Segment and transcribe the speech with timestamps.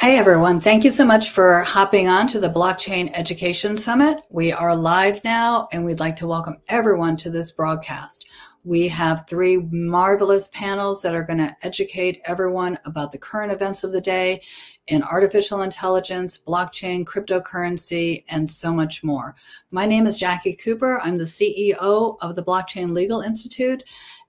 [0.00, 0.58] Hi, everyone.
[0.58, 4.18] Thank you so much for hopping on to the Blockchain Education Summit.
[4.28, 8.28] We are live now, and we'd like to welcome everyone to this broadcast.
[8.62, 13.84] We have three marvelous panels that are going to educate everyone about the current events
[13.84, 14.42] of the day
[14.86, 19.34] in artificial intelligence, blockchain, cryptocurrency, and so much more.
[19.70, 21.00] My name is Jackie Cooper.
[21.02, 23.82] I'm the CEO of the Blockchain Legal Institute,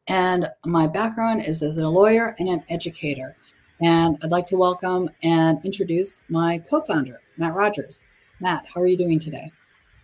[0.08, 3.36] and my background is as a lawyer and an educator.
[3.82, 8.02] And I'd like to welcome and introduce my co founder, Matt Rogers.
[8.40, 9.52] Matt, how are you doing today?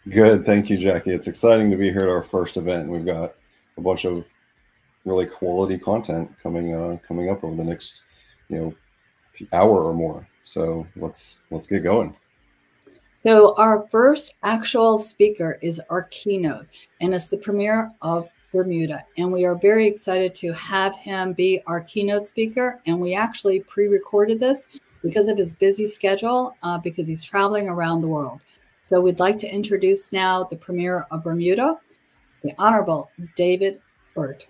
[0.09, 0.45] Good.
[0.45, 1.11] Thank you, Jackie.
[1.11, 2.89] It's exciting to be here at our first event.
[2.89, 3.35] We've got
[3.77, 4.27] a bunch of
[5.05, 8.03] really quality content coming uh, coming up over the next
[8.49, 8.75] you know
[9.51, 10.27] hour or more.
[10.43, 12.15] So let's let's get going.
[13.13, 16.67] So our first actual speaker is our keynote,
[17.01, 19.03] and it's the premier of Bermuda.
[19.17, 22.79] And we are very excited to have him be our keynote speaker.
[22.85, 24.69] And we actually pre recorded this
[25.01, 28.39] because of his busy schedule, uh, because he's traveling around the world.
[28.83, 31.79] So we'd like to introduce now the Premier of Bermuda,
[32.43, 33.81] the Honorable David
[34.15, 34.45] Burt.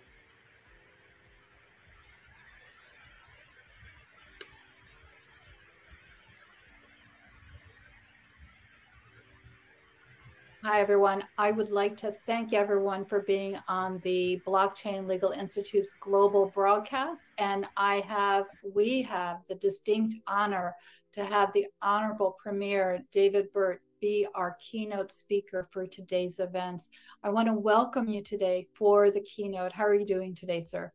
[10.65, 11.25] Hi, everyone.
[11.37, 17.27] I would like to thank everyone for being on the Blockchain Legal Institute's global broadcast.
[17.37, 20.73] And I have, we have the distinct honor
[21.11, 26.91] to have the Honorable Premier David Burt be our keynote speaker for today's events.
[27.23, 29.73] I want to welcome you today for the keynote.
[29.73, 30.93] How are you doing today, sir?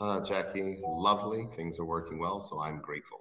[0.00, 1.46] Uh, Jackie, lovely.
[1.54, 3.20] Things are working well, so I'm grateful.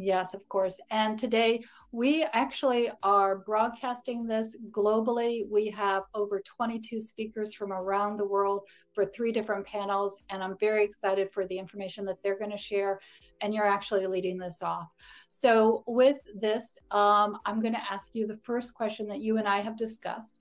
[0.00, 0.78] Yes, of course.
[0.92, 5.42] And today we actually are broadcasting this globally.
[5.50, 8.62] We have over 22 speakers from around the world
[8.92, 10.16] for three different panels.
[10.30, 13.00] And I'm very excited for the information that they're going to share.
[13.40, 14.88] And you're actually leading this off.
[15.30, 19.46] So, with this, um, I'm going to ask you the first question that you and
[19.46, 20.38] I have discussed.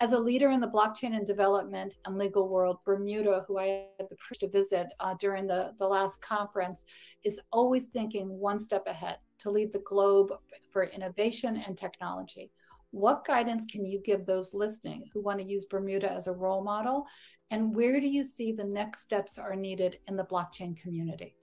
[0.00, 4.08] As a leader in the blockchain and development and legal world, Bermuda, who I had
[4.08, 6.86] the privilege to visit uh, during the, the last conference,
[7.22, 10.32] is always thinking one step ahead to lead the globe
[10.72, 12.50] for innovation and technology.
[12.92, 16.64] What guidance can you give those listening who want to use Bermuda as a role
[16.64, 17.06] model?
[17.50, 21.36] And where do you see the next steps are needed in the blockchain community?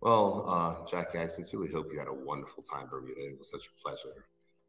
[0.00, 3.20] Well, uh, Jackie, I sincerely hope you had a wonderful time, Bermuda.
[3.20, 4.24] It was such a pleasure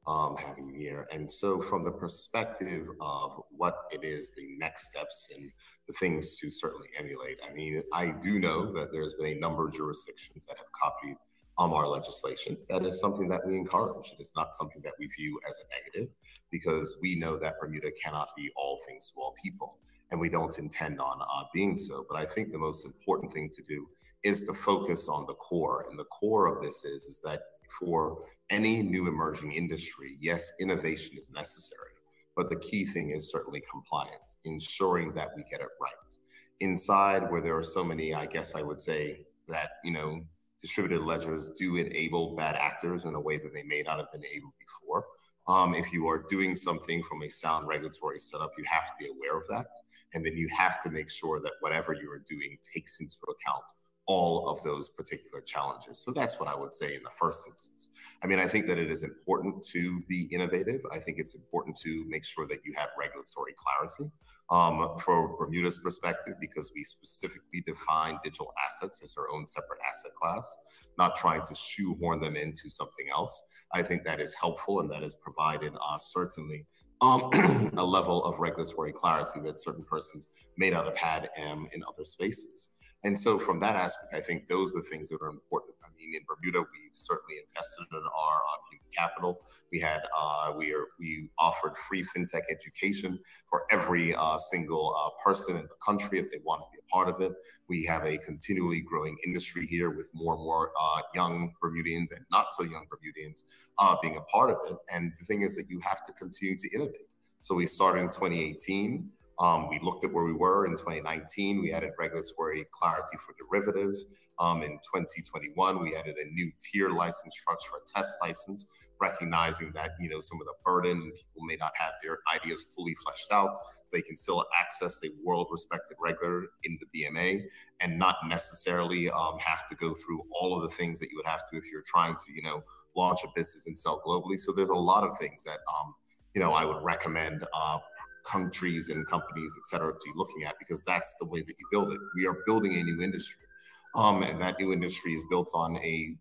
[0.06, 1.08] um, having you here.
[1.14, 5.50] And so, from the perspective of what it is, the next steps and
[5.88, 9.68] the things to certainly emulate, I mean, I do know that there's been a number
[9.68, 11.16] of jurisdictions that have copied
[11.58, 12.58] um, our legislation.
[12.68, 14.12] That is something that we encourage.
[14.12, 16.14] It is not something that we view as a negative
[16.52, 19.78] because we know that Bermuda cannot be all things to all people.
[20.10, 22.06] And we don't intend on uh, being so.
[22.10, 23.88] But I think the most important thing to do
[24.24, 25.86] is the focus on the core.
[25.90, 27.42] And the core of this is, is that
[27.80, 31.92] for any new emerging industry, yes, innovation is necessary,
[32.36, 36.18] but the key thing is certainly compliance, ensuring that we get it right.
[36.60, 40.22] Inside where there are so many, I guess I would say that, you know,
[40.62, 44.26] distributed ledgers do enable bad actors in a way that they may not have been
[44.26, 45.06] able before.
[45.48, 49.08] Um, if you are doing something from a sound regulatory setup, you have to be
[49.08, 49.68] aware of that.
[50.14, 53.64] And then you have to make sure that whatever you are doing takes into account
[54.08, 56.00] all of those particular challenges.
[56.00, 57.90] So that's what I would say in the first instance.
[58.24, 60.82] I mean, I think that it is important to be innovative.
[60.92, 64.12] I think it's important to make sure that you have regulatory clarity
[64.50, 70.12] um, for Bermuda's perspective, because we specifically define digital assets as their own separate asset
[70.14, 70.58] class,
[70.98, 73.42] not trying to shoehorn them into something else.
[73.74, 76.66] I think that is helpful and that has provided uh, certainly
[77.00, 77.30] um,
[77.78, 80.28] a level of regulatory clarity that certain persons
[80.58, 82.70] may not have had um, in other spaces.
[83.04, 85.76] And so, from that aspect, I think those are the things that are important.
[85.84, 89.42] I mean, in Bermuda, we've certainly invested in our uh, human capital.
[89.72, 93.18] We had uh, we are we offered free fintech education
[93.50, 96.94] for every uh, single uh, person in the country if they want to be a
[96.94, 97.34] part of it.
[97.68, 102.24] We have a continually growing industry here with more and more uh, young Bermudians and
[102.30, 103.46] not so young Bermudians
[103.80, 104.78] uh, being a part of it.
[104.94, 107.08] And the thing is that you have to continue to innovate.
[107.40, 109.10] So we started in 2018.
[109.40, 111.62] Um, we looked at where we were in 2019.
[111.62, 114.06] We added regulatory clarity for derivatives.
[114.40, 118.66] Um, in 2021, we added a new tier license structure, a test license,
[119.00, 122.96] recognizing that you know some of the burden people may not have their ideas fully
[123.04, 127.42] fleshed out, so they can still access a world-respected regulator in the BMA
[127.82, 131.26] and not necessarily um, have to go through all of the things that you would
[131.26, 132.64] have to if you're trying to you know
[132.96, 134.40] launch a business and sell globally.
[134.40, 135.94] So there's a lot of things that um,
[136.34, 137.80] you know I would recommend uh,
[138.24, 141.66] countries and companies, et cetera, to be looking at because that's the way that you
[141.72, 142.00] build it.
[142.16, 143.46] We are building a new industry.
[143.94, 146.16] Um, and that new industry is built on a,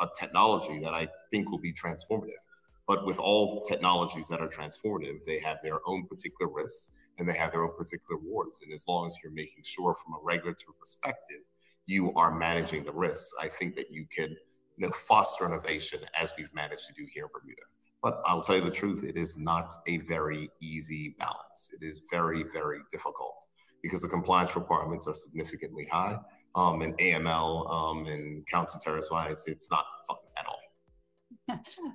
[0.00, 2.42] a technology that I think will be transformative.
[2.86, 7.36] But with all technologies that are transformative, they have their own particular risks and they
[7.36, 8.62] have their own particular rewards.
[8.62, 11.42] And as long as you're making sure from a regulatory perspective,
[11.86, 14.30] you are managing the risks, I think that you can
[14.78, 17.62] you know, foster innovation as we've managed to do here in Bermuda.
[18.02, 21.70] But I'll tell you the truth, it is not a very easy balance.
[21.72, 23.46] It is very, very difficult
[23.82, 26.18] because the compliance requirements are significantly high.
[26.56, 30.59] Um, and AML um, and counterterrorism violence, it's not fun at all.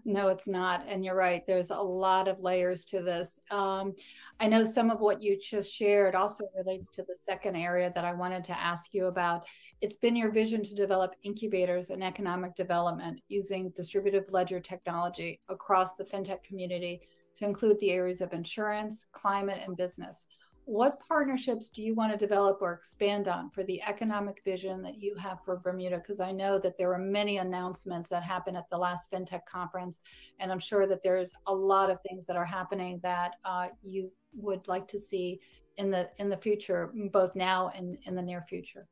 [0.06, 0.86] No, it's not.
[0.88, 1.46] And you're right.
[1.46, 3.40] There's a lot of layers to this.
[3.52, 3.94] Um,
[4.40, 8.06] I know some of what you just shared also relates to the second area that
[8.06, 9.46] I wanted to ask you about.
[9.82, 15.96] It's been your vision to develop incubators in economic development using distributive ledger technology across
[15.96, 17.02] the fintech community
[17.38, 20.28] to include the areas of insurance, climate, and business
[20.66, 24.98] what partnerships do you want to develop or expand on for the economic vision that
[24.98, 25.98] you have for Bermuda?
[25.98, 30.02] Because I know that there were many announcements that happened at the last FinTech conference,
[30.40, 34.12] and I'm sure that there's a lot of things that are happening that uh, you
[34.34, 35.40] would like to see
[35.78, 38.88] in the in the future, both now and in the near future.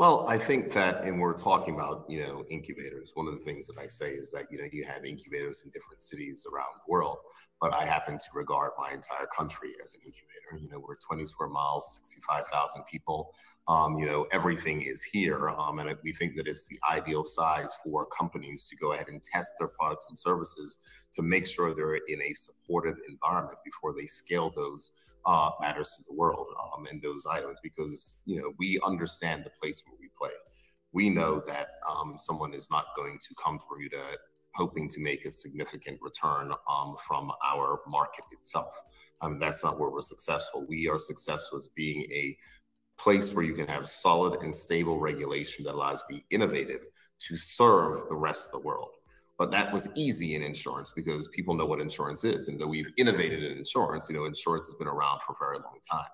[0.00, 3.12] Well, I think that, and we're talking about, you know, incubators.
[3.16, 5.70] One of the things that I say is that, you know, you have incubators in
[5.72, 7.18] different cities around the world
[7.60, 10.62] but I happen to regard my entire country as an incubator.
[10.62, 13.34] You know, we're 20 square miles, 65,000 people.
[13.68, 15.50] Um, you know, everything is here.
[15.50, 19.22] Um, and we think that it's the ideal size for companies to go ahead and
[19.22, 20.78] test their products and services
[21.12, 24.92] to make sure they're in a supportive environment before they scale those
[25.26, 29.50] uh, matters to the world um, and those items because, you know, we understand the
[29.60, 30.30] place where we play.
[30.92, 34.16] We know that um, someone is not going to come to Bermuda
[34.54, 38.74] hoping to make a significant return um, from our market itself.
[39.22, 40.66] Um, that's not where we're successful.
[40.68, 42.36] We are successful as being a
[42.98, 46.84] place where you can have solid and stable regulation that allows to be innovative
[47.18, 48.90] to serve the rest of the world.
[49.40, 52.48] But that was easy in insurance because people know what insurance is.
[52.48, 55.56] And though we've innovated in insurance, you know, insurance has been around for a very
[55.56, 56.10] long time.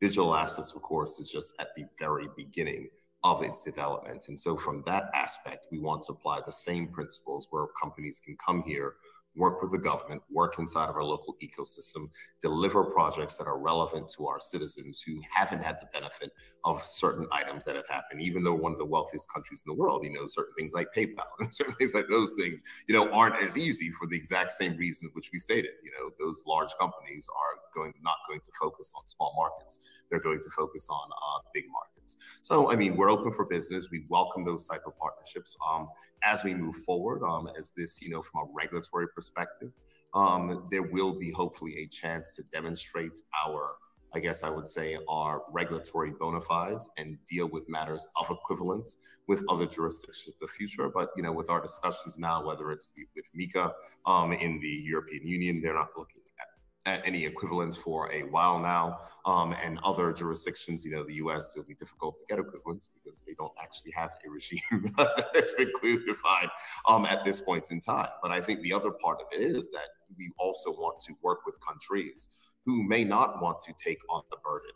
[0.00, 2.88] Digital assets, of course, is just at the very beginning
[3.24, 4.24] of its development.
[4.28, 8.38] And so, from that aspect, we want to apply the same principles where companies can
[8.42, 8.94] come here
[9.34, 12.10] work with the government, work inside of our local ecosystem,
[12.40, 16.30] deliver projects that are relevant to our citizens who haven't had the benefit
[16.64, 18.20] of certain items that have happened.
[18.20, 20.88] Even though one of the wealthiest countries in the world, you know, certain things like
[20.96, 24.52] PayPal and certain things like those things, you know, aren't as easy for the exact
[24.52, 25.72] same reasons which we stated.
[25.82, 30.20] You know, those large companies are going not going to focus on small markets; they're
[30.20, 32.16] going to focus on uh, big markets.
[32.42, 33.88] So, I mean, we're open for business.
[33.90, 35.88] We welcome those type of partnerships um,
[36.24, 37.22] as we move forward.
[37.24, 39.70] Um, as this, you know, from a regulatory perspective,
[40.14, 43.76] um, there will be hopefully a chance to demonstrate our
[44.14, 48.96] I guess I would say, are regulatory bona fides and deal with matters of equivalence
[49.28, 50.88] with other jurisdictions in the future.
[50.88, 53.72] But you know, with our discussions now, whether it's the, with MiCA
[54.06, 58.58] um, in the European Union, they're not looking at, at any equivalence for a while
[58.58, 61.54] now, um, and other jurisdictions, you know, the U.S.
[61.56, 64.84] It'll be difficult to get equivalence because they don't actually have a regime
[65.32, 66.50] that's been clearly defined
[66.86, 68.08] um, at this point in time.
[68.22, 69.88] But I think the other part of it is that
[70.18, 72.28] we also want to work with countries
[72.64, 74.70] who may not want to take on the burden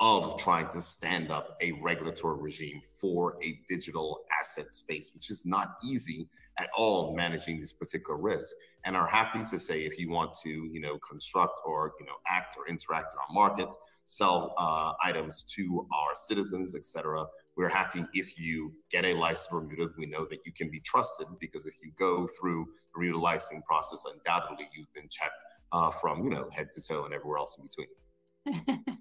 [0.00, 5.46] of trying to stand up a regulatory regime for a digital asset space, which is
[5.46, 6.28] not easy
[6.58, 8.54] at all managing these particular risks,
[8.84, 12.12] and are happy to say if you want to, you know, construct or you know
[12.28, 13.68] act or interact in our market,
[14.04, 17.24] sell uh, items to our citizens, etc.
[17.56, 19.90] We're happy if you get a license Bermuda.
[19.96, 23.62] We know that you can be trusted because if you go through the Bermuda licensing
[23.62, 25.34] process, undoubtedly you've been checked
[25.74, 28.78] uh, from you know head to toe and everywhere else in between.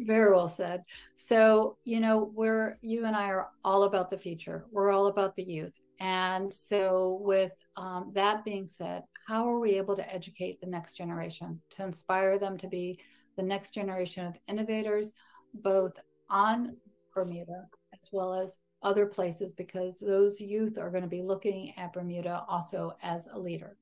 [0.00, 0.82] Very well said.
[1.14, 4.66] So, you know, we're you and I are all about the future.
[4.70, 5.78] We're all about the youth.
[6.00, 10.94] And so, with um, that being said, how are we able to educate the next
[10.94, 12.98] generation to inspire them to be
[13.36, 15.14] the next generation of innovators,
[15.54, 15.92] both
[16.28, 16.76] on
[17.14, 21.92] Bermuda as well as other places, because those youth are going to be looking at
[21.92, 23.76] Bermuda also as a leader?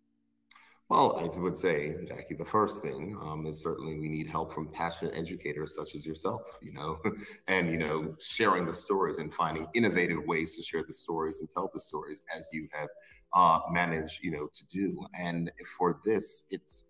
[0.88, 4.68] Well, I would say, Jackie, the first thing um, is certainly we need help from
[4.72, 6.98] passionate educators such as yourself, you know,
[7.46, 11.50] and, you know, sharing the stories and finding innovative ways to share the stories and
[11.50, 12.88] tell the stories as you have
[13.34, 15.04] uh, managed, you know, to do.
[15.12, 16.84] And for this, it's,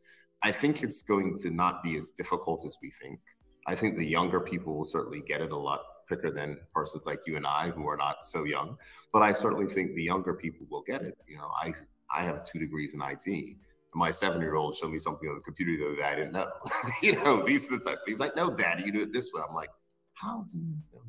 [0.44, 3.18] I think it's going to not be as difficult as we think.
[3.66, 7.26] I think the younger people will certainly get it a lot quicker than persons like
[7.26, 8.76] you and I who are not so young.
[9.12, 11.18] But I certainly think the younger people will get it.
[11.26, 11.72] You know, I
[12.14, 13.56] I have two degrees in IT
[13.94, 16.50] my seven year old showed me something on the computer that I didn't know.
[17.02, 19.42] you know, these are the type things like, no, daddy, you do it this way.
[19.48, 19.70] I'm like,
[20.14, 21.08] how do you know that?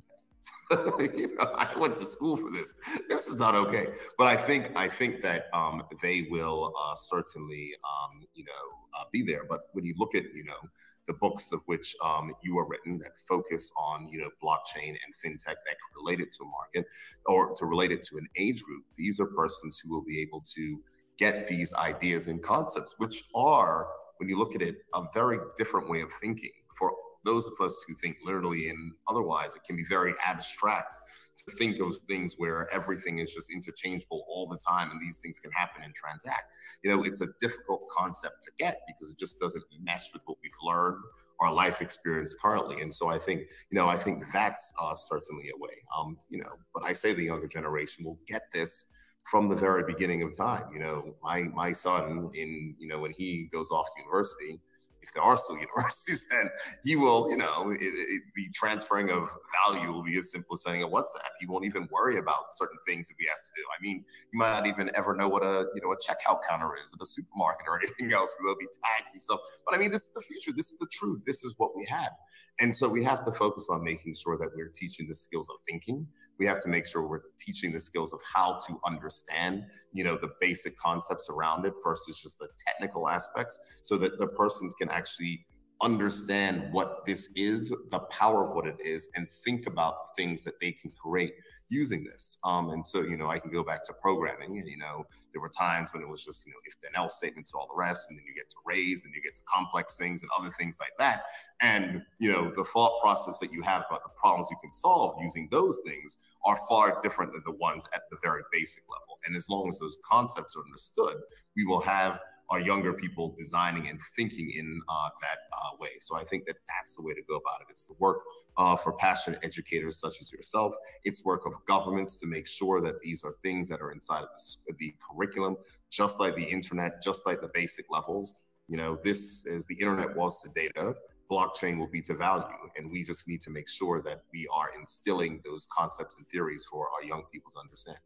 [1.18, 2.76] you know, I went to school for this.
[3.10, 3.88] This is not okay.
[4.18, 9.04] But I think I think that um, they will uh, certainly, um, you know, uh,
[9.12, 9.44] be there.
[9.50, 10.60] But when you look at, you know,
[11.08, 15.14] the books of which um, you are written that focus on, you know, blockchain and
[15.16, 16.86] fintech that relate it to a market
[17.26, 20.42] or to relate it to an age group, these are persons who will be able
[20.56, 20.80] to
[21.20, 25.90] get these ideas and concepts, which are, when you look at it, a very different
[25.90, 26.94] way of thinking for
[27.26, 31.00] those of us who think literally and otherwise, it can be very abstract
[31.46, 35.40] to think of things where everything is just interchangeable all the time and these things
[35.40, 36.52] can happen and transact.
[36.84, 40.38] You know, it's a difficult concept to get because it just doesn't mesh with what
[40.42, 41.04] we've learned
[41.42, 42.82] our life experience currently.
[42.82, 46.40] And so I think, you know, I think that's uh, certainly a way, um, you
[46.40, 48.88] know, but I say the younger generation will get this
[49.24, 50.64] from the very beginning of time.
[50.74, 54.60] You know, my, my son in, you know, when he goes off to university,
[55.02, 56.50] if there are still universities, then
[56.84, 59.30] he will, you know, it, it, the transferring of
[59.66, 61.32] value will be as simple as sending a WhatsApp.
[61.40, 63.64] He won't even worry about certain things that we has to do.
[63.78, 66.72] I mean, you might not even ever know what a, you know, a checkout counter
[66.84, 68.36] is at a supermarket or anything else.
[68.42, 69.40] There'll be tags and stuff.
[69.66, 70.52] But I mean, this is the future.
[70.56, 71.24] This is the truth.
[71.26, 72.12] This is what we have.
[72.60, 75.56] And so we have to focus on making sure that we're teaching the skills of
[75.68, 76.06] thinking.
[76.40, 80.18] We have to make sure we're teaching the skills of how to understand, you know,
[80.18, 84.90] the basic concepts around it versus just the technical aspects so that the persons can
[84.90, 85.46] actually
[85.82, 90.60] understand what this is, the power of what it is, and think about things that
[90.60, 91.34] they can create
[91.70, 92.38] using this.
[92.44, 95.42] Um, and so, you know, I can go back to programming, and you know, there
[95.42, 98.08] were times when it was just, you know, if then else statements, all the rest,
[98.10, 100.80] and then you get to arrays, and you get to complex things and other things
[100.80, 101.24] like that.
[101.62, 105.22] And you know, the thought process that you have about the problems you can solve
[105.22, 109.20] using those things are far different than the ones at the very basic level.
[109.26, 111.16] And as long as those concepts are understood,
[111.56, 115.90] we will have our younger people designing and thinking in uh, that uh, way.
[116.02, 117.68] So I think that that's the way to go about it.
[117.70, 118.22] It's the work
[118.58, 120.74] uh, for passionate educators such as yourself.
[121.04, 124.30] It's work of governments to make sure that these are things that are inside of
[124.68, 125.58] the, the curriculum,
[125.92, 128.34] just like the internet, just like the basic levels.
[128.68, 130.96] You know, this is the internet was to data,
[131.30, 132.46] blockchain will be to value.
[132.78, 136.66] And we just need to make sure that we are instilling those concepts and theories
[136.70, 137.98] for our young people to understand.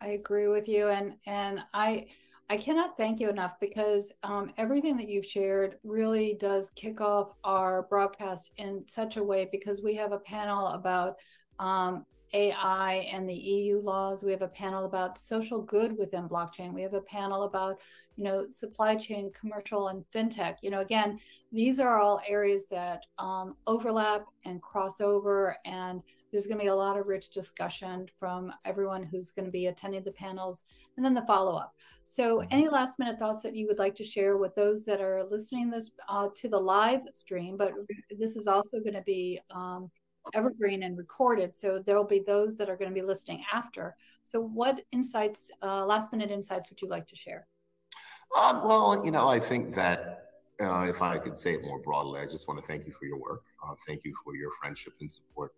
[0.00, 0.88] I agree with you.
[0.88, 2.08] And, and I,
[2.48, 7.32] I cannot thank you enough because um, everything that you've shared really does kick off
[7.44, 11.16] our broadcast in such a way because we have a panel about
[11.58, 14.22] um, AI and the EU laws.
[14.22, 16.72] We have a panel about social good within blockchain.
[16.72, 17.80] We have a panel about,
[18.16, 20.56] you know, supply chain, commercial, and fintech.
[20.62, 21.18] You know, again,
[21.52, 26.68] these are all areas that um, overlap and cross over, and there's going to be
[26.68, 30.64] a lot of rich discussion from everyone who's going to be attending the panels,
[30.96, 31.74] and then the follow up.
[32.04, 32.48] So, mm-hmm.
[32.50, 35.70] any last minute thoughts that you would like to share with those that are listening
[35.70, 37.56] this uh, to the live stream?
[37.56, 37.72] But
[38.10, 39.90] this is also going to be um,
[40.34, 43.94] evergreen and recorded, so there will be those that are going to be listening after.
[44.22, 47.46] So, what insights, uh, last minute insights, would you like to share?
[48.40, 52.20] Um, well, you know, I think that uh, if I could say it more broadly,
[52.20, 53.42] I just want to thank you for your work.
[53.62, 55.52] Uh, thank you for your friendship and support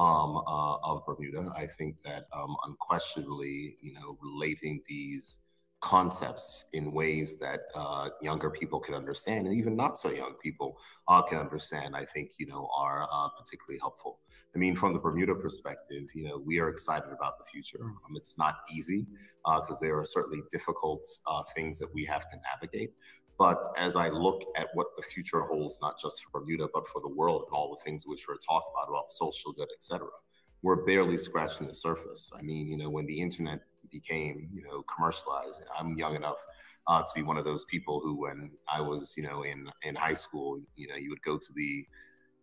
[0.00, 1.52] um, uh, of Bermuda.
[1.56, 5.38] I think that um, unquestionably, you know, relating these
[5.80, 10.78] concepts in ways that uh, younger people can understand and even not so young people
[11.08, 14.18] uh, can understand i think you know are uh, particularly helpful
[14.54, 18.14] i mean from the bermuda perspective you know we are excited about the future um,
[18.14, 19.06] it's not easy
[19.42, 22.90] because uh, there are certainly difficult uh, things that we have to navigate
[23.40, 27.00] but as I look at what the future holds, not just for Bermuda, but for
[27.00, 30.14] the world and all the things which we're talking about, about social good, et cetera,
[30.62, 32.30] we're barely scratching the surface.
[32.38, 35.54] I mean, you know, when the internet became, you know, commercialized.
[35.78, 36.36] I'm young enough
[36.86, 39.94] uh, to be one of those people who, when I was, you know, in in
[39.94, 41.86] high school, you know, you would go to the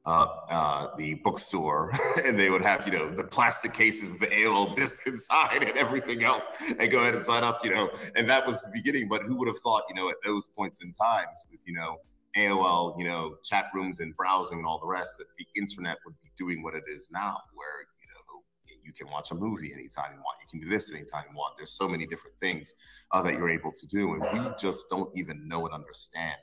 [0.07, 1.91] uh, uh, the bookstore
[2.25, 5.77] and they would have, you know, the plastic cases with the AOL disc inside and
[5.77, 6.47] everything else
[6.79, 9.09] and go ahead and sign up, you know, and that was the beginning.
[9.09, 11.97] But who would have thought, you know, at those points in times with, you know,
[12.37, 16.15] AOL, you know, chat rooms and browsing and all the rest, that the internet would
[16.23, 20.13] be doing what it is now, where you know, you can watch a movie anytime
[20.13, 20.37] you want.
[20.41, 21.55] You can do this anytime you want.
[21.57, 22.73] There's so many different things
[23.11, 24.13] uh, that you're able to do.
[24.13, 26.37] And we just don't even know and understand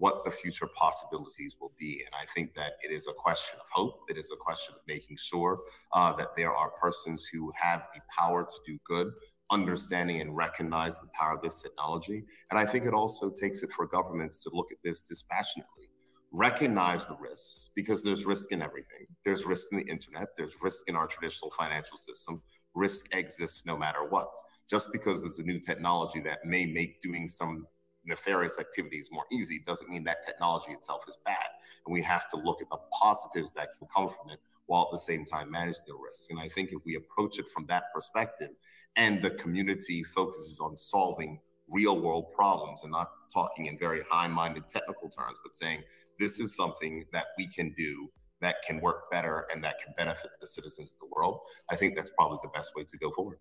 [0.00, 2.02] what the future possibilities will be.
[2.04, 4.00] And I think that it is a question of hope.
[4.08, 5.60] It is a question of making sure
[5.92, 9.12] uh, that there are persons who have the power to do good,
[9.50, 12.24] understanding and recognize the power of this technology.
[12.50, 15.90] And I think it also takes it for governments to look at this dispassionately
[16.32, 19.06] recognize the risks because there's risk in everything.
[19.24, 22.42] There's risk in the internet, there's risk in our traditional financial system.
[22.74, 24.28] Risk exists no matter what.
[24.68, 27.66] Just because there's a new technology that may make doing some
[28.04, 31.46] nefarious activities more easy doesn't mean that technology itself is bad.
[31.86, 34.92] And we have to look at the positives that can come from it while at
[34.92, 36.28] the same time manage the risks.
[36.30, 38.50] And I think if we approach it from that perspective
[38.96, 44.28] and the community focuses on solving real world problems and not talking in very high
[44.28, 45.82] minded technical terms, but saying
[46.18, 48.10] this is something that we can do
[48.40, 51.94] that can work better and that can benefit the citizens of the world, I think
[51.94, 53.38] that's probably the best way to go forward.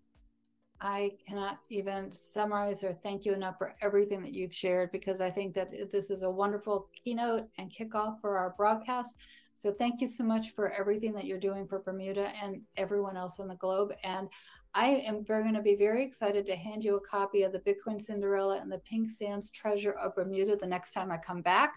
[0.82, 5.30] I cannot even summarize or thank you enough for everything that you've shared because I
[5.30, 9.16] think that this is a wonderful keynote and kickoff for our broadcast.
[9.56, 13.42] So thank you so much for everything that you're doing for Bermuda and everyone else
[13.42, 13.94] on the globe.
[14.06, 14.30] And
[14.74, 18.00] I am going to be very excited to hand you a copy of the Bitcoin
[18.00, 21.74] Cinderella and the Pink Sands Treasure of Bermuda the next time I come back.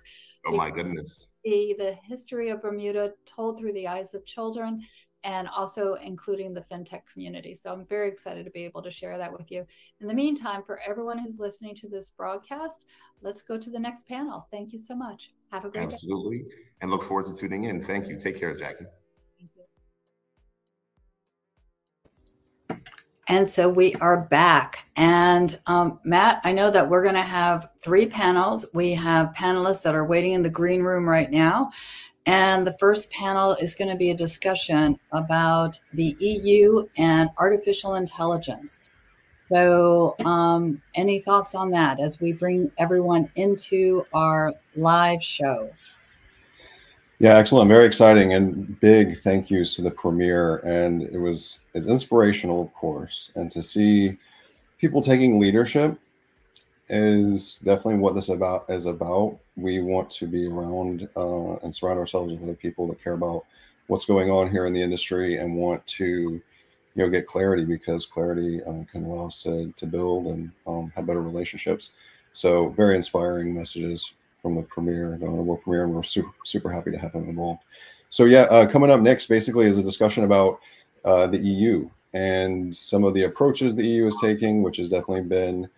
[0.46, 1.28] Oh my goodness.
[1.44, 4.82] The, the history of Bermuda told through the eyes of children
[5.24, 7.54] and also including the fintech community.
[7.54, 9.66] So I'm very excited to be able to share that with you.
[10.00, 12.84] In the meantime, for everyone who's listening to this broadcast,
[13.20, 14.46] let's go to the next panel.
[14.50, 15.32] Thank you so much.
[15.52, 16.38] Have a great Absolutely.
[16.38, 16.54] Day.
[16.80, 17.82] And look forward to tuning in.
[17.82, 18.18] Thank you.
[18.18, 18.86] Take care, Jackie.
[23.28, 24.90] And so we are back.
[24.96, 28.66] And um, Matt, I know that we're going to have three panels.
[28.74, 31.70] We have panelists that are waiting in the green room right now.
[32.26, 37.96] And the first panel is going to be a discussion about the EU and artificial
[37.96, 38.82] intelligence.
[39.48, 45.68] So, um, any thoughts on that as we bring everyone into our live show?
[47.18, 47.68] Yeah, excellent.
[47.68, 50.56] Very exciting and big thank yous to the premier.
[50.58, 53.30] And it was it's inspirational, of course.
[53.34, 54.16] And to see
[54.78, 55.98] people taking leadership
[56.92, 59.38] is definitely what this about is about.
[59.56, 63.44] We want to be around uh, and surround ourselves with other people that care about
[63.86, 66.42] what's going on here in the industry and want to, you
[66.94, 71.06] know, get clarity because clarity um, can allow us to, to build and um, have
[71.06, 71.90] better relationships.
[72.34, 76.90] So very inspiring messages from the premier, the honorable premier, and we're super super happy
[76.90, 77.62] to have him involved.
[78.10, 80.60] So yeah, uh, coming up next, basically, is a discussion about
[81.06, 85.22] uh, the EU and some of the approaches the EU is taking, which has definitely
[85.22, 85.68] been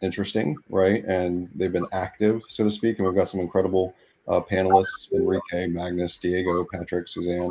[0.00, 1.04] interesting, right?
[1.04, 2.98] And they've been active, so to speak.
[2.98, 3.94] And we've got some incredible
[4.28, 7.50] uh, panelists: Enrique, Magnus, Diego, Patrick, Suzanne.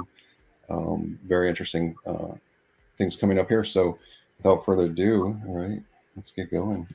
[0.69, 2.33] Um, very interesting uh,
[2.97, 3.63] things coming up here.
[3.63, 3.97] So,
[4.37, 5.81] without further ado, all right,
[6.15, 6.87] let's get going.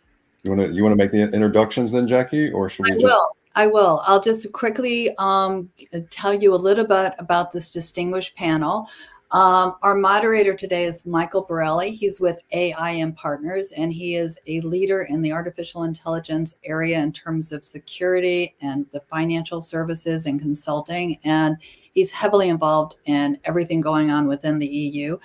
[0.43, 2.93] You want to you want to make the introductions then, Jackie, or should we?
[2.93, 3.05] I just...
[3.05, 3.37] will.
[3.57, 4.01] I will.
[4.07, 5.71] I'll just quickly um,
[6.11, 8.89] tell you a little bit about this distinguished panel.
[9.33, 11.93] Um, our moderator today is Michael Borelli.
[11.93, 17.13] He's with AIM Partners, and he is a leader in the artificial intelligence area in
[17.13, 21.17] terms of security and the financial services and consulting.
[21.23, 21.57] And
[21.93, 25.17] he's heavily involved in everything going on within the EU.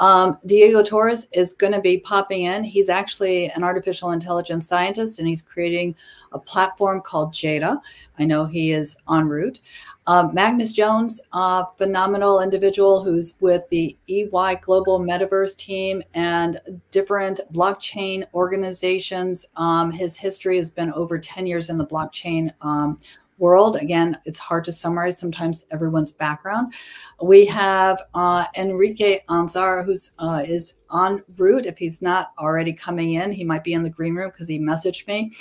[0.00, 2.62] Um, Diego Torres is going to be popping in.
[2.62, 5.96] He's actually an artificial intelligence scientist and he's creating
[6.32, 7.80] a platform called Jada.
[8.18, 9.60] I know he is en route.
[10.06, 16.58] Um, Magnus Jones, a phenomenal individual who's with the EY Global Metaverse team and
[16.90, 19.46] different blockchain organizations.
[19.56, 22.96] Um, his history has been over 10 years in the blockchain um,
[23.38, 23.76] world.
[23.76, 26.74] Again, it's hard to summarize sometimes everyone's background.
[27.22, 31.66] We have uh, Enrique Anzar, who's uh, is en route.
[31.66, 34.58] If he's not already coming in, he might be in the green room because he
[34.58, 35.32] messaged me.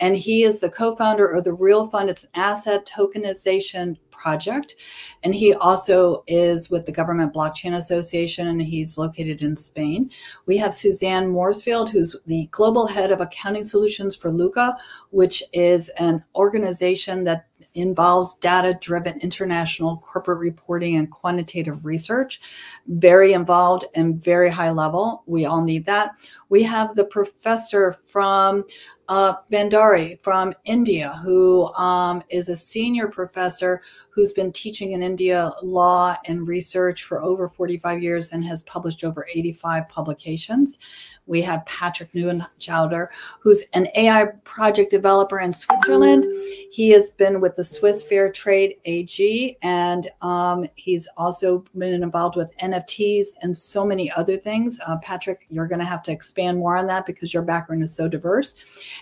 [0.00, 2.10] And he is the co-founder of the Real Fund.
[2.10, 4.74] It's an asset tokenization project.
[5.22, 10.10] And he also is with the Government Blockchain Association and he's located in Spain.
[10.46, 14.76] We have Suzanne Morsfield, who's the global head of accounting solutions for Luca,
[15.10, 17.46] which is an organization that
[17.76, 22.40] involves data driven international corporate reporting and quantitative research.
[22.86, 25.22] Very involved and very high level.
[25.26, 26.16] We all need that.
[26.48, 28.64] We have the professor from
[29.08, 35.52] uh, Bhandari from India, who um, is a senior professor who's been teaching in India
[35.62, 40.78] law and research for over 45 years and has published over 85 publications.
[41.26, 43.08] We have Patrick Neuenschwander,
[43.40, 46.24] who's an AI project developer in Switzerland.
[46.70, 52.36] He has been with the Swiss Fair Trade AG, and um, he's also been involved
[52.36, 54.78] with NFTs and so many other things.
[54.86, 57.94] Uh, Patrick, you're going to have to expand more on that because your background is
[57.94, 58.56] so diverse.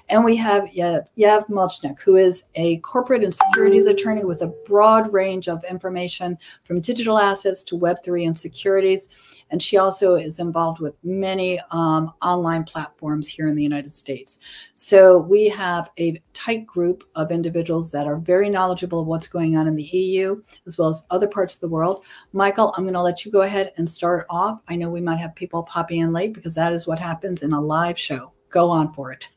[0.08, 4.54] And we have Yev, Yav Mulchnik, who is a corporate and securities attorney with a
[4.66, 9.08] broad range of information from digital assets to Web3 and securities.
[9.54, 14.40] And she also is involved with many um, online platforms here in the United States.
[14.74, 19.56] So we have a tight group of individuals that are very knowledgeable of what's going
[19.56, 20.34] on in the EU
[20.66, 22.04] as well as other parts of the world.
[22.32, 24.60] Michael, I'm going to let you go ahead and start off.
[24.66, 27.52] I know we might have people popping in late because that is what happens in
[27.52, 28.32] a live show.
[28.48, 29.28] Go on for it.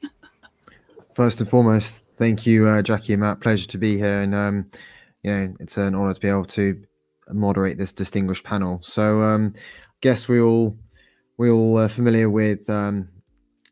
[1.13, 3.39] First and foremost, thank you, uh, Jackie and Matt.
[3.39, 4.65] Pleasure to be here, and um,
[5.21, 6.83] you know it's an honor to be able to
[7.33, 8.79] moderate this distinguished panel.
[8.83, 9.53] So, um,
[10.01, 10.77] guess we all
[11.37, 13.09] we all uh, familiar with um,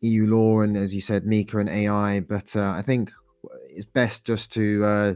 [0.01, 2.19] EU law and, as you said, MiCA and AI.
[2.19, 3.11] But uh, I think
[3.69, 5.13] it's best just to uh,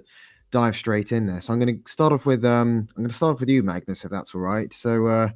[0.51, 1.41] dive straight in there.
[1.41, 3.63] So I'm going to start off with um, I'm going to start off with you,
[3.63, 4.73] Magnus, if that's all right.
[4.73, 5.29] So, uh,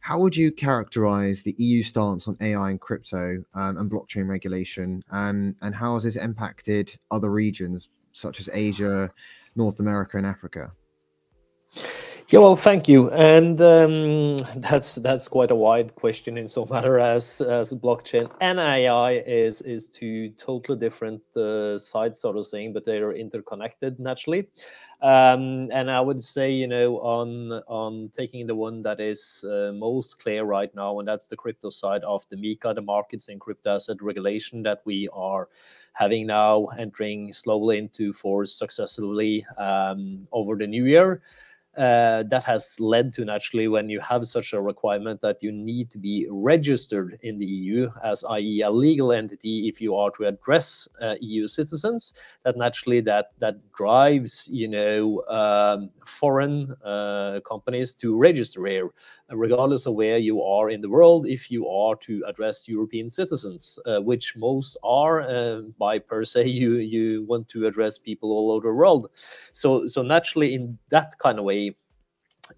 [0.00, 5.04] how would you characterize the EU stance on AI and crypto um, and blockchain regulation,
[5.12, 9.08] um, and how has this impacted other regions such as Asia,
[9.54, 10.72] North America, and Africa?
[12.32, 16.98] Yeah, well, thank you, and um, that's that's quite a wide question in so matter
[16.98, 22.72] as as blockchain and AI is is two totally different uh, sides, sort of saying,
[22.72, 24.48] but they are interconnected naturally.
[25.02, 29.72] Um, and I would say, you know, on on taking the one that is uh,
[29.74, 33.38] most clear right now, and that's the crypto side of the MiCA, the markets and
[33.42, 35.50] crypto asset regulation that we are
[35.92, 41.20] having now entering slowly into force successfully um, over the new year
[41.76, 45.90] uh, that has led to naturally when you have such a requirement that you need
[45.90, 48.60] to be registered in the EU as i.e.
[48.60, 52.12] a legal entity if you are to address uh, EU citizens
[52.44, 58.90] that naturally that that drives you know um, foreign uh, companies to register here
[59.32, 63.78] regardless of where you are in the world, if you are to address European citizens,
[63.86, 68.50] uh, which most are uh, by per se, you you want to address people all
[68.50, 69.10] over the world.
[69.52, 71.74] So so naturally, in that kind of way,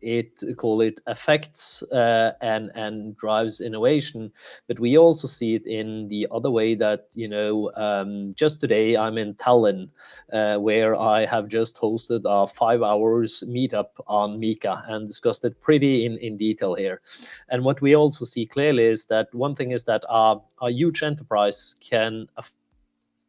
[0.01, 4.33] it call it affects uh, and and drives innovation.
[4.66, 8.97] But we also see it in the other way that you know um, just today
[8.97, 9.88] i'm in tallinn
[10.33, 15.61] uh, where i have just hosted a five hours meetup on MiCA and discussed it
[15.61, 17.01] pretty in in detail here.
[17.49, 21.03] And what we also see clearly is that one thing is that a, a huge
[21.03, 22.27] enterprise can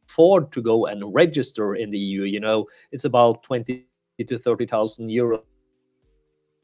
[0.08, 3.86] afford to go and register in the eu you know it's about 20
[4.28, 5.41] to 30,000 euros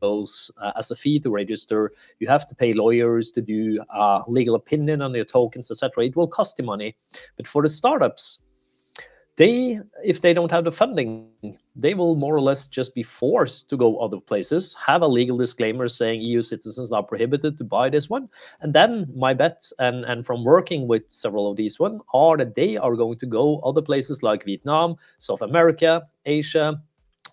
[0.03, 1.91] uh, as a fee to register.
[2.19, 6.05] You have to pay lawyers to do a legal opinion on your tokens, etc.
[6.05, 6.95] It will cost you money.
[7.37, 8.39] But for the startups,
[9.37, 11.29] they, if they don't have the funding,
[11.75, 15.37] they will more or less just be forced to go other places, have a legal
[15.37, 18.27] disclaimer saying EU citizens are prohibited to buy this one.
[18.59, 22.55] And then my bet, and, and from working with several of these one, are that
[22.55, 26.81] they are going to go other places like Vietnam, South America, Asia,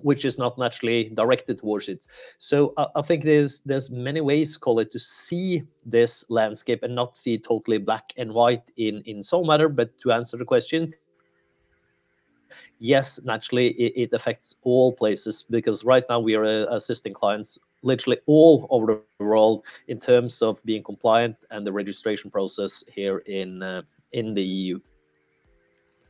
[0.00, 2.06] which is not naturally directed towards it.
[2.38, 7.16] So I think there's there's many ways, call it, to see this landscape and not
[7.16, 9.68] see totally black and white in in some matter.
[9.68, 10.94] But to answer the question,
[12.78, 17.58] yes, naturally it, it affects all places because right now we are uh, assisting clients
[17.82, 23.18] literally all over the world in terms of being compliant and the registration process here
[23.18, 23.82] in uh,
[24.12, 24.80] in the EU.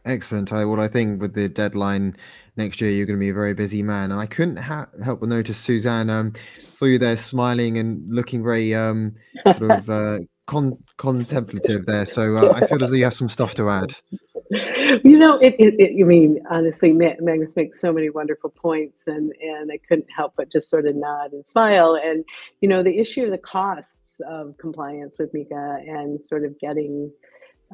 [0.08, 0.54] Excellent.
[0.54, 2.16] I, well, I think with the deadline
[2.56, 4.10] next year, you're going to be a very busy man.
[4.10, 8.42] And I couldn't ha- help but notice, Suzanne, um, saw you there smiling and looking
[8.42, 12.06] very um, sort of uh, con- contemplative there.
[12.06, 13.94] So uh, I feel as though you have some stuff to add.
[15.04, 19.30] You know, it, it, it, I mean, honestly, Magnus makes so many wonderful points, and,
[19.42, 22.00] and I couldn't help but just sort of nod and smile.
[22.02, 22.24] And,
[22.62, 27.12] you know, the issue of the costs of compliance with MiCA and sort of getting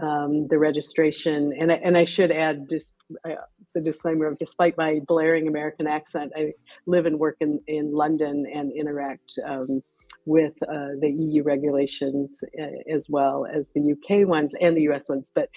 [0.02, 1.52] um, the registration.
[1.58, 3.34] And I, and I should add just uh,
[3.74, 6.52] the disclaimer of despite my blaring American accent, I
[6.86, 9.82] live and work in, in London and interact um,
[10.26, 15.08] with uh, the EU regulations uh, as well as the UK ones and the US
[15.08, 15.30] ones.
[15.34, 15.48] But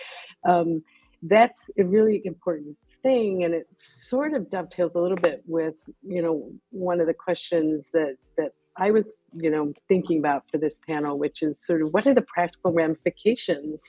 [0.47, 0.83] um,
[1.23, 6.19] that's a really important thing and it sort of dovetails a little bit with you
[6.19, 10.79] know one of the questions that that I was, you know, thinking about for this
[10.87, 13.81] panel, which is sort of what are the practical ramifications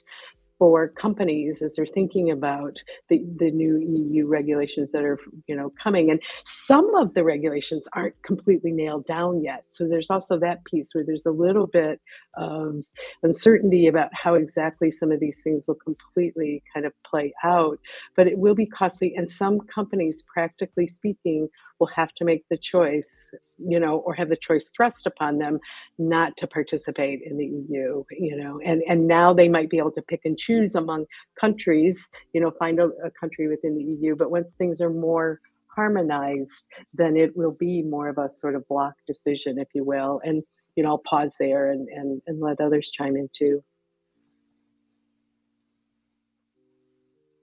[0.59, 2.77] for companies as they're thinking about
[3.09, 6.11] the, the new EU regulations that are you know coming.
[6.11, 9.65] And some of the regulations aren't completely nailed down yet.
[9.67, 12.01] So there's also that piece where there's a little bit
[12.37, 12.83] of
[13.23, 17.79] uncertainty about how exactly some of these things will completely kind of play out.
[18.17, 19.15] But it will be costly.
[19.17, 24.29] And some companies practically speaking will have to make the choice, you know, or have
[24.29, 25.59] the choice thrust upon them
[25.99, 29.93] not to participate in the EU, you know, and, and now they might be able
[29.93, 31.07] to pick and choose among
[31.41, 34.17] countries, you know, find a, a country within the EU.
[34.17, 38.67] But once things are more harmonized, then it will be more of a sort of
[38.69, 40.21] block decision, if you will.
[40.25, 40.43] And,
[40.77, 43.63] you know, I'll pause there and, and, and let others chime in too.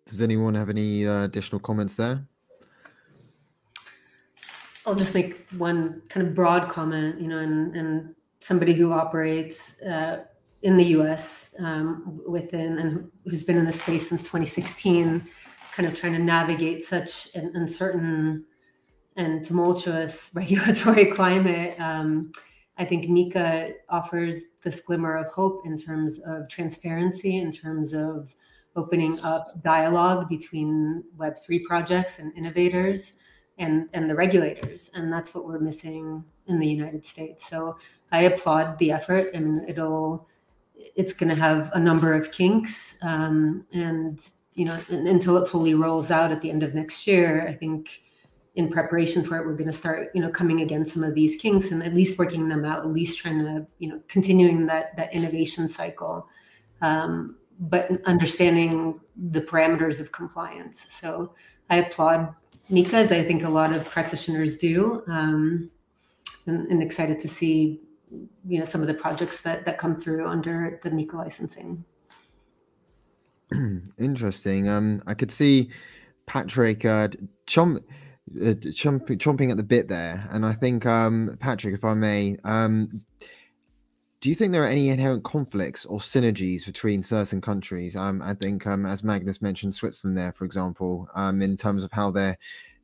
[0.05, 2.27] Does anyone have any uh, additional comments there?
[4.85, 9.81] I'll just make one kind of broad comment, you know, and, and somebody who operates
[9.81, 10.23] uh,
[10.61, 11.51] in the U.S.
[11.59, 15.25] Um, within and who's been in the space since 2016,
[15.73, 18.45] kind of trying to navigate such an uncertain
[19.15, 22.31] and tumultuous regulatory climate, um,
[22.77, 28.35] I think MiCA offers this glimmer of hope in terms of transparency, in terms of
[28.75, 33.13] opening up dialogue between Web3 projects and innovators
[33.57, 34.89] and, and the regulators.
[34.93, 37.49] And that's what we're missing in the United States.
[37.49, 37.77] So
[38.11, 39.31] I applaud the effort.
[39.35, 40.27] I mean, it'll,
[40.95, 42.95] it's going to have a number of kinks.
[43.01, 44.19] Um, and,
[44.53, 48.01] you know, until it fully rolls out at the end of next year, I think
[48.55, 51.35] in preparation for it, we're going to start, you know, coming against some of these
[51.35, 54.95] kinks and at least working them out, at least trying to, you know, continuing that
[54.95, 56.27] that innovation cycle.
[56.81, 58.99] Um, but understanding
[59.31, 60.85] the parameters of compliance.
[60.89, 61.33] So
[61.69, 62.33] I applaud
[62.69, 65.69] MiCA, as I think a lot of practitioners do, um,
[66.47, 67.79] and, and, excited to see
[68.47, 71.83] you know some of the projects that that come through under the MiCA licensing.
[73.99, 74.67] Interesting.
[74.67, 75.69] Um, I could see
[76.25, 77.09] Patrick uh,
[77.47, 81.93] chomp, uh, chomp, chomping at the bit there, and I think um, Patrick, if I
[81.93, 83.05] may, um,
[84.25, 87.95] do you think there are any inherent conflicts or synergies between certain countries?
[87.95, 91.91] Um, I think, um, as Magnus mentioned, Switzerland there, for example, um, in terms of
[91.91, 92.35] how they're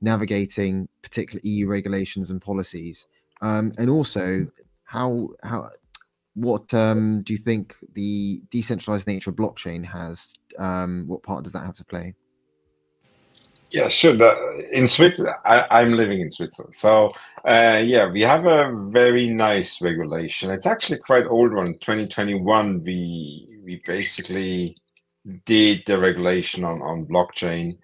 [0.01, 3.07] navigating particular EU regulations and policies,
[3.41, 4.45] um, and also
[4.83, 5.71] how how
[6.35, 10.35] what um, do you think the decentralized nature of blockchain has?
[10.59, 12.13] Um, what part does that have to play?
[13.71, 14.13] Yeah, sure.
[14.15, 17.13] The, in Switzerland, I, am living in Switzerland, so
[17.45, 20.51] uh, yeah, we have a very nice regulation.
[20.51, 21.75] It's actually quite old one.
[21.75, 24.75] 2021, we we basically
[25.45, 27.77] did the regulation on on blockchain,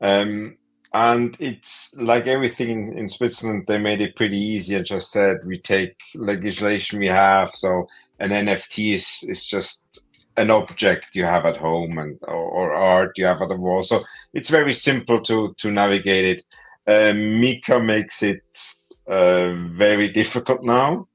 [0.00, 0.56] um,
[0.94, 3.64] and it's like everything in, in Switzerland.
[3.66, 7.50] They made it pretty easy and just said we take legislation we have.
[7.54, 7.88] So
[8.20, 10.01] an NFT is is just
[10.36, 13.82] an object you have at home and or, or, art you have at the wall.
[13.82, 16.44] So it's very simple to to navigate it.
[16.86, 18.42] Uh, MiCA makes it
[19.06, 21.06] uh, very difficult now.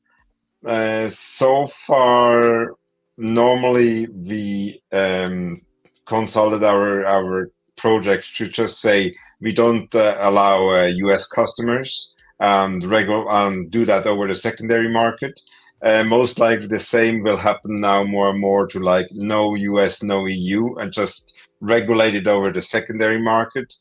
[0.65, 2.75] Uh, so far,
[3.17, 5.57] normally we um,
[6.05, 11.25] consolidate our our project to just say we don't uh, allow U.S.
[11.25, 15.39] Uh, customers and regular and do that over the secondary market
[15.81, 20.01] uh, most likely the same will happen now more and more to like no US,
[20.01, 23.73] no EU, and just regulate it over the secondary market.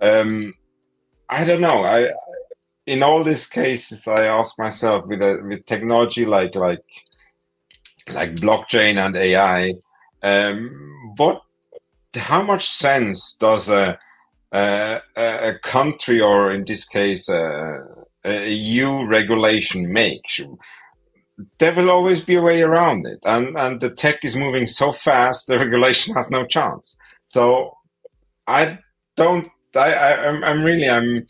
[0.00, 0.54] Um,
[1.28, 1.84] I don't know.
[1.84, 2.12] I
[2.86, 6.84] in all these cases, I ask myself with a, with technology like like
[8.12, 9.74] like blockchain and AI,
[10.22, 11.42] um, what
[12.14, 13.98] how much sense does a
[14.52, 17.84] a, a country or in this case a,
[18.24, 20.22] a EU regulation make?
[21.58, 23.18] There will always be a way around it.
[23.24, 26.96] And, and the tech is moving so fast, the regulation has no chance.
[27.28, 27.76] So
[28.46, 28.78] I
[29.16, 31.26] don't, I, I, am I'm really, I'm,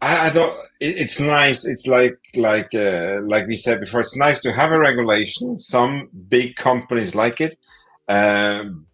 [0.00, 1.66] I, I don't, it, it's nice.
[1.66, 5.58] It's like, like, uh, like we said before, it's nice to have a regulation.
[5.58, 7.58] Some big companies like it.
[8.08, 8.86] Um,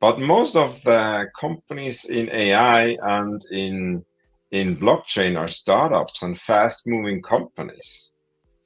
[0.00, 4.04] but most of the companies in AI and in,
[4.50, 8.13] in blockchain are startups and fast moving companies.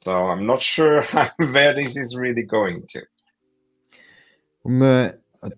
[0.08, 1.02] So I'm not sure
[1.36, 3.02] where this is really going to.
[4.64, 5.10] Um, uh,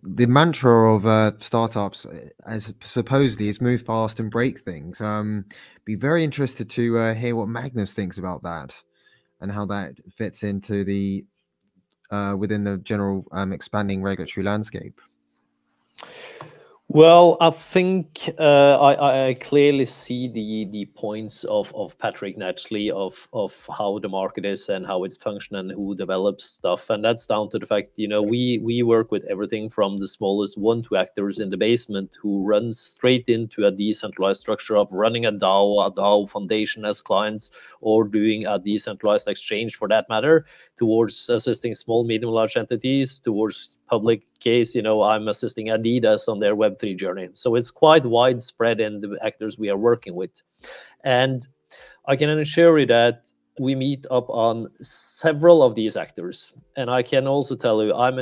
[0.02, 5.00] the mantra of uh, startups, uh, as supposedly, is move fast and break things.
[5.00, 5.44] Um,
[5.84, 8.74] be very interested to uh, hear what Magnus thinks about that
[9.40, 11.24] and how that fits into the
[12.10, 15.00] uh, within the general um, expanding regulatory landscape.
[16.92, 22.90] Well, I think uh, I, I, clearly see the the points of, of Patrick naturally
[22.90, 27.04] of of how the market is and how it's function and who develops stuff, and
[27.04, 30.58] that's down to the fact you know we we work with everything from the smallest
[30.58, 35.26] one two actors in the basement who runs straight into a decentralized structure of running
[35.26, 40.44] a DAO, a DAO foundation as clients, or doing a decentralized exchange for that matter,
[40.76, 46.38] towards assisting small, medium, large entities, towards public case, you know, I'm assisting Adidas on
[46.38, 47.28] their Web3 journey.
[47.34, 50.30] So it's quite widespread in the actors we are working with.
[51.04, 51.46] And
[52.06, 56.52] I can assure you that we meet up on several of these actors.
[56.76, 58.18] And I can also tell you, I'm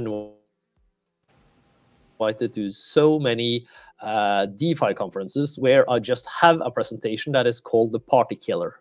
[2.18, 3.66] invited to so many
[4.00, 8.80] uh, DeFi conferences where I just have a presentation that is called the Party Killer.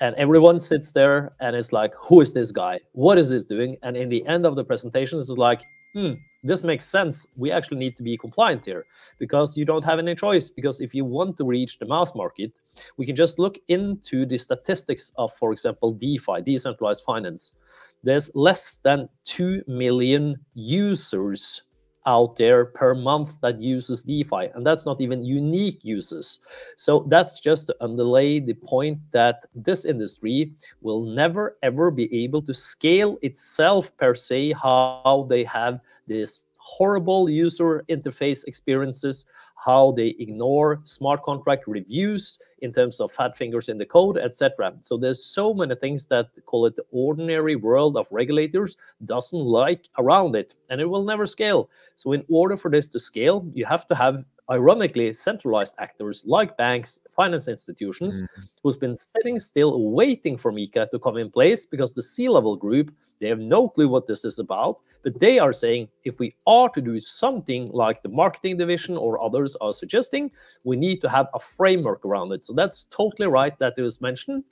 [0.00, 2.80] And everyone sits there and it's like, who is this guy?
[2.92, 3.76] What is this doing?
[3.82, 5.62] And in the end of the presentation, it's like,
[5.94, 7.26] hmm, this makes sense.
[7.36, 8.84] We actually need to be compliant here
[9.18, 10.50] because you don't have any choice.
[10.50, 12.60] Because if you want to reach the mass market,
[12.96, 17.54] we can just look into the statistics of, for example, DeFi, decentralized finance.
[18.02, 21.62] There's less than 2 million users
[22.06, 26.40] out there per month that uses DeFi, and that's not even unique uses.
[26.76, 32.42] So that's just to underlay the point that this industry will never ever be able
[32.42, 39.26] to scale itself per se, how they have this horrible user interface experiences
[39.64, 44.74] how they ignore smart contract reviews in terms of fat fingers in the code, etc.
[44.80, 49.86] So there's so many things that call it the ordinary world of regulators doesn't like
[49.98, 51.70] around it, and it will never scale.
[51.94, 56.56] So in order for this to scale, you have to have ironically centralized actors like
[56.56, 58.42] banks, finance institutions, mm-hmm.
[58.62, 62.94] who's been sitting still waiting for MiCA to come in place because the C-level group,
[63.20, 66.68] they have no clue what this is about, but they are saying if we are
[66.70, 70.30] to do something like the marketing division or others are suggesting,
[70.64, 72.44] we need to have a framework around it.
[72.44, 74.44] So that's totally right that it was mentioned.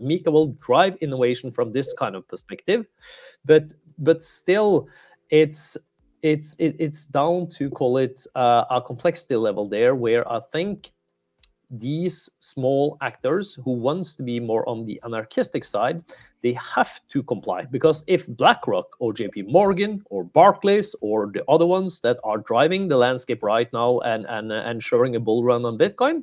[0.00, 2.86] MiCA will drive innovation from this kind of perspective,
[3.44, 4.88] but but still,
[5.30, 5.76] it's
[6.22, 10.92] it's it, it's down to call it uh, a complexity level there where i think
[11.72, 16.02] these small actors who wants to be more on the anarchistic side
[16.42, 17.64] they have to comply.
[17.64, 22.88] Because if blackrock or jp morgan or barclays or the other ones that are driving
[22.88, 26.22] the landscape right now and and uh, ensuring a bull run on bitcoin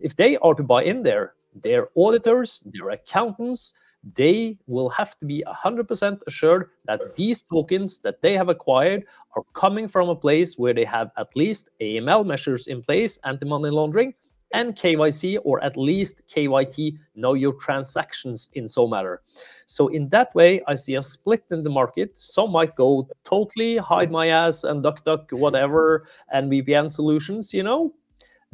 [0.00, 3.74] if they are to buy in there their auditors their accountants
[4.12, 9.04] they will have to be 100% assured that these tokens that they have acquired
[9.36, 13.70] are coming from a place where they have at least AML measures in place, anti-money
[13.70, 14.12] laundering,
[14.52, 19.22] and KYC or at least KYT, know your transactions in so matter.
[19.66, 22.16] So in that way, I see a split in the market.
[22.16, 27.62] Some might go totally hide my ass and duck duck whatever and VPN solutions, you
[27.64, 27.94] know,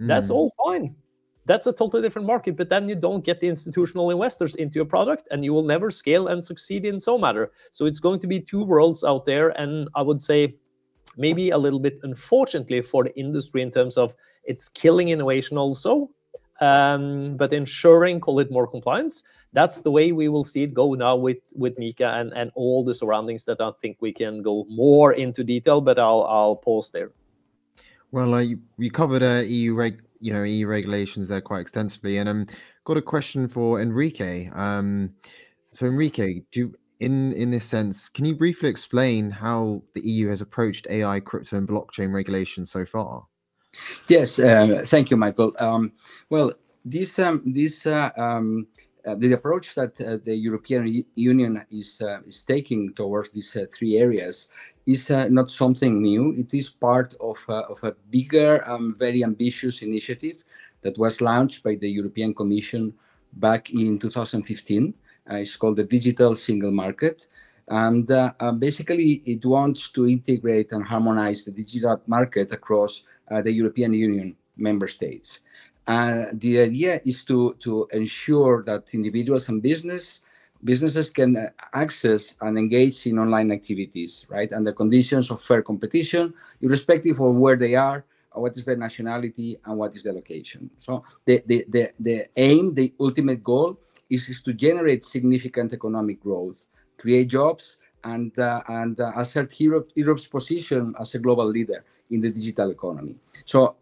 [0.01, 0.07] mm.
[0.07, 0.95] that's all fine
[1.51, 4.85] that's a totally different market but then you don't get the institutional investors into your
[4.85, 8.29] product and you will never scale and succeed in so matter so it's going to
[8.29, 10.55] be two worlds out there and i would say
[11.17, 14.15] maybe a little bit unfortunately for the industry in terms of
[14.45, 16.09] it's killing innovation also
[16.61, 19.25] um, but ensuring call it more compliance.
[19.53, 22.85] That's the way we will see it go now with with MiCA and and all
[22.85, 26.91] the surroundings that i think we can go more into detail but i'll i'll pause
[26.93, 27.11] there.
[28.13, 32.19] Well uh, you, you covered uh, eu reg you know EU regulations there quite extensively,
[32.19, 32.47] and um,
[32.87, 34.51] got a question for Enrique.
[34.55, 35.15] Um,
[35.75, 40.29] so Enrique, do you, in in this sense, can you briefly explain how the EU
[40.31, 43.27] has approached AI, crypto, and blockchain regulation so far?
[44.09, 45.53] Yes, uh, thank you, Michael.
[45.61, 45.93] Um,
[46.31, 46.53] well,
[46.85, 48.67] this um, this uh, um,
[49.17, 53.97] the approach that uh, the European Union is uh, is taking towards these uh, three
[53.97, 54.49] areas
[54.87, 56.35] is uh, not something new.
[56.37, 60.43] It is part of, uh, of a bigger, um, very ambitious initiative
[60.83, 62.95] that was launched by the European Commission
[63.35, 64.95] back in 2015.
[65.31, 67.29] Uh, it's called the Digital Single Market.
[67.69, 73.41] And uh, uh, basically, it wants to integrate and harmonize the digital market across uh,
[73.43, 75.41] the European Union member states.
[76.35, 80.23] The idea is to, to ensure that individuals and business
[80.63, 86.35] businesses can uh, access and engage in online activities, right, under conditions of fair competition,
[86.61, 90.71] irrespective of where they are, what is their nationality, and what is the location.
[90.79, 93.79] So the, the, the, the aim, the ultimate goal
[94.09, 96.67] is, is to generate significant economic growth,
[96.99, 102.21] create jobs, and, uh, and uh, assert Europe, Europe's position as a global leader in
[102.21, 103.17] the digital economy.
[103.45, 103.77] So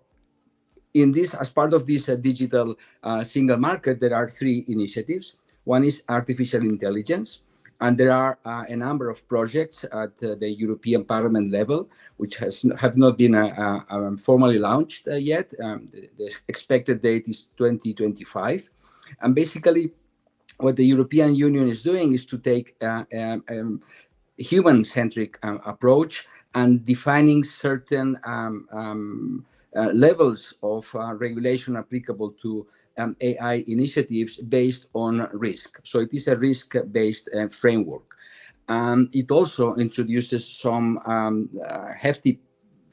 [1.03, 5.36] in this, as part of this uh, digital uh, single market, there are three initiatives.
[5.64, 7.42] One is artificial intelligence.
[7.80, 12.36] And there are uh, a number of projects at uh, the European Parliament level, which
[12.38, 15.53] has have not been uh, uh um, formally launched yet.
[15.62, 18.68] Um, the, the, expected date is 2025.
[19.20, 19.92] And basically,
[20.59, 23.82] what the European Union is doing is to take a um, um,
[24.38, 29.44] human-centric um, approach and defining certain um,
[29.75, 30.89] levels of
[31.21, 32.66] regulation applicable to
[32.99, 35.79] um, AI initiatives based on risk.
[35.85, 38.05] So it is a risk-based uh, framework.
[38.69, 42.41] Um, it also introduces some um, uh, hefty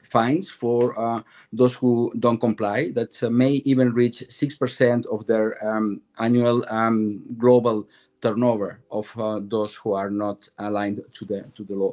[0.02, 1.22] fines for uh,
[1.52, 7.22] those who don't comply that uh, may even reach 6% of their um, annual um,
[7.36, 7.86] global
[8.22, 11.92] turnover of uh, those who are not aligned to the to the law.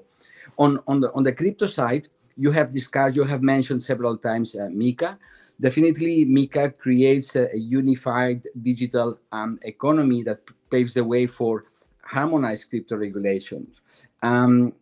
[0.58, 2.08] On on the on the crypto side,
[2.38, 5.18] you have discussed, you have mentioned several times uh, MiCA.
[5.60, 11.66] Definitely, MiCA creates a, a unified digital um, economy that paves the way for
[12.04, 13.68] harmonized crypto regulation.
[14.22, 14.74] Um,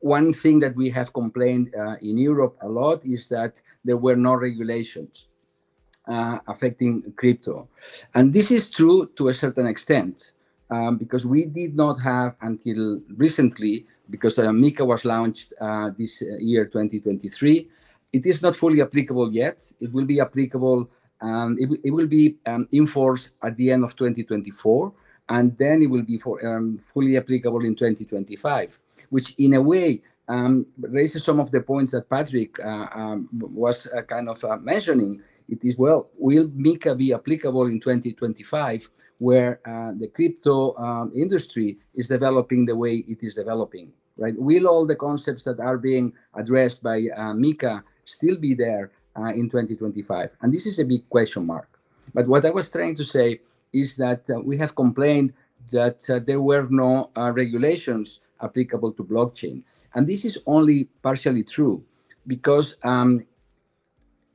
[0.00, 4.16] one thing that we have complained uh, in Europe a lot is that there were
[4.16, 5.28] no regulations
[6.06, 7.68] uh, affecting crypto.
[8.14, 10.32] And this is true to a certain extent
[10.70, 16.22] um, because we did not have until recently because uh, MiCA was launched uh, this
[16.38, 17.68] year 2023.
[18.12, 19.70] It is not fully applicable yet.
[19.80, 20.90] It will be applicable.
[21.20, 24.92] Um, it, it will be um, in force at the end of 2024,
[25.28, 28.78] and then it will be for, um, fully applicable in 2025,
[29.10, 33.86] which in a way um, raises some of the points that Patrick uh, um, was
[33.86, 35.22] uh, kind of uh, mentioning.
[35.48, 38.88] It is well, will MiCA be applicable in 2025,
[39.18, 43.92] where uh, the crypto um, industry is developing the way it is developing?
[44.16, 44.34] Right?
[44.38, 49.32] Will all the concepts that are being addressed by uh, MiCA still be there uh,
[49.32, 50.30] in 2025?
[50.40, 51.68] And this is a big question mark.
[52.14, 53.40] But what I was trying to say
[53.72, 55.34] is that we have complained
[55.72, 59.62] that there were no regulations applicable to blockchain.
[59.94, 61.82] And this is only partially true
[62.26, 63.24] because um,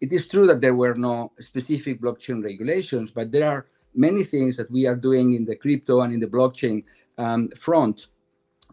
[0.02, 4.58] it is true that there were no specific blockchain regulations, but there are many things
[4.58, 6.84] that we are doing in the crypto and in the blockchain
[7.18, 8.08] um, front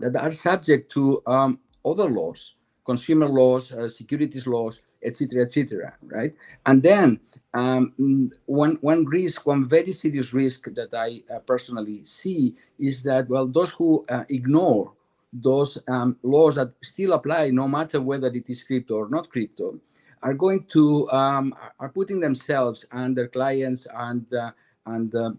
[0.01, 2.55] that are subject to um, other laws,
[2.85, 5.95] consumer laws, uh, securities laws, etc., etc.
[6.03, 6.35] Right?
[6.67, 7.21] And then
[7.55, 13.29] um, one one risk, one very serious risk that I uh, personally see is that
[13.29, 14.93] well, those who uh, ignore
[15.33, 19.79] those um, laws that still apply, no matter whether it is crypto or not crypto,
[20.23, 24.51] are going to um, are putting themselves and their clients and uh,
[24.95, 25.31] and uh,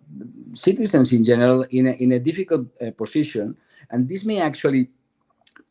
[0.54, 3.56] citizens in general in a, in a difficult uh, position,
[3.92, 4.90] and this may actually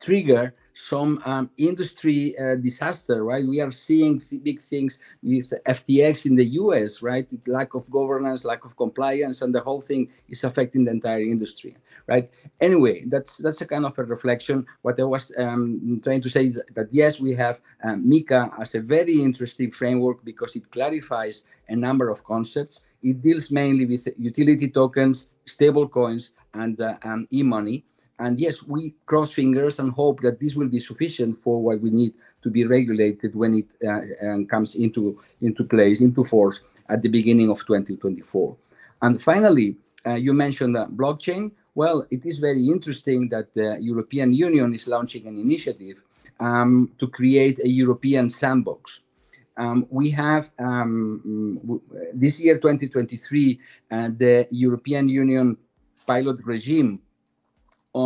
[0.00, 3.44] trigger some um, industry uh, disaster, right?
[3.44, 7.26] We are seeing big things with FTX in the US, right?
[7.46, 11.76] Lack of governance, lack of compliance, and the whole thing is affecting the entire industry,
[12.06, 12.30] right?
[12.60, 14.64] Anyway, that's that's a kind of a reflection.
[14.82, 18.76] What I was um, trying to say is that yes, we have um, MiCA as
[18.76, 22.84] a very interesting framework because it clarifies a number of concepts.
[23.02, 27.84] It deals mainly with utility tokens, stable coins, and, uh, and e-money
[28.18, 31.90] and yes, we cross fingers and hope that this will be sufficient for what we
[31.90, 37.08] need to be regulated when it uh, comes into, into place, into force at the
[37.08, 38.56] beginning of 2024.
[39.02, 41.52] And finally, uh, you mentioned uh, blockchain.
[41.74, 46.02] Well, it is very interesting that the European Union is launching an initiative
[46.40, 49.02] um, to create a European sandbox.
[49.56, 51.80] Um, we have um,
[52.14, 53.60] this year, 2023,
[53.90, 55.56] uh, the European Union
[56.06, 57.00] pilot regime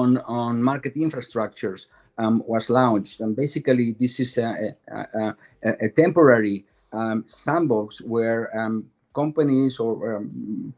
[0.00, 1.86] on, on market infrastructures
[2.18, 3.20] um, was launched.
[3.20, 5.34] And basically, this is a, a,
[5.68, 8.74] a, a temporary um, sandbox where um,
[9.14, 10.72] companies or um,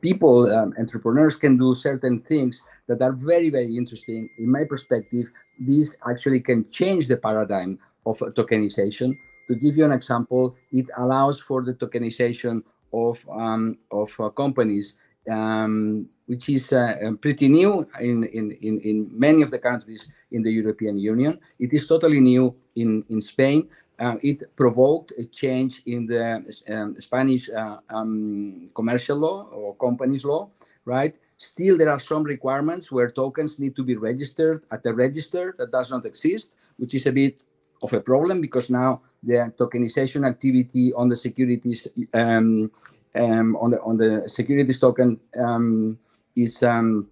[0.00, 4.28] people, um, entrepreneurs can do certain things that are very, very interesting.
[4.38, 5.26] In my perspective,
[5.58, 9.16] this actually can change the paradigm of tokenization.
[9.48, 12.62] To give you an example, it allows for the tokenization
[12.92, 14.96] of, um, of uh, companies
[15.30, 20.08] um, which is uh, um, pretty new in, in, in, in, many of the countries
[20.32, 21.38] in the European Union.
[21.58, 23.68] It is totally new in, in Spain.
[23.98, 30.24] Uh, it provoked a change in the um, Spanish uh, um, commercial law or companies
[30.24, 30.50] law,
[30.84, 31.14] right?
[31.38, 35.70] Still, there are some requirements where tokens need to be registered at a register that
[35.70, 37.38] does not exist, which is a bit
[37.82, 42.70] of a problem because now the tokenization activity on the securities um,
[43.14, 45.98] um, on the on the securities token um,
[46.36, 47.08] is um,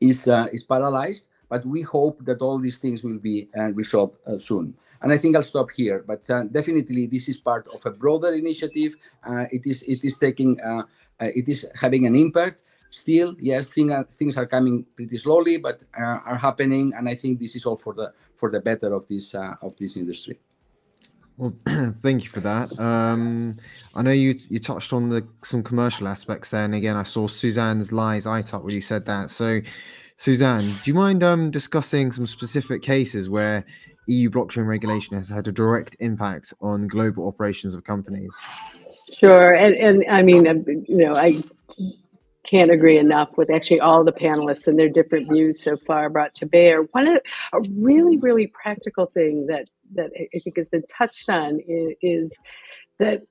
[0.00, 1.28] is uh, is paralyzed.
[1.48, 4.74] But we hope that all these things will be uh, resolved uh, soon.
[5.02, 6.02] And I think I'll stop here.
[6.06, 8.94] But uh, definitely, this is part of a broader initiative.
[9.22, 10.82] Uh, it is it is taking uh,
[11.20, 12.62] it is having an impact.
[12.90, 16.92] Still, yes, thing, things are coming pretty slowly, but are happening.
[16.96, 19.96] And I think this is all for the for the better of this of this
[19.96, 20.38] industry.
[21.36, 21.52] Well,
[22.02, 22.78] thank you for that.
[22.78, 23.56] Um,
[23.94, 27.26] I know you you touched on the some commercial aspects there, and again, I saw
[27.26, 29.30] Suzanne's lies I talked when you said that.
[29.30, 29.60] So,
[30.16, 33.64] Suzanne, do you mind um, discussing some specific cases where
[34.06, 38.30] EU blockchain regulation has had a direct impact on global operations of companies?
[39.12, 40.44] Sure, and and I mean,
[40.88, 41.32] you know, I
[42.44, 46.34] can't agree enough with actually all the panelists and their different views so far brought
[46.36, 46.82] to bear.
[46.92, 47.16] One of
[47.52, 52.32] a really really practical thing that that I think has been touched on is, is
[52.98, 53.22] that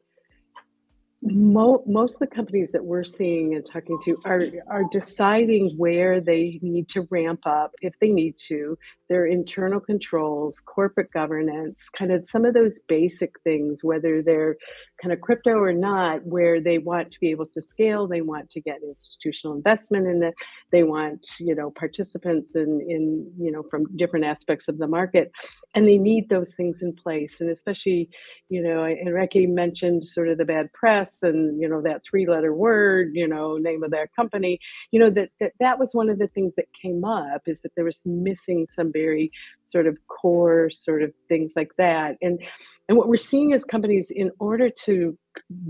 [1.25, 6.19] Mo- most of the companies that we're seeing and talking to are are deciding where
[6.19, 8.77] they need to ramp up if they need to
[9.13, 14.55] their internal controls corporate governance kind of some of those basic things whether they're
[14.99, 18.49] kind of crypto or not where they want to be able to scale they want
[18.49, 20.33] to get institutional investment in it
[20.71, 25.31] they want you know participants in in you know from different aspects of the market
[25.75, 27.35] and they need those things in place.
[27.39, 28.09] And especially
[28.49, 32.53] you know enrique mentioned sort of the bad press and you know that three letter
[32.53, 34.59] word you know name of their company.
[34.91, 37.71] You know that, that that was one of the things that came up is that
[37.75, 39.31] there was missing some very
[39.63, 42.17] sort of core sort of things like that.
[42.21, 42.39] And
[42.87, 45.17] and what we're seeing is companies in order to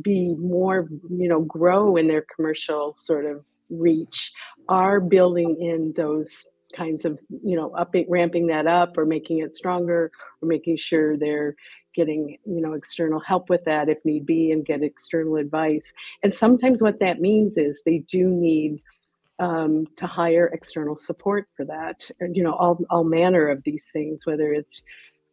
[0.02, 4.32] be more, you know, grow in their commercial sort of reach
[4.70, 6.30] are building in those
[6.76, 10.12] kinds of you know upping ramping that up or making it stronger
[10.42, 11.56] or making sure they're
[11.96, 15.86] getting you know external help with that if need be and get external advice
[16.24, 18.82] and sometimes what that means is they do need
[19.44, 24.26] um, to hire external support for that you know all, all manner of these things
[24.26, 24.82] whether it's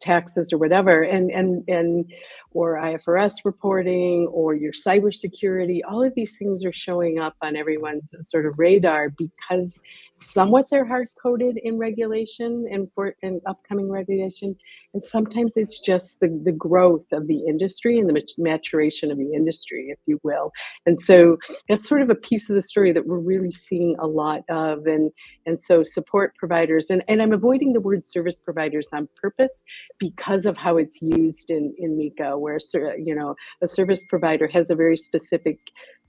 [0.01, 2.11] taxes or whatever and and and
[2.51, 8.13] or ifrs reporting or your cybersecurity all of these things are showing up on everyone's
[8.23, 9.79] sort of radar because
[10.21, 14.55] somewhat they're hard coded in regulation and for in upcoming regulation
[14.93, 19.33] and sometimes it's just the, the growth of the industry and the maturation of the
[19.33, 20.51] industry if you will.
[20.85, 21.37] And so
[21.69, 24.85] that's sort of a piece of the story that we're really seeing a lot of
[24.85, 25.11] and
[25.45, 29.63] and so support providers and, and i'm avoiding the word service providers on purpose
[29.99, 32.59] because of how it's used in in MiCA where
[32.97, 35.59] you know a service provider has a very specific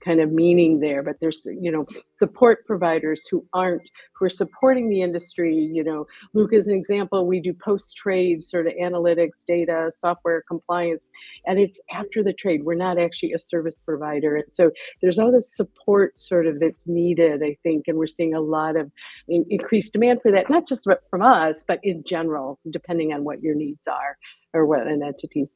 [0.03, 1.85] kind of meaning there but there's you know
[2.19, 3.81] support providers who aren't
[4.15, 6.05] who are supporting the industry you know.
[6.35, 7.25] Lukka is an example.
[7.25, 11.09] We do post trade sort of analytics data software compliance
[11.45, 12.63] and it's after the trade.
[12.63, 14.37] We're not actually a service provider.
[14.37, 18.33] And so there's all this support sort of that's needed i think and we're seeing
[18.33, 18.91] a lot of
[19.27, 23.55] increased demand for that not just from us but in general depending on what your
[23.55, 24.17] needs are
[24.53, 25.49] or what an entity's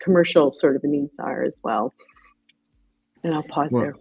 [0.00, 1.94] commercial sort of needs are as well
[3.24, 3.94] and I'll pause well, there.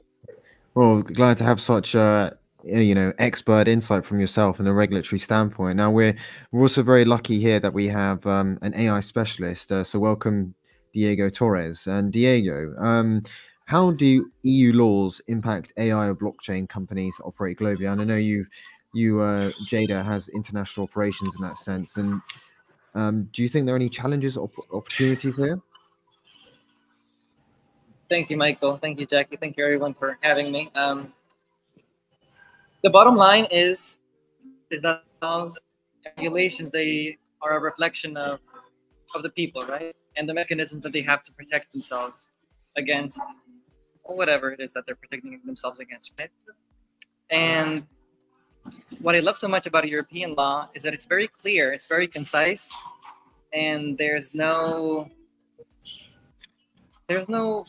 [0.75, 2.31] Well, glad to have such uh
[2.63, 5.77] you know expert insight from yourself and a regulatory standpoint.
[5.77, 6.15] Now we're
[6.51, 9.71] we're also very lucky here that we have um, an AI specialist.
[9.71, 10.53] Uh, so welcome,
[10.93, 11.87] Diego Torres.
[11.87, 13.23] And Diego, um,
[13.65, 17.91] how do EU laws impact AI or blockchain companies that operate globally?
[17.91, 18.45] And I know you
[18.93, 21.97] you uh, Jada has international operations in that sense.
[21.97, 22.21] And
[22.95, 25.61] um, do you think there are any challenges or opportunities here?
[28.09, 28.77] Thank you, Michael.
[28.77, 29.37] Thank you, Jackie.
[29.37, 30.71] Thank you, everyone, for having me.
[30.73, 31.13] Um,
[32.81, 33.99] the bottom line is
[34.71, 35.57] is that those
[36.17, 38.39] regulations they are a reflection of
[39.13, 39.95] of the people, right?
[40.15, 42.31] And the mechanisms that they have to protect themselves
[42.77, 43.21] against
[44.03, 46.31] whatever it is that they're protecting themselves against, right?
[47.29, 47.85] And
[49.01, 52.07] what I love so much about European law is that it's very clear, it's very
[52.07, 52.73] concise,
[53.53, 55.09] and there's no
[57.07, 57.65] there's no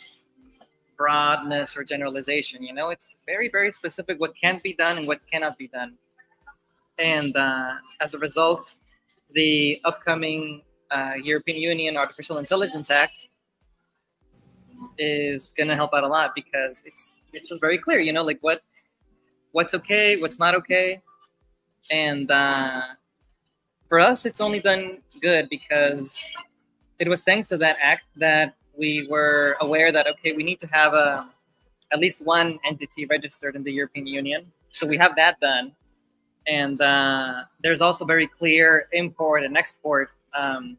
[1.01, 2.63] broadness or generalization.
[2.63, 5.95] You know, it's very, very specific what can be done and what cannot be done.
[6.99, 7.73] And uh,
[8.03, 8.75] as a result,
[9.33, 13.29] the upcoming uh, European Union Artificial Intelligence Act
[14.99, 18.01] is going to help out a lot because it's it's just very clear.
[18.01, 18.61] You know, like what
[19.53, 21.01] what's okay, what's not okay,
[21.91, 22.83] and uh,
[23.89, 26.23] for us, it's only done good because
[26.99, 30.67] it was thanks to that act that we were aware that okay, we need to
[30.69, 31.29] have a
[31.93, 34.41] at least one entity registered in the European Union.
[34.73, 35.73] So we have that done,
[36.47, 40.79] and uh, there's also very clear import and export, um,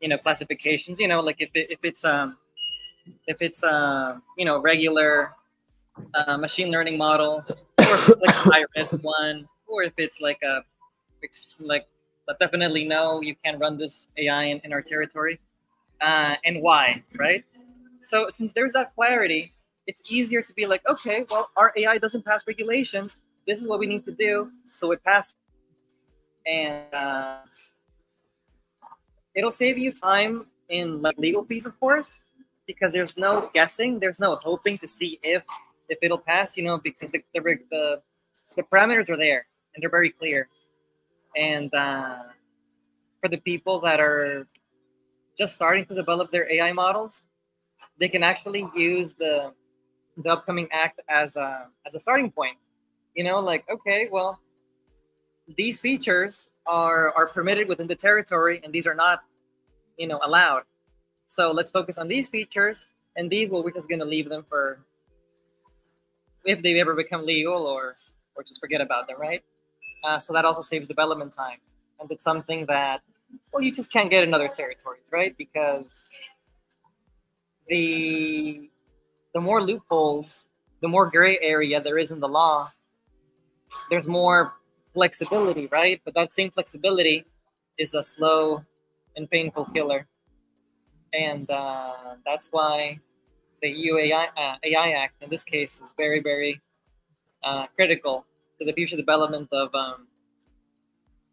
[0.00, 0.98] you know, classifications.
[0.98, 2.38] You know, like if it, if it's um
[3.26, 5.32] if it's a uh, you know regular
[6.14, 10.20] uh, machine learning model, or if it's like a high risk one, or if it's
[10.20, 10.62] like a
[11.60, 11.86] like
[12.40, 15.38] definitely no, you can't run this AI in, in our territory
[16.00, 17.42] uh, and why, right?
[18.00, 19.52] So since there's that clarity,
[19.86, 23.20] it's easier to be like, okay, well, our AI doesn't pass regulations.
[23.46, 25.36] This is what we need to do, so it passes.
[26.46, 27.38] And uh,
[29.34, 32.20] it'll save you time in like legal fees, of course,
[32.66, 35.42] because there's no guessing, there's no hoping to see if
[35.88, 37.40] if it'll pass, you know, because the the
[37.70, 38.02] the,
[38.56, 40.48] the parameters are there and they're very clear.
[41.36, 42.24] And uh,
[43.20, 44.46] for the people that are
[45.38, 47.22] just starting to develop their AI models,
[47.98, 49.52] they can actually use the
[50.24, 52.58] the upcoming act as a as a starting point.
[53.14, 54.40] You know, like okay, well,
[55.56, 59.22] these features are are permitted within the territory, and these are not,
[59.96, 60.64] you know, allowed.
[61.26, 64.44] So let's focus on these features, and these, well, we're just going to leave them
[64.48, 64.80] for
[66.44, 67.94] if they ever become legal, or
[68.34, 69.42] or just forget about them, right?
[70.04, 71.58] Uh, so that also saves development time,
[72.00, 73.02] and it's something that
[73.52, 75.36] well, you just can't get in other territories, right?
[75.36, 76.08] Because
[77.68, 78.70] the
[79.34, 80.46] the more loopholes,
[80.80, 82.72] the more gray area there is in the law,
[83.90, 84.54] there's more
[84.94, 86.00] flexibility, right?
[86.04, 87.24] But that same flexibility
[87.78, 88.64] is a slow
[89.16, 90.06] and painful killer,
[91.12, 93.00] and uh, that's why
[93.62, 96.60] the EU AI, uh, AI Act in this case is very, very
[97.42, 98.24] uh, critical
[98.58, 100.06] to the future development of um,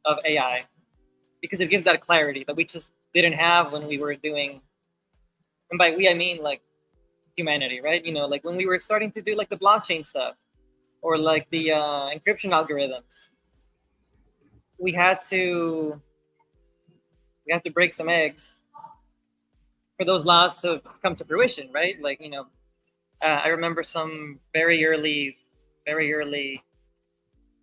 [0.05, 0.65] of AI
[1.45, 4.61] because it gives that clarity that we just didn't have when we were doing.
[5.71, 6.61] And by we, I mean like
[7.35, 8.03] humanity, right?
[8.05, 10.35] You know, like when we were starting to do like the blockchain stuff
[11.01, 13.29] or like the uh, encryption algorithms,
[14.77, 16.01] we had to
[17.45, 18.57] we had to break some eggs
[19.97, 22.01] for those laws to come to fruition, right?
[22.01, 22.47] Like you know,
[23.21, 25.37] uh, I remember some very early,
[25.85, 26.63] very early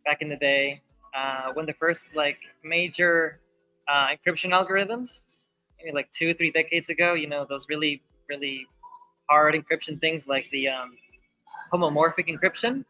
[0.05, 0.83] back in the day
[1.17, 3.39] uh, when the first like major
[3.93, 5.21] uh, encryption algorithms,
[5.79, 7.15] maybe like two, three decades ago.
[7.15, 8.67] You know, those really, really
[9.29, 10.97] hard encryption things like the um,
[11.73, 12.85] homomorphic encryption.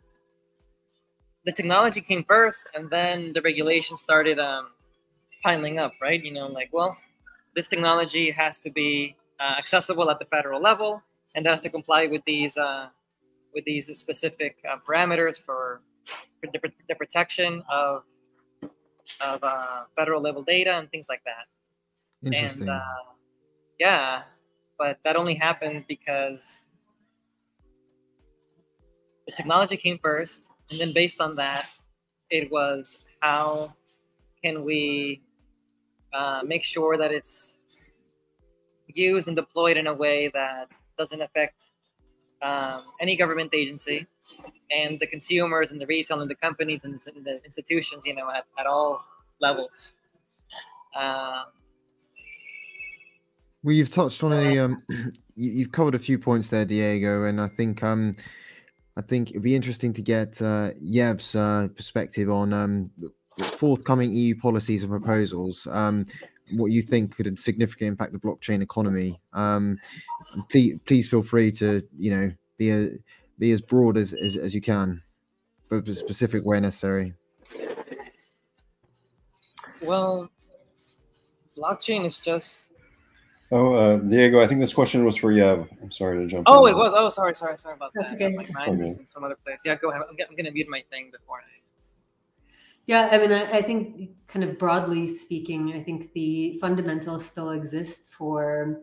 [1.45, 4.69] The technology came first, and then the regulation started um,
[5.43, 6.23] piling up, right?
[6.23, 6.97] You know, like, well,
[7.57, 11.03] this technology has to be uh, accessible at the federal level
[11.35, 12.87] and has to comply with these uh,
[13.55, 15.83] with these specific uh, parameters for,
[16.41, 18.03] for the, the, protection of
[19.21, 21.47] of uh, federal level data and things like that.
[22.25, 22.63] Interesting.
[22.63, 22.81] And uh,
[23.79, 24.23] yeah,
[24.79, 26.67] but that only happened because
[29.27, 31.67] the technology came first, and then based on that,
[32.31, 33.73] it was how
[34.43, 35.23] can we
[36.13, 37.63] uh, make sure that it's
[38.89, 41.71] used and deployed in a way that doesn't affect
[42.43, 44.07] um, any government agency
[44.71, 48.45] and the consumers and the retail and the companies and the institutions, you know, at,
[48.59, 49.05] at all
[49.41, 49.93] levels.
[50.97, 51.45] Um,
[53.63, 54.83] well, you've touched on a, um,
[55.37, 58.15] you've covered a few points there, Diego, and I think, um,
[58.97, 62.91] I think it'd be interesting to get uh, Yev's uh, perspective on um,
[63.41, 65.67] forthcoming EU policies and proposals.
[65.71, 66.07] Um,
[66.55, 69.21] what you think could significantly impact the blockchain economy.
[69.33, 69.79] Um,
[70.51, 72.91] please, please feel free to you know be a,
[73.39, 75.01] be as broad as, as, as you can,
[75.69, 77.15] but specific where necessary.
[79.83, 80.31] Well,
[81.57, 82.69] blockchain is just.
[83.51, 85.69] Oh, uh, Diego, I think this question was for Yev.
[85.83, 86.45] I'm sorry to jump.
[86.47, 86.73] Oh, in.
[86.73, 86.93] it was.
[86.97, 88.23] Oh, sorry, sorry, sorry about That's that.
[88.23, 88.35] okay.
[88.35, 88.81] Like mine okay.
[88.81, 89.61] in some other place.
[89.65, 90.03] Yeah, go ahead.
[90.09, 91.62] I'm, I'm going to mute my thing before I.
[92.87, 97.51] Yeah, I mean, I, I, think kind of broadly speaking, I think the fundamentals still
[97.51, 98.83] exist for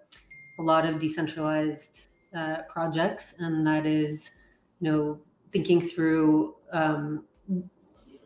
[0.58, 4.32] a lot of decentralized uh, projects, and that is,
[4.80, 5.20] you know,
[5.52, 7.26] thinking through um,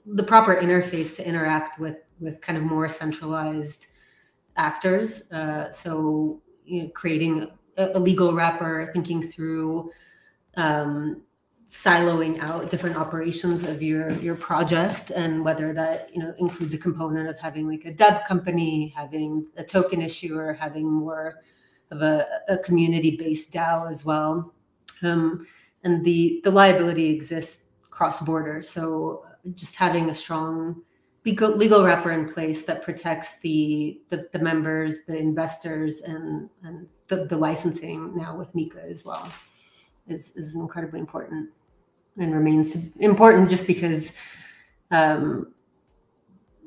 [0.05, 3.87] the proper interface to interact with with kind of more centralized
[4.55, 5.23] actors.
[5.31, 9.91] Uh, so, you know, creating a, a, legal wrapper, thinking through
[10.55, 11.23] um,
[11.73, 16.77] siloing out different operations of your your project and whether that you know includes a
[16.77, 21.41] component of having like a dev company having a token issuer having more
[21.89, 24.53] of a, a community based dao as well.
[25.01, 25.47] Um,
[25.83, 30.81] and the the liability exists cross border so just having a strong
[31.25, 36.87] legal legal wrapper in place that protects the the, the members the investors and and
[37.07, 39.27] the, the licensing now with MiCA as well
[40.07, 41.49] is is incredibly important
[42.17, 44.13] and remains important just because
[44.91, 45.53] um,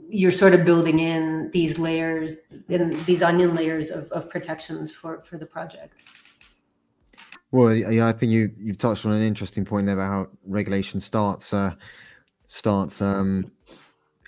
[0.09, 2.37] you're sort of building in these layers
[2.69, 5.95] and these onion layers of, of protections for for the project.
[7.53, 11.01] Well, yeah, I think you you've touched on an interesting point there about how regulation
[11.01, 11.75] starts uh,
[12.49, 13.51] starts um,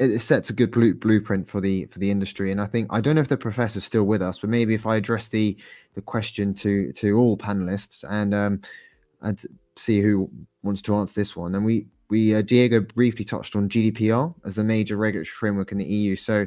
[0.01, 2.53] it sets a good blue, blueprint for the for the industry.
[2.53, 4.87] And I think I don't know if the professor's still with us, but maybe if
[4.87, 5.57] I address the
[5.95, 8.61] the question to to all panelists and um,
[9.23, 9.45] and
[9.79, 10.31] see who
[10.63, 11.55] wants to answer this one.
[11.55, 15.79] And we we uh, Diego briefly touched on GDPR as the major regulatory framework in
[15.79, 16.17] the EU.
[16.17, 16.47] So,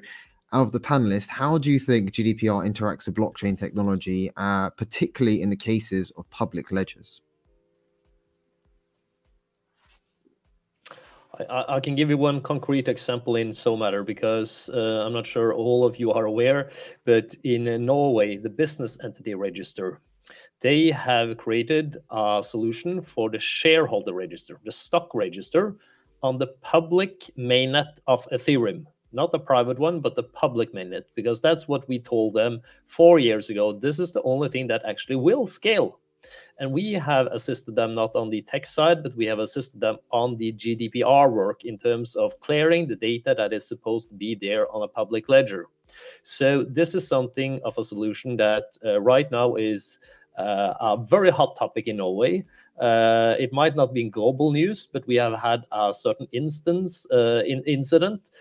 [0.54, 5.42] out of the panelists, how do you think GDPR interacts with blockchain technology, uh, particularly
[5.42, 7.22] in the cases of public ledgers?
[11.50, 15.54] I, I, can give you one concrete example in SoMatter because uh, I'm not sure
[15.54, 16.72] all of you are aware,
[17.06, 20.02] but in Norway, the business entity register
[20.62, 25.76] they have created a solution for the shareholder register, the stock register,
[26.24, 28.86] on the public mainnet of Ethereum.
[29.12, 33.20] Not the private one, but the public mainnet, because that's what we told them four
[33.20, 33.74] years ago.
[33.74, 36.00] This is the only thing that actually will scale.
[36.60, 39.98] And we have assisted them not on the tech side, but we have assisted them
[40.12, 44.36] on the GDPR work in terms of clearing the data that is supposed to be
[44.36, 45.66] there on a public ledger.
[46.22, 50.00] So this is something of a solution that uh, right now is
[50.42, 52.44] a very hot topic in Norway.
[52.80, 57.06] Uh, it might not be in global news, but we have had a certain instance
[57.12, 58.32] uh, in incident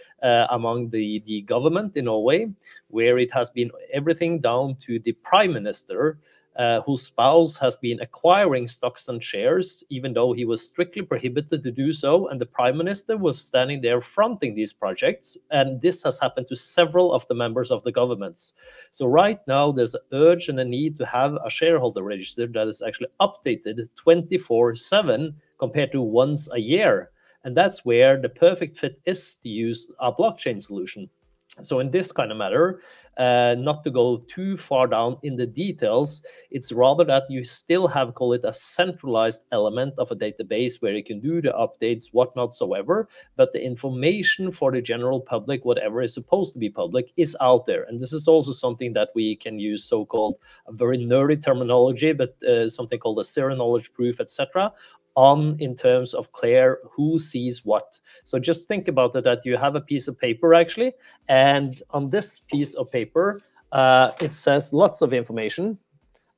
[0.50, 2.48] among the, the government in Norway,
[2.88, 6.18] where it has been everything down to the prime minister
[6.56, 11.62] uh, whose spouse has been acquiring stocks and shares, even though he was strictly prohibited
[11.62, 12.28] to do so.
[12.28, 15.38] And the prime minister was standing there fronting these projects.
[15.50, 18.54] And this has happened to several of the members of the governments.
[18.92, 22.68] So, right now, there's an urge and a need to have a shareholder register that
[22.68, 27.10] is actually updated 24 7 compared to once a year.
[27.44, 31.08] And that's where the perfect fit is to use a blockchain solution.
[31.62, 32.80] So, in this kind of matter,
[33.18, 36.24] uh, not to go too far down in the details.
[36.50, 40.94] It's rather that you still have, call it a centralized element of a database where
[40.94, 43.06] you can do the updates, whatnotsoever,
[43.36, 47.66] but the information for the general public, whatever is supposed to be public, is out
[47.66, 47.84] there.
[47.84, 50.36] And this is also something that we can use so-called
[50.66, 54.72] a very nerdy terminology, but uh, something called a zero knowledge proof, etc
[55.28, 57.98] on in terms of clear who sees what.
[58.24, 60.92] So just think about it that you have a piece of paper actually,
[61.28, 63.40] and on this piece of paper,
[63.72, 65.78] uh, it says lots of information.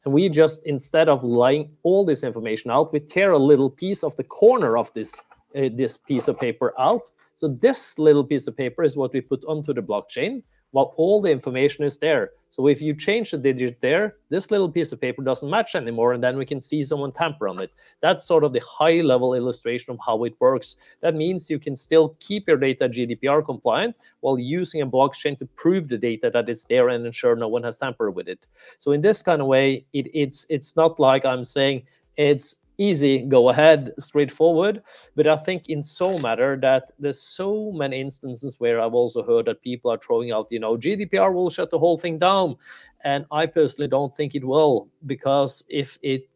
[0.04, 4.02] And we just, instead of laying all this information out, we tear a little piece
[4.02, 5.14] of the corner of this,
[5.54, 7.10] uh, this piece of paper out.
[7.34, 11.20] So this little piece of paper is what we put onto the blockchain while all
[11.20, 12.32] the information is there.
[12.50, 16.12] So if you change the digit there, this little piece of paper doesn't match anymore,
[16.12, 17.74] and then we can see someone tamper on it.
[18.02, 20.76] That's sort of the high level illustration of how it works.
[21.00, 25.46] That means you can still keep your data GDPR compliant while using a blockchain to
[25.46, 28.46] prove the data that it's there and ensure no one has tampered with it.
[28.76, 31.84] So in this kind of way, it, it's it's not like I'm saying
[32.18, 34.82] it's easy, go ahead, straightforward.
[35.14, 39.46] But I think in so matter that there's so many instances where I've also heard
[39.46, 42.56] that people are throwing out, you know, GDPR will shut the whole thing down.
[43.04, 46.28] And I personally don't think it will, because if it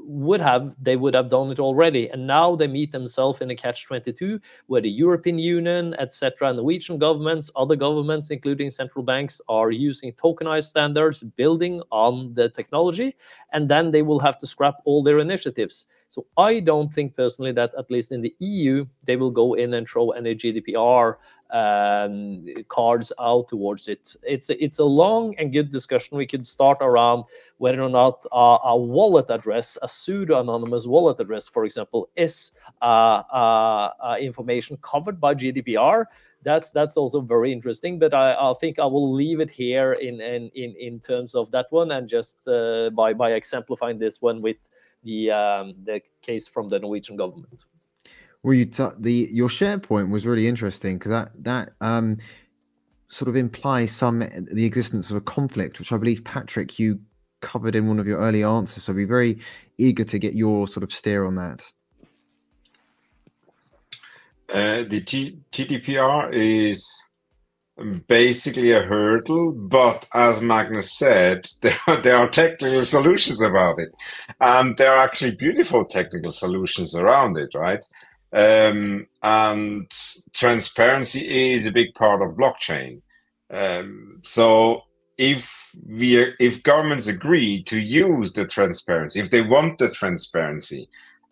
[0.00, 2.08] would have they would have done it already.
[2.08, 6.98] And now they meet themselves in a catch 22 where the european union etc norwegian
[6.98, 13.14] governments other governments including central banks are using tokenized standards building on the technology
[13.52, 15.86] and then they will have to scrap all their initiatives.
[16.08, 19.74] So i don't think personally that at least in the eu they will go in
[19.74, 21.16] and throw any gdpr
[21.52, 24.16] um, cards out towards it.
[24.22, 26.16] It's a, it's a long and good discussion.
[26.16, 27.24] We could start around
[27.58, 32.52] whether or not uh, a wallet address, a pseudo anonymous wallet address, for example, is
[32.80, 36.06] uh, uh, uh information covered by GDPR.
[36.42, 37.98] That's that's also very interesting.
[37.98, 41.50] But I, I think I will leave it here in in in, in terms of
[41.52, 44.56] that one and just uh, by by exemplifying this one with
[45.04, 47.64] the um, the case from the Norwegian government.
[48.42, 52.18] Well, you t- the your share point was really interesting because that that um,
[53.08, 56.98] sort of implies some the existence of a conflict, which I believe Patrick you
[57.40, 58.84] covered in one of your early answers.
[58.84, 59.38] So I'd be very
[59.78, 61.62] eager to get your sort of steer on that.
[64.48, 66.86] Uh, the G- GDPR is
[68.06, 73.90] basically a hurdle, but as Magnus said, there are, there are technical solutions about it,
[74.40, 77.86] and there are actually beautiful technical solutions around it, right?
[78.32, 79.90] Um, and
[80.32, 83.02] transparency is a big part of blockchain.
[83.50, 84.82] Um, so
[85.18, 90.88] if we if governments agree to use the transparency, if they want the transparency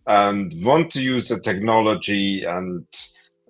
[0.07, 2.87] and want to use the technology, and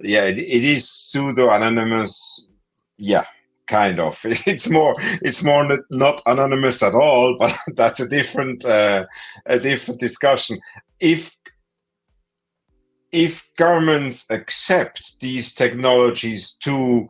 [0.01, 2.49] yeah, it, it is pseudo anonymous.
[2.97, 3.25] Yeah,
[3.67, 4.21] kind of.
[4.47, 9.07] It's more it's more not anonymous at all, but that's a different uh,
[9.47, 10.61] a different discussion.
[11.01, 11.33] If
[13.13, 17.09] if governments accept these technologies to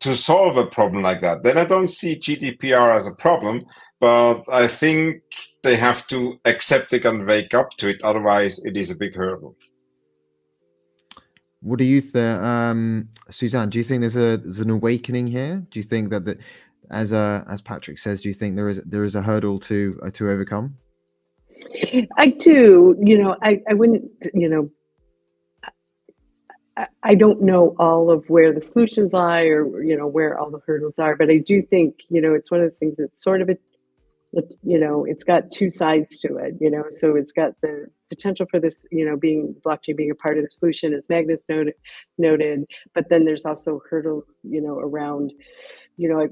[0.00, 3.66] to solve a problem like that, then I don't see GDPR as a problem.
[4.00, 5.22] But I think
[5.62, 8.00] they have to accept it and wake up to it.
[8.02, 9.54] Otherwise, it is a big hurdle.
[11.60, 13.68] What do you think, um, Suzanne?
[13.68, 15.66] Do you think there's a there's an awakening here?
[15.70, 16.38] Do you think that that
[16.90, 20.00] as uh, as Patrick says, do you think there is there is a hurdle to
[20.02, 20.76] uh, to overcome?
[22.16, 22.96] I do.
[22.98, 24.70] You know, I I wouldn't you know
[27.02, 30.60] I don't know all of where the solutions lie or you know where all the
[30.66, 33.42] hurdles are, but I do think you know it's one of the things that's sort
[33.42, 33.56] of a
[34.62, 38.46] you know it's got two sides to it you know so it's got the potential
[38.48, 41.74] for this you know being blockchain being a part of the solution as magnus noted
[42.16, 42.64] noted
[42.94, 45.32] but then there's also hurdles you know around
[45.96, 46.28] you know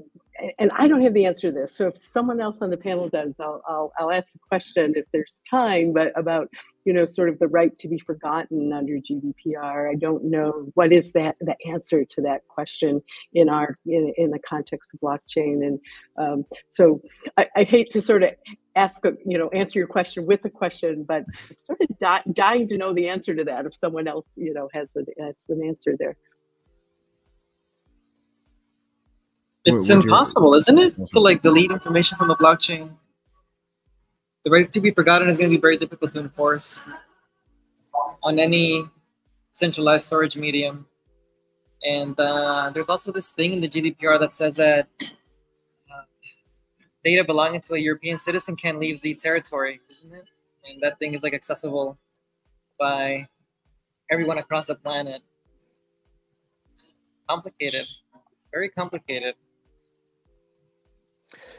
[0.57, 1.75] and I don't have the answer to this.
[1.75, 5.05] So if someone else on the panel does, I'll, I'll, I'll ask the question if
[5.11, 6.49] there's time, but about,
[6.85, 9.91] you know, sort of the right to be forgotten under GDPR.
[9.91, 13.01] I don't know what is that the answer to that question
[13.33, 15.65] in our in, in the context of blockchain.
[15.65, 15.79] And
[16.17, 17.01] um, so
[17.37, 18.31] I, I, hate to sort of
[18.75, 21.25] ask, a, you know, answer your question with a question, but
[21.63, 24.69] sort of di- dying to know the answer to that if someone else, you know,
[24.73, 26.15] has an, has an answer there.
[29.75, 32.91] It's impossible, isn't it, to like delete information from a blockchain?
[34.43, 36.81] the right to be forgotten is going to be very difficult to enforce
[38.23, 38.85] on any
[39.51, 40.85] centralized storage medium.
[41.83, 46.03] And uh, there's also this thing in the GDPR that says that uh,
[47.03, 50.25] data belonging to a European citizen can't leave the territory, isn't it?
[50.65, 51.97] And that thing is like accessible
[52.79, 53.27] by
[54.11, 55.21] everyone across the planet.
[57.29, 57.85] Complicated,
[58.51, 59.35] very complicated.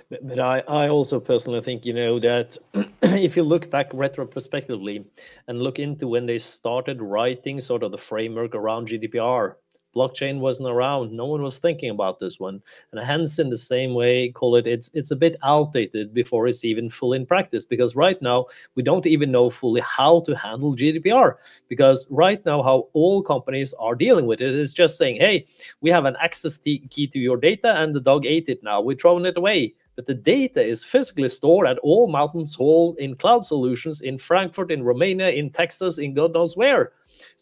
[0.09, 2.57] But, but I, I also personally think, you know, that
[3.03, 5.05] if you look back retrospectively
[5.47, 9.55] and look into when they started writing sort of the framework around GDPR,
[9.95, 12.63] blockchain wasn't around no one was thinking about this one.
[12.93, 16.65] And hence in the same way call it it's it's a bit outdated before it's
[16.65, 20.75] even full in practice because right now we don't even know fully how to handle
[20.75, 21.35] gdpr
[21.69, 25.47] because right now how all companies are dealing with it is just saying hey
[25.81, 28.81] we have an access key to your data and the dog ate it now.
[28.81, 29.75] We're throwing it away.
[29.97, 34.71] But the data is physically stored at all mountains hall in cloud solutions in frankfurt
[34.71, 36.93] in romania in texas in god knows where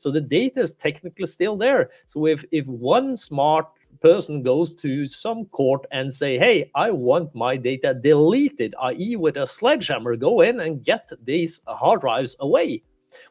[0.01, 1.91] so the data is technically still there.
[2.07, 3.67] So if if one smart
[4.01, 9.37] person goes to some court and say, "Hey, I want my data deleted," i.e., with
[9.37, 12.83] a sledgehammer, go in and get these hard drives away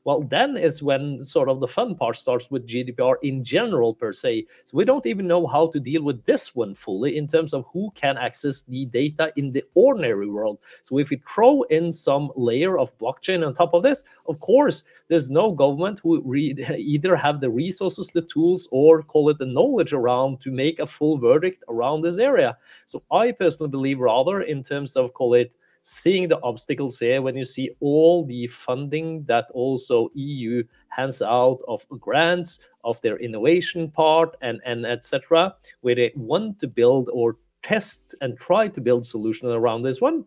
[0.04, 4.14] well then is when sort of the fun part starts with gdpr in general per
[4.14, 7.54] se so we don't even know how to deal with this one fully in terms
[7.54, 11.92] of who can access the data in the ordinary world so if we throw in
[11.92, 17.16] some layer of blockchain on top of this of course there's no government who either
[17.16, 21.18] have the resources the tools or call it the knowledge around to make a full
[21.18, 22.58] verdict around this area.
[22.86, 25.52] So i personally believe rather in terms of call it
[25.84, 31.60] seeing the obstacles here when you see all the funding that also EU hands out
[31.68, 37.38] of grants of their innovation part and and etc where they want to build or
[37.64, 40.26] test and try to build solutions around this one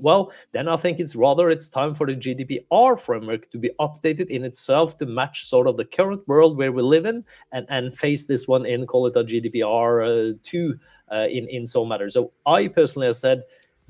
[0.00, 4.28] well then i think it's rather it's time for the gdpr framework to be updated
[4.28, 7.96] in itself to match sort of the current world where we live in and and
[7.96, 10.78] face this one in call it a gdpr uh, 2
[11.12, 13.42] uh, in in some matter so i personally have said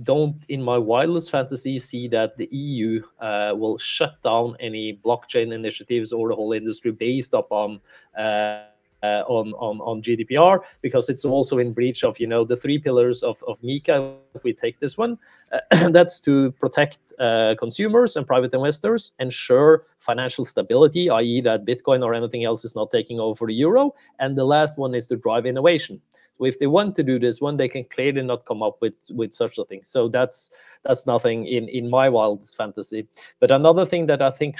[0.04, 5.52] don't, in my wildest fantasy, see that the EU uh, will shut down any blockchain
[5.52, 7.80] initiatives or the whole industry based upon
[8.16, 8.62] uh,
[9.02, 12.78] uh, on, on on GDPR because it's also in breach of you know the three
[12.78, 14.16] pillars of of MiCA.
[14.34, 15.18] If we take this one,
[15.90, 22.14] that's to protect uh, consumers and private investors, ensure financial stability, i.e., that Bitcoin or
[22.14, 25.46] anything else is not taking over the euro, and the last one is to drive
[25.46, 26.00] innovation.
[26.38, 28.94] So if they want to do this one, they can clearly not come up with
[29.10, 29.80] with such a thing.
[29.82, 30.50] So that's
[30.84, 33.08] that's nothing in in my wildest fantasy.
[33.40, 34.56] But another thing that I think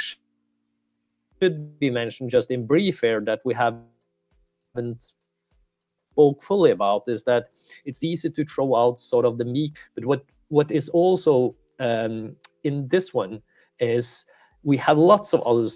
[1.41, 3.55] should be mentioned just in brief here that we
[4.79, 5.15] haven't
[6.13, 7.51] spoke fully about is that
[7.85, 12.35] it's easy to throw out sort of the meat, but what what is also um,
[12.65, 13.43] in this one
[13.81, 14.25] is
[14.63, 15.69] we have lots of other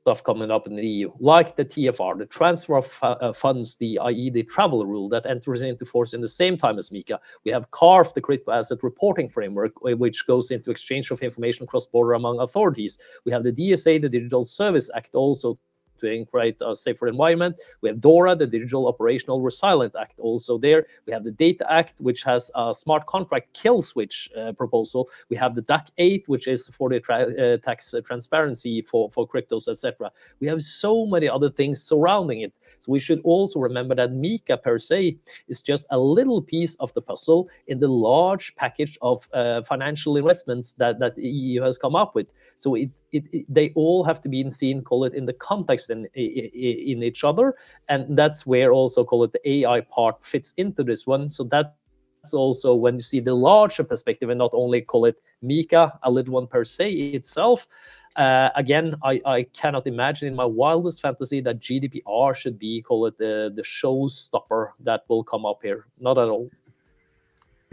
[0.00, 3.98] stuff coming up in the EU, like the TFR, the transfer of uh, funds, the
[3.98, 4.30] i.e.
[4.30, 7.18] the travel rule that enters into force in the same time as MiCA.
[7.44, 11.86] We have CARF, the crypto asset reporting framework, which goes into exchange of information cross
[11.86, 12.98] border among authorities.
[13.24, 15.58] We have the DSA, the Digital Service Act, also
[16.04, 17.60] to create a safer environment.
[17.80, 20.86] We have DORA, the Digital Operational Resilient Act, also there.
[21.06, 25.08] We have the Data Act, which has a smart contract kill switch uh, proposal.
[25.28, 29.68] We have the DAC 8, which is for the uh, tax transparency for, for cryptos,
[29.68, 30.10] etc.
[30.40, 32.52] We have so many other things surrounding it.
[32.78, 35.16] So we should also remember that MiCA per se
[35.48, 40.16] is just a little piece of the puzzle in the large package of uh, financial
[40.16, 42.26] investments that, that the EU has come up with.
[42.56, 45.88] So it, it, it, they all have to be seen, call it in the context
[45.88, 47.54] in, in each other.
[47.88, 51.30] And that's where also call it the AI part fits into this one.
[51.30, 51.76] So that
[52.22, 56.10] that's also when you see the larger perspective and not only call it MiCA, a
[56.10, 57.68] little one per se itself,
[58.16, 63.06] uh, again, I, I cannot imagine in my wildest fantasy that GDPR should be, call
[63.06, 65.86] it the, the showstopper that will come up here.
[66.00, 66.48] Not at all.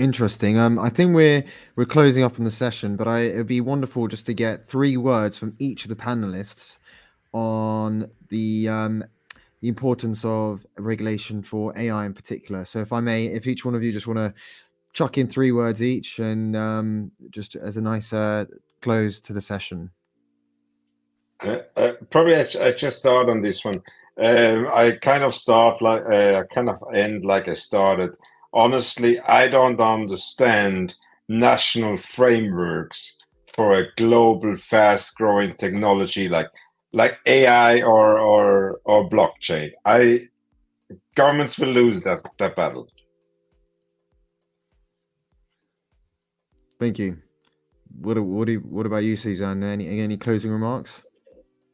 [0.02, 0.58] Interesting.
[0.58, 1.43] Um, I think we're
[1.76, 4.97] we're closing up on the session, but I, it'd be wonderful just to get three
[4.97, 6.80] words from each of the panelists
[7.34, 9.04] on the um,
[9.60, 12.66] the importance of regulation for AI in particular.
[12.66, 14.34] So, if I may, if each one of you just want to
[14.91, 18.45] chuck in three words each, and um, just as a nice uh,
[18.82, 19.91] close to the session.
[21.41, 23.84] Uh, uh, probably I, I, just start on this one.
[24.18, 28.16] Um, I kind of start like uh, I kind of end like I started.
[28.54, 30.95] Honestly, I don't understand
[31.28, 33.18] national frameworks
[33.54, 36.47] for a global, fast-growing technology like
[36.93, 39.72] like AI or or or blockchain.
[39.86, 40.28] I
[41.16, 42.89] governments will lose that that battle.
[46.80, 47.18] Thank you,
[47.99, 49.64] what what do, what about you, Suzanne?
[49.64, 51.02] Any any closing remarks?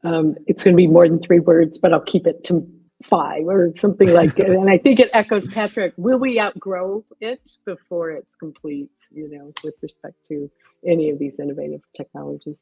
[0.04, 2.66] Um, it's going to be more than three words, but I'll keep it to
[3.04, 4.50] five or something like it.
[4.50, 5.94] And I think it echoes Patrick.
[5.98, 8.98] Will we outgrow it before it's complete?
[9.12, 10.50] You know, with respect to
[10.86, 12.58] any of these innovative technologies,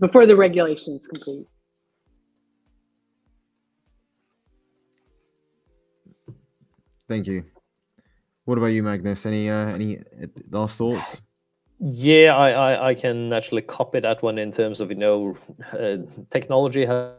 [0.00, 1.46] before the regulation is complete.
[7.08, 7.44] Thank you.
[8.46, 9.26] What about you, Magnus?
[9.26, 11.16] Any uh, any uh, last thoughts?
[11.78, 15.36] Yeah, I, I, I can actually copy that one in terms of you know
[15.72, 15.98] uh,
[16.30, 17.12] technology has,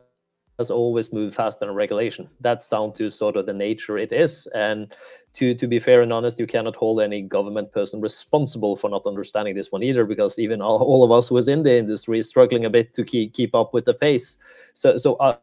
[0.57, 2.27] has always moved faster than regulation.
[2.41, 4.47] That's down to sort of the nature it is.
[4.55, 4.93] And
[5.33, 9.05] to to be fair and honest, you cannot hold any government person responsible for not
[9.05, 12.65] understanding this one either, because even all, all of us is in the industry struggling
[12.65, 14.37] a bit to keep keep up with the pace.
[14.73, 15.37] So so I,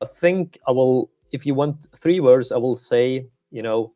[0.00, 1.10] I think I will.
[1.32, 3.94] If you want three words, I will say you know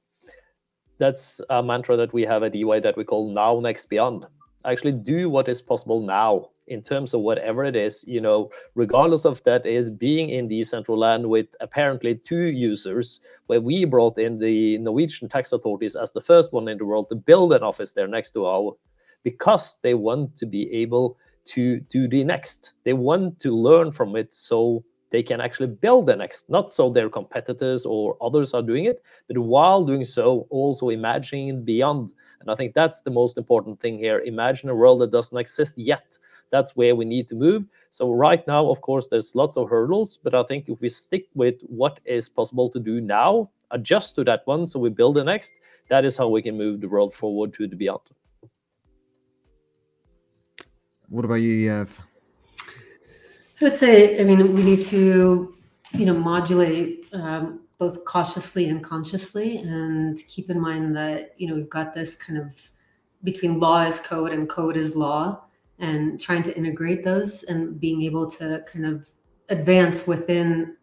[0.98, 4.26] that's a mantra that we have at EY that we call now, next, beyond
[4.67, 9.25] actually do what is possible now in terms of whatever it is, you know, regardless
[9.25, 14.79] of that is being in Decentraland with apparently two users, where we brought in the
[14.79, 18.09] Norwegian tax authorities as the first one in the world to build an office there
[18.09, 18.77] next to our,
[19.23, 22.75] because they want to be able to do the next.
[22.85, 24.85] They want to learn from it so
[25.17, 29.03] they can actually build the next, not so their competitors or others are doing it,
[29.29, 33.99] but while doing so, also imagining beyond and I think that's the most important thing
[33.99, 34.21] here.
[34.21, 36.19] Imagine a world that doesn't exist yet.
[36.51, 37.64] That's where we need to move.
[37.89, 41.27] So right now, of course, there's lots of hurdles, but I think if we stick
[41.35, 45.25] with what is possible to do now, adjust to that one, so we build the
[45.25, 45.55] next,
[45.89, 48.05] that is how we can move the world forward to the beyond.
[51.09, 51.89] What about you, Yav?
[53.61, 55.54] I would say, I mean, we need to,
[55.92, 61.54] you know, modulate um, both cautiously and consciously and keep in mind that you know
[61.54, 62.70] we've got this kind of
[63.24, 65.42] between law is code and code is law
[65.78, 69.09] and trying to integrate those and being able to kind of
[69.50, 70.74] advance within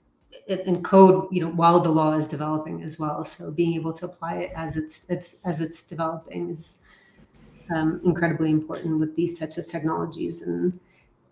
[0.47, 3.23] in code you know while the law is developing as well.
[3.23, 6.77] So being able to apply it as it's it's as it's developing is
[7.73, 10.79] um, incredibly important with these types of technologies and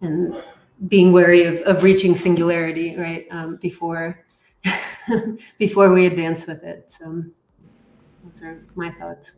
[0.02, 0.42] and
[0.88, 4.26] being wary of, of reaching singularity right um, before
[5.58, 6.92] before we advance with it.
[6.92, 7.24] So
[8.24, 9.34] those are my thoughts.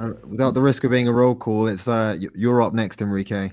[0.00, 3.52] Uh, without the risk of being a roll call, it's uh, you're up next, Enrique.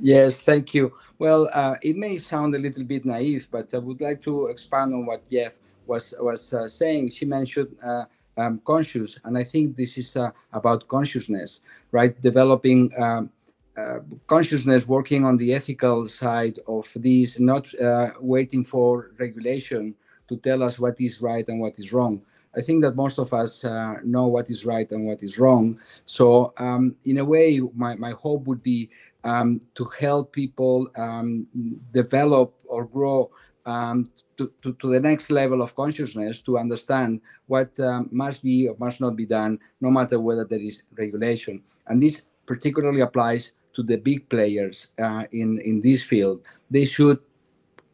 [0.00, 0.92] Yes, thank you.
[1.18, 4.92] Well, uh, it may sound a little bit naive, but I would like to expand
[4.94, 5.54] on what Jeff
[5.86, 7.10] was was uh, saying.
[7.10, 8.04] She mentioned uh,
[8.36, 11.60] um, conscious, and I think this is uh, about consciousness,
[11.92, 12.20] right?
[12.20, 13.30] Developing um,
[13.76, 19.94] uh, consciousness working on the ethical side of this, not uh, waiting for regulation
[20.28, 22.22] to tell us what is right and what is wrong.
[22.54, 25.80] I think that most of us uh, know what is right and what is wrong.
[26.04, 28.90] So, um, in a way, my, my hope would be
[29.24, 31.46] um, to help people um,
[31.92, 33.30] develop or grow
[33.64, 38.68] um, to, to, to, the next level of consciousness to understand what um, must be
[38.68, 41.62] or must not be done, no matter whether there is regulation.
[41.86, 46.46] And this particularly applies to the big players uh, in in this field.
[46.70, 47.18] They should,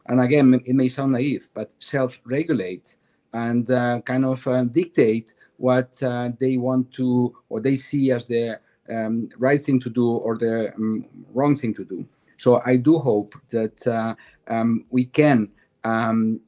[0.07, 2.95] and again, it may sound naive, but self-regulate
[3.33, 8.25] and uh, kind of uh, dictate what uh, they want to or they see as
[8.25, 8.59] the
[8.89, 12.05] um, right thing to do or the um, wrong thing to do.
[12.37, 14.15] So I do hope that uh,
[14.47, 15.51] um, we can
[15.83, 16.39] um,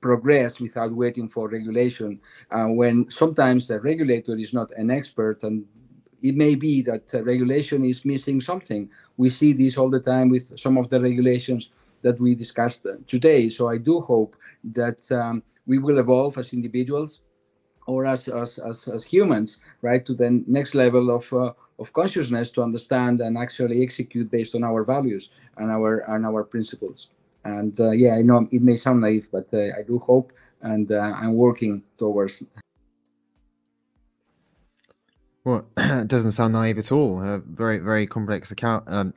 [0.00, 2.20] progress without waiting for regulation
[2.50, 5.64] uh, when sometimes the regulator is not an expert and
[6.22, 8.88] it may be that regulation is missing something.
[9.16, 11.70] We see this all the time with some of the regulations
[12.02, 13.48] that we discussed today.
[13.48, 14.36] So I do hope
[14.72, 17.20] that um, we will evolve as individuals
[17.86, 22.50] or as, as, as, as, humans, right, to the next level of, uh, of consciousness
[22.50, 27.08] to understand and actually execute based on our values and our, and our principles.
[27.44, 30.92] And uh, yeah, I know it may sound naive, but uh, I do hope and
[30.92, 32.44] uh, I'm working towards
[35.50, 37.22] well, it doesn't sound naive at all.
[37.22, 39.12] A very, very complex account um,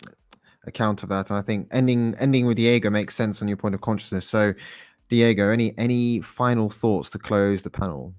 [0.65, 3.75] account of that, and I think ending ending with Diego makes sense on your point
[3.75, 4.27] of consciousness.
[4.27, 4.53] So,
[5.09, 8.13] Diego, any any final thoughts to close the panel?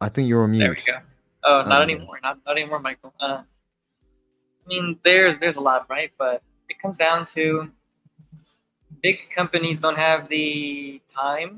[0.00, 0.60] I think you're on mute.
[0.60, 0.98] There we go.
[1.44, 2.18] Oh, not um, anymore.
[2.22, 3.14] Not not anymore, Michael.
[3.18, 6.12] Uh, I mean, there's there's a lot, right?
[6.18, 7.70] But it comes down to
[9.06, 11.52] big companies don't have the time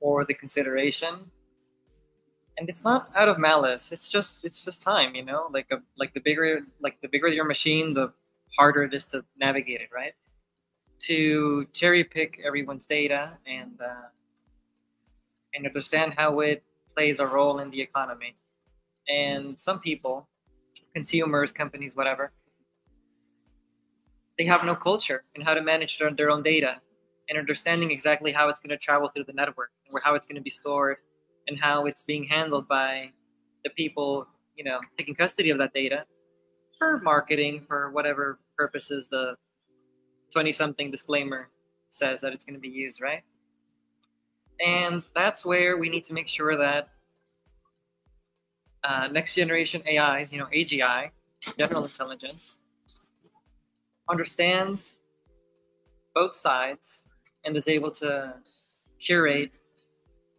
[0.00, 1.14] or the consideration.
[2.56, 3.84] And it's not out of malice.
[3.94, 5.42] It's just it's just time you know?
[5.56, 6.50] Like a like the bigger
[6.86, 8.06] like the bigger your machine the
[8.58, 10.14] harder it is to navigate it right?
[11.08, 11.16] To
[11.78, 13.22] cherry pick everyone's data
[13.58, 14.08] and uh,
[15.54, 16.62] and understand how it
[16.94, 18.32] plays a role in the economy.
[19.08, 20.14] And some people,
[20.96, 22.24] consumers, companies, whatever,
[24.38, 26.80] they have no culture in how to manage their, their own data
[27.28, 30.36] and understanding exactly how it's going to travel through the network or how it's going
[30.36, 30.96] to be stored
[31.48, 33.10] and how it's being handled by
[33.64, 34.26] the people,
[34.56, 36.04] you know, taking custody of that data
[36.78, 39.36] for marketing, for whatever purposes the
[40.32, 41.48] 20 something disclaimer
[41.90, 43.22] says that it's going to be used, right?
[44.64, 46.88] And that's where we need to make sure that
[48.84, 51.10] uh, next generation AIs, you know, AGI,
[51.58, 52.56] general intelligence,
[54.08, 54.98] understands
[56.14, 57.04] both sides
[57.44, 58.34] and is able to
[59.00, 59.56] curate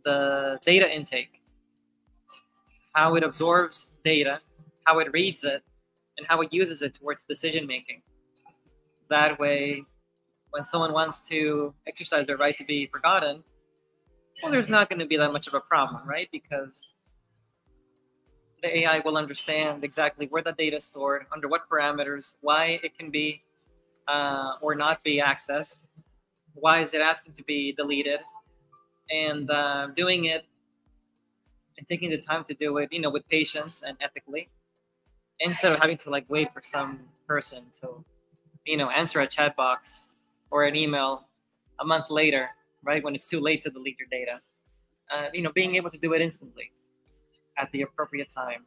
[0.03, 1.41] the data intake,
[2.93, 4.39] how it absorbs data,
[4.85, 5.63] how it reads it,
[6.17, 8.01] and how it uses it towards decision making.
[9.09, 9.83] That way,
[10.51, 13.43] when someone wants to exercise their right to be forgotten,
[14.41, 16.27] well, there's not going to be that much of a problem, right?
[16.31, 16.87] Because
[18.61, 22.97] the AI will understand exactly where the data is stored, under what parameters, why it
[22.97, 23.43] can be
[24.07, 25.87] uh, or not be accessed,
[26.53, 28.19] why is it asking to be deleted,
[29.09, 30.45] and uh, doing it
[31.77, 34.49] and taking the time to do it, you know, with patience and ethically,
[35.39, 38.03] instead of having to like wait for some person to,
[38.65, 40.09] you know, answer a chat box
[40.51, 41.27] or an email
[41.79, 42.49] a month later,
[42.83, 44.39] right when it's too late to delete your data.
[45.11, 46.71] Uh, you know, being able to do it instantly
[47.57, 48.65] at the appropriate time,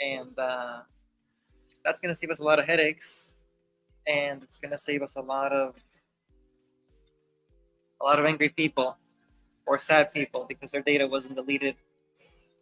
[0.00, 0.80] and uh,
[1.84, 3.32] that's going to save us a lot of headaches,
[4.06, 5.76] and it's going to save us a lot of
[8.00, 8.96] a lot of angry people
[9.66, 11.74] or sad people because their data wasn't deleted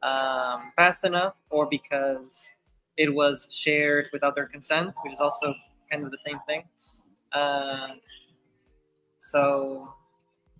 [0.02, 2.50] um, fast enough or because
[2.96, 5.54] it was shared without their consent, which is also
[5.90, 6.62] kind of the same thing.
[7.32, 7.88] Uh,
[9.18, 9.88] so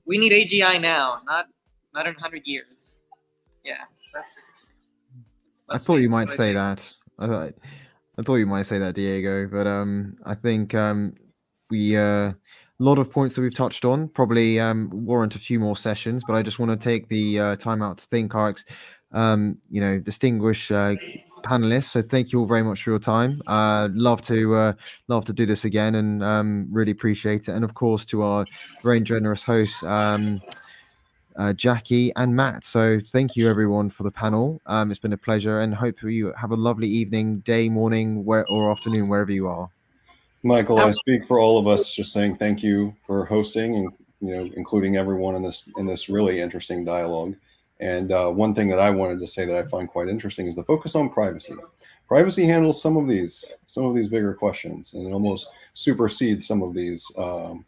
[0.07, 1.47] we need AGI now, not
[1.95, 2.97] not in hundred years.
[3.65, 4.65] Yeah, that's.
[5.47, 6.93] that's, I thought you might say that.
[7.19, 7.53] I thought,
[8.19, 9.49] I thought you might say that, Diego.
[9.49, 11.15] But um, I think um,
[11.71, 12.37] we uh, a
[12.79, 16.23] lot of points that we've touched on probably um, warrant a few more sessions.
[16.27, 18.55] But I just want to take the uh, time out to thank our,
[19.13, 20.97] um, you know, distinguished uh,
[21.45, 21.91] panelists.
[21.91, 23.43] So thank you all very much for your time.
[23.47, 24.73] Uh, love to uh,
[25.09, 27.53] love to do this again, and um, really appreciate it.
[27.53, 28.47] And of course, to our
[28.83, 29.83] very generous hosts.
[29.83, 30.41] Um,
[31.37, 32.65] uh, Jackie and Matt.
[32.65, 34.61] So thank you everyone for the panel.
[34.67, 38.47] Um, it's been a pleasure, and hope you have a lovely evening, day, morning, where
[38.47, 39.69] or afternoon, wherever you are.
[40.43, 43.91] Michael, I speak for all of us, just saying thank you for hosting and
[44.21, 47.35] you know including everyone in this in this really interesting dialogue.
[47.81, 50.55] And uh, one thing that I wanted to say that I find quite interesting is
[50.55, 51.55] the focus on privacy.
[52.07, 56.63] Privacy handles some of these some of these bigger questions, and it almost supersedes some
[56.63, 57.65] of these um,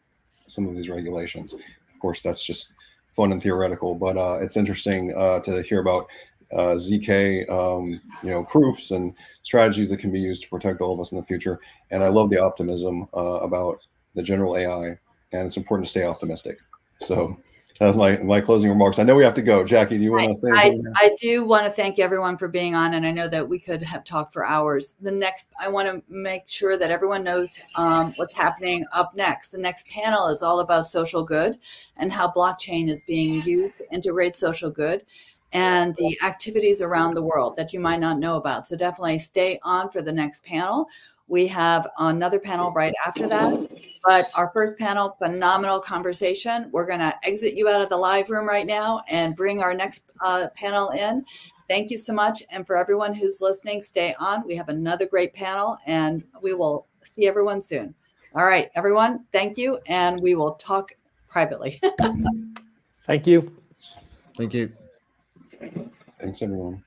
[0.46, 1.54] some of these regulations.
[1.54, 2.72] Of course, that's just
[3.16, 6.06] fun and theoretical, but uh, it's interesting uh, to hear about
[6.52, 10.92] uh, ZK, um, you know, proofs and strategies that can be used to protect all
[10.92, 11.58] of us in the future.
[11.90, 13.80] And I love the optimism uh, about
[14.14, 14.98] the general AI,
[15.32, 16.58] and it's important to stay optimistic.
[17.00, 17.38] So
[17.78, 18.98] that's my my closing remarks.
[18.98, 19.62] I know we have to go.
[19.64, 20.48] Jackie, do you want to say?
[20.52, 23.58] I, I do want to thank everyone for being on, and I know that we
[23.58, 24.96] could have talked for hours.
[25.00, 29.50] The next, I want to make sure that everyone knows um, what's happening up next.
[29.50, 31.58] The next panel is all about social good
[31.96, 35.04] and how blockchain is being used to integrate social good
[35.52, 38.66] and the activities around the world that you might not know about.
[38.66, 40.88] So definitely stay on for the next panel.
[41.28, 43.68] We have another panel right after that.
[44.06, 46.70] But our first panel, phenomenal conversation.
[46.70, 49.74] We're going to exit you out of the live room right now and bring our
[49.74, 51.24] next uh, panel in.
[51.68, 52.42] Thank you so much.
[52.50, 54.46] And for everyone who's listening, stay on.
[54.46, 57.94] We have another great panel and we will see everyone soon.
[58.36, 59.80] All right, everyone, thank you.
[59.86, 60.92] And we will talk
[61.28, 61.80] privately.
[63.02, 63.50] thank you.
[64.36, 64.72] Thank you.
[66.20, 66.84] Thanks, everyone.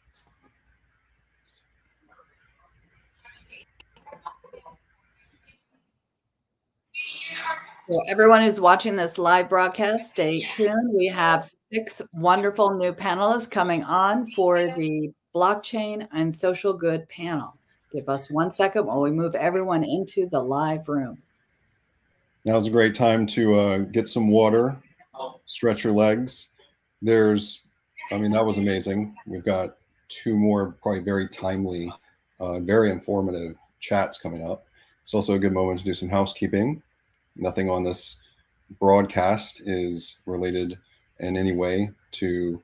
[7.90, 10.94] Well, everyone who's watching this live broadcast, stay tuned.
[10.96, 17.58] We have six wonderful new panelists coming on for the blockchain and social good panel.
[17.92, 21.18] Give us one second while we move everyone into the live room.
[22.46, 24.78] Now's a great time to uh, get some water,
[25.46, 26.50] stretch your legs.
[27.02, 27.64] There's,
[28.12, 29.16] I mean, that was amazing.
[29.26, 29.78] We've got
[30.10, 31.92] two more, probably very timely,
[32.40, 34.68] uh, very informative chats coming up.
[35.02, 36.84] It's also a good moment to do some housekeeping.
[37.40, 38.18] Nothing on this
[38.80, 40.78] broadcast is related
[41.20, 42.62] in any way to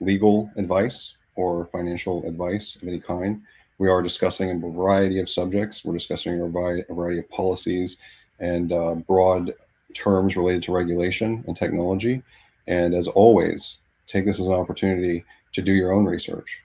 [0.00, 3.42] legal advice or financial advice of any kind.
[3.78, 5.84] We are discussing a variety of subjects.
[5.84, 7.96] We're discussing a variety of policies
[8.38, 9.54] and uh, broad
[9.94, 12.22] terms related to regulation and technology.
[12.66, 16.62] And as always, take this as an opportunity to do your own research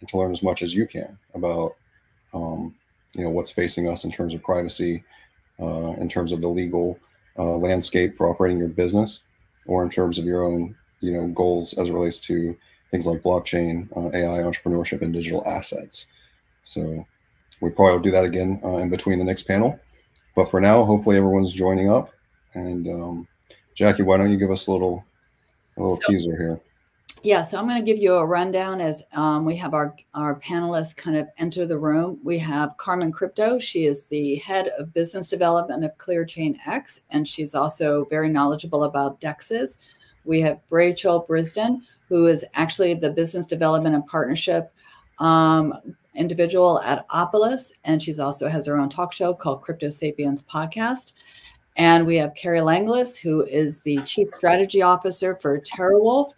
[0.00, 1.76] and to learn as much as you can about
[2.34, 2.74] um,
[3.16, 5.02] you know what's facing us in terms of privacy,
[5.60, 6.98] uh, in terms of the legal
[7.38, 9.20] uh, landscape for operating your business,
[9.66, 12.56] or in terms of your own you know goals as it relates to
[12.90, 16.06] things like blockchain, uh, AI, entrepreneurship, and digital assets.
[16.62, 17.06] So
[17.60, 19.78] we probably will do that again uh, in between the next panel.
[20.34, 22.10] But for now, hopefully everyone's joining up.
[22.54, 23.28] And um,
[23.74, 25.04] Jackie, why don't you give us a little
[25.76, 26.60] a little so, teaser here?
[27.26, 30.38] Yeah, so I'm going to give you a rundown as um, we have our, our
[30.38, 32.20] panelists kind of enter the room.
[32.22, 33.58] We have Carmen Crypto.
[33.58, 38.84] She is the head of business development of ClearChain X, and she's also very knowledgeable
[38.84, 39.78] about DEXs.
[40.24, 44.72] We have Rachel Brisden, who is actually the business development and partnership
[45.18, 45.74] um,
[46.14, 51.14] individual at Opolis, and she's also has her own talk show called Crypto Sapiens Podcast.
[51.76, 56.30] And we have Kerri Langlais, who is the chief strategy officer for TeraWulf,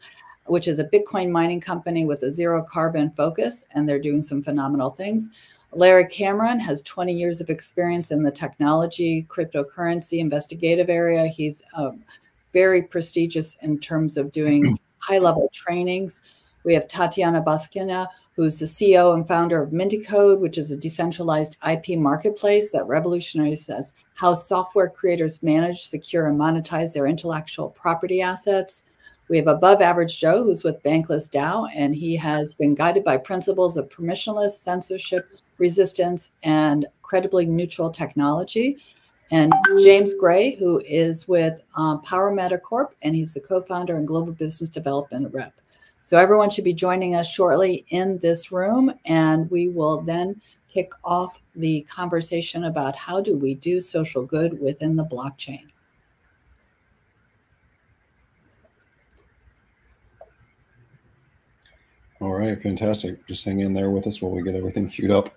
[0.48, 4.42] which is a Bitcoin mining company with a zero carbon focus, and they're doing some
[4.42, 5.30] phenomenal things.
[5.72, 11.26] Larry Cameron has 20 years of experience in the technology, cryptocurrency, investigative area.
[11.26, 12.02] He's um,
[12.52, 16.22] very prestigious in terms of doing high level trainings.
[16.64, 18.06] We have Tatiana Baskina,
[18.38, 23.92] who's the CEO and founder of Minticode, which is a decentralized IP marketplace that revolutionizes
[24.14, 28.84] how software creators manage, secure, and monetize their intellectual property assets.
[29.28, 33.18] We have Above Average Joe, who's with Bankless DAO, and he has been guided by
[33.18, 38.78] principles of permissionless, censorship, resistance, and credibly neutral technology
[39.30, 39.52] and
[39.82, 44.32] James Gray, who is with um, Power Meta Corp, and he's the co-founder and global
[44.32, 45.52] business development rep.
[46.00, 50.40] So everyone should be joining us shortly in this room, and we will then
[50.72, 55.66] kick off the conversation about how do we do social good within the blockchain.
[62.20, 63.26] All right, fantastic.
[63.26, 65.34] Just hang in there with us while we get everything queued up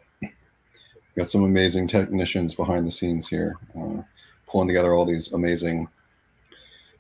[1.18, 4.02] got some amazing technicians behind the scenes here, uh,
[4.48, 5.88] pulling together all these amazing,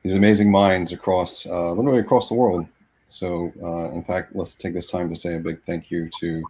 [0.04, 2.66] these amazing minds across, uh, literally across the world.
[3.08, 6.44] So, uh, in fact, let's take this time to say a big thank you to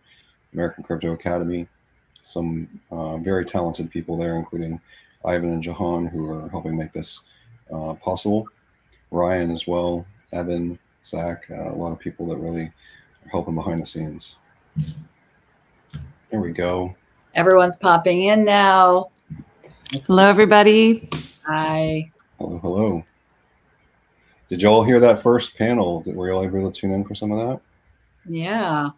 [0.54, 1.68] American Crypto Academy,
[2.22, 4.80] some uh, very talented people there, including
[5.26, 7.22] Ivan and Jahan, who are helping make this
[7.74, 8.48] uh, possible.
[9.12, 12.72] Ryan as well, Evan, Zach, uh, a lot of people that really
[13.30, 14.36] helping behind the scenes.
[16.30, 16.96] There we go.
[17.36, 19.12] Everyone's popping in now.
[20.08, 21.10] Hello, everybody.
[21.46, 22.12] Hi.
[22.38, 23.04] Hello, hello.
[24.50, 26.04] Did y'all hear that first panel?
[26.08, 27.62] Were y'all able to tune in for some of that?
[28.26, 28.90] Yeah.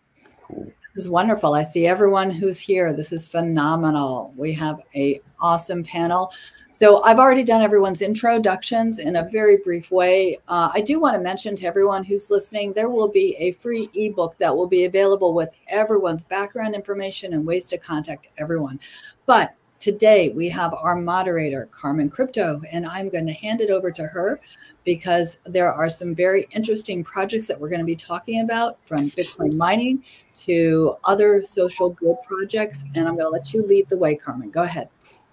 [0.43, 0.71] Cool.
[0.93, 1.55] This is wonderful.
[1.55, 2.93] I see everyone who's here.
[2.93, 4.31] This is phenomenal.
[4.37, 6.31] We have a awesome panel.
[6.69, 10.37] So I've already done everyone's introductions in a very brief way.
[10.47, 13.89] Uh, I do want to mention to everyone who's listening, there will be a free
[13.95, 18.79] ebook that will be available with everyone's background information and ways to contact everyone.
[19.25, 23.89] But today we have our moderator, Carmen Crypto, and I'm going to hand it over
[23.89, 24.39] to her
[24.83, 29.09] because there are some very interesting projects that we're going to be talking about from
[29.11, 30.03] Bitcoin mining
[30.35, 32.83] to other social good projects.
[32.95, 34.49] And I'm going to let you lead the way, Carmen.
[34.49, 34.89] Go ahead.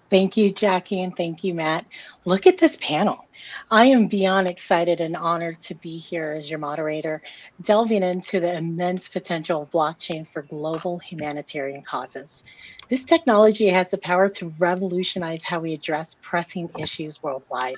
[0.09, 1.85] Thank you, Jackie, and thank you, Matt.
[2.25, 3.25] Look at this panel.
[3.69, 7.21] I am beyond excited and honored to be here as your moderator,
[7.61, 12.43] delving into the immense potential of blockchain for global humanitarian causes.
[12.89, 17.77] This technology has the power to revolutionize how we address pressing issues worldwide.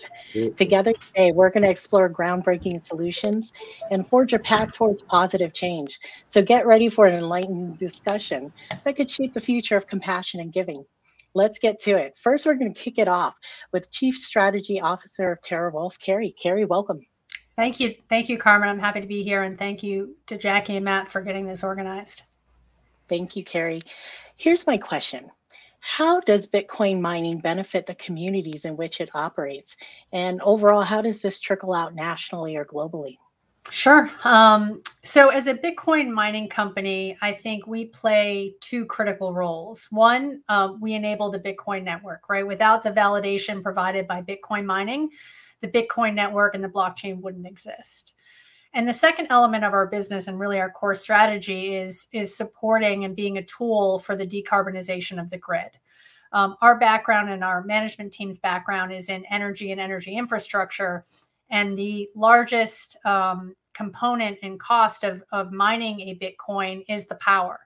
[0.56, 3.54] Together today, we're going to explore groundbreaking solutions
[3.92, 6.00] and forge a path towards positive change.
[6.26, 8.52] So get ready for an enlightened discussion
[8.84, 10.86] that could shape the future of compassion and giving
[11.34, 12.18] let's get to it.
[12.18, 13.36] First, we're going to kick it off
[13.72, 16.34] with Chief Strategy Officer of TeraWulf, Kerri.
[16.42, 17.02] Kerri, welcome.
[17.56, 17.96] Thank you.
[18.10, 18.70] Thank you, Carmen.
[18.70, 19.44] I'm happy to be here.
[19.44, 22.24] And thank you to Jackie and Matt for getting this organized.
[23.08, 23.84] Thank you, Kerri.
[24.38, 25.30] Here's my question
[25.80, 29.78] How does Bitcoin mining benefit the communities in which it operates?
[30.12, 33.18] And overall, how does this trickle out nationally or globally?
[33.70, 34.10] Sure.
[34.24, 39.88] Um, so, as a Bitcoin mining company, I think we play two critical roles.
[39.90, 42.46] One, um, we enable the Bitcoin network, right?
[42.46, 45.10] Without the validation provided by Bitcoin mining,
[45.62, 48.14] the Bitcoin network and the blockchain wouldn't exist.
[48.74, 53.06] And the second element of our business and really our core strategy is, is supporting
[53.06, 55.70] and being a tool for the decarbonization of the grid.
[56.32, 61.06] Um, our background and our management team's background is in energy and energy infrastructure
[61.54, 67.60] and the largest um, component and cost of, of mining a Bitcoin is the power.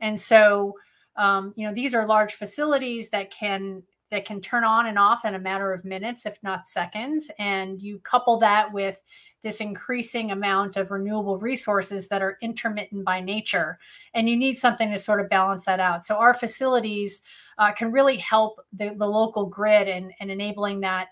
[0.00, 0.74] And so,
[1.16, 5.26] um, you know, these are large facilities that can that can turn on and off
[5.26, 7.30] in a matter of minutes, if not seconds.
[7.38, 9.02] And you couple that with
[9.42, 13.78] this increasing amount of renewable resources that are intermittent by nature.
[14.14, 16.06] And you need something to sort of balance that out.
[16.06, 17.20] So our facilities
[17.58, 21.08] uh, can really help the, the local grid and, and enabling that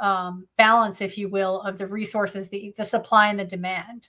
[0.00, 4.08] um, balance, if you will, of the resources, the, the supply and the demand.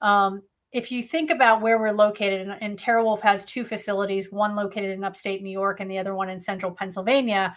[0.00, 4.54] Um, if you think about where we're located, and, and TeraWulf has two facilities, one
[4.54, 7.56] located in upstate New York and the other one in central Pennsylvania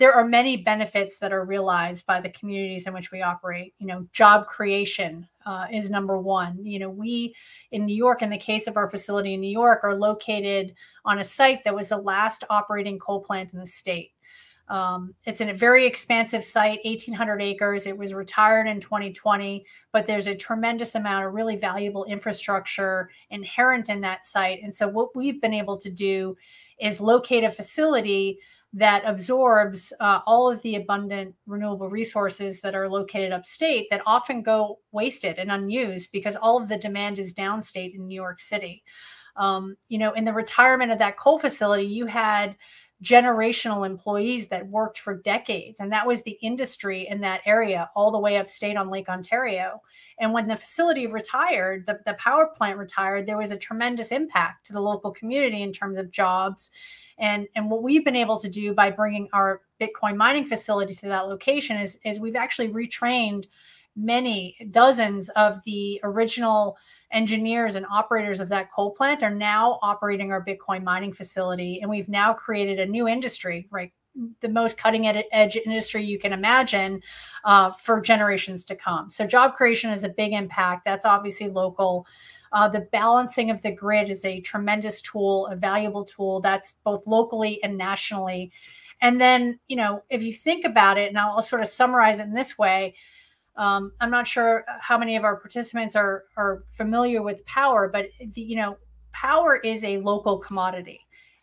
[0.00, 3.74] there are many benefits that are realized by the communities in which we operate.
[3.78, 6.64] You know, job creation uh, is number one.
[6.64, 7.34] You know, we
[7.70, 10.74] in New York, in the case of our facility in New York, are located
[11.04, 14.12] on a site that was the last operating coal plant in the state.
[14.70, 17.86] Um, it's a very expansive site, 1,800 acres.
[17.86, 23.88] It was retired in 2020, but there's a tremendous amount of really valuable infrastructure inherent
[23.88, 24.60] in that site.
[24.62, 26.36] And so, what we've been able to do
[26.80, 28.38] is locate a facility
[28.72, 34.40] that absorbs uh, all of the abundant renewable resources that are located upstate that often
[34.42, 38.84] go wasted and unused because all of the demand is downstate in New York City.
[39.34, 42.54] Um, you know, in the retirement of that coal facility, you had
[43.02, 45.80] generational employees that worked for decades.
[45.80, 49.80] And that was the industry in that area, all the way upstate on Lake Ontario.
[50.18, 54.66] And when the facility retired, the, the power plant retired, there was a tremendous impact
[54.66, 56.70] to the local community in terms of jobs.
[57.18, 61.08] And, and what we've been able to do by bringing our Bitcoin mining facility to
[61.08, 63.46] that location is, is we've actually retrained
[63.96, 66.76] many dozens of the original
[67.12, 71.80] engineers and operators of that coal plant are now operating our Bitcoin mining facility.
[71.80, 73.92] And we've now created a new industry, right?
[74.40, 77.00] The most cutting edge industry you can imagine
[77.44, 79.08] uh, for generations to come.
[79.08, 80.84] So, job creation is a big impact.
[80.84, 82.06] That's obviously local.
[82.52, 87.06] Uh, the balancing of the grid is a tremendous tool, a valuable tool that's both
[87.06, 88.50] locally and nationally.
[89.00, 92.18] And then, you know, if you think about it, and I'll, I'll sort of summarize
[92.18, 92.96] it in this way
[93.56, 98.06] um, I'm not sure how many of our participants are are familiar with power, but
[98.18, 98.76] the, you know,
[99.12, 101.00] power is a local commodity.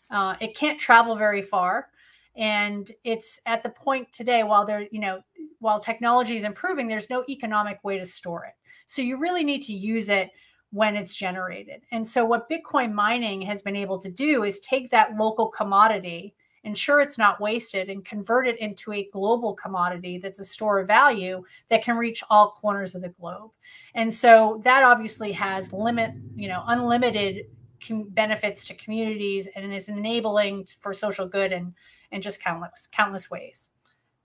[0.10, 1.90] Uh, it can't travel very far,
[2.36, 5.22] and it's at the point today while there, you know,
[5.60, 8.54] while technology is improving, there's no economic way to store it.
[8.86, 10.32] So you really need to use it
[10.72, 11.82] when it's generated.
[11.92, 16.36] And so what Bitcoin mining has been able to do is take that local commodity
[16.64, 20.88] ensure it's not wasted, and convert it into a global commodity that's a store of
[20.88, 23.52] value that can reach all corners of the globe.
[23.96, 27.46] And so that obviously has limit, you know, unlimited
[28.10, 31.74] benefits to communities and is enabling for social good and
[32.12, 33.70] and just countless countless ways.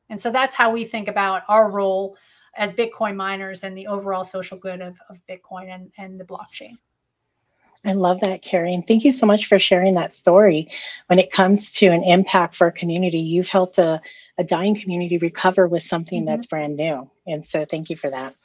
[0.08, 2.16] And so that's how we think about our role
[2.56, 6.76] as Bitcoin miners and the overall social good of, of Bitcoin and, and the blockchain.
[7.84, 8.72] I love that, Kerri.
[8.72, 10.68] And thank you so much for sharing that story.
[11.08, 14.00] When it comes to an impact for a community, you've helped a,
[14.38, 16.26] a dying community recover with something mm-hmm.
[16.26, 17.10] that's brand new.
[17.26, 18.36] And so thank you for that.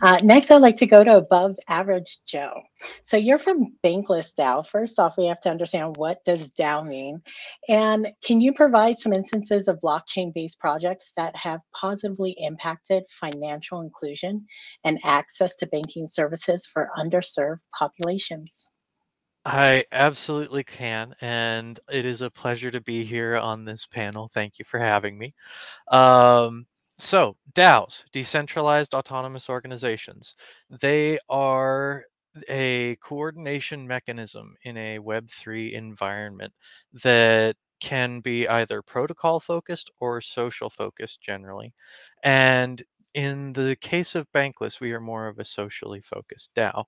[0.00, 2.62] Uh, next, I'd like to go to above average Joe.
[3.02, 4.66] So you're from Bankless DAO.
[4.66, 7.20] First off, we have to understand what does DAO mean?
[7.68, 14.46] And can you provide some instances of blockchain-based projects that have positively impacted financial inclusion
[14.84, 18.70] and access to banking services for underserved populations?
[19.48, 24.28] I absolutely can, and it is a pleasure to be here on this panel.
[24.34, 25.34] Thank you for having me.
[25.88, 26.66] Um,
[26.98, 30.34] so, DAOs, decentralized autonomous organizations,
[30.80, 32.04] they are
[32.48, 36.52] a coordination mechanism in a Web3 environment
[37.04, 41.72] that can be either protocol focused or social focused generally.
[42.24, 42.82] And
[43.16, 46.84] in the case of Bankless, we are more of a socially focused DAO.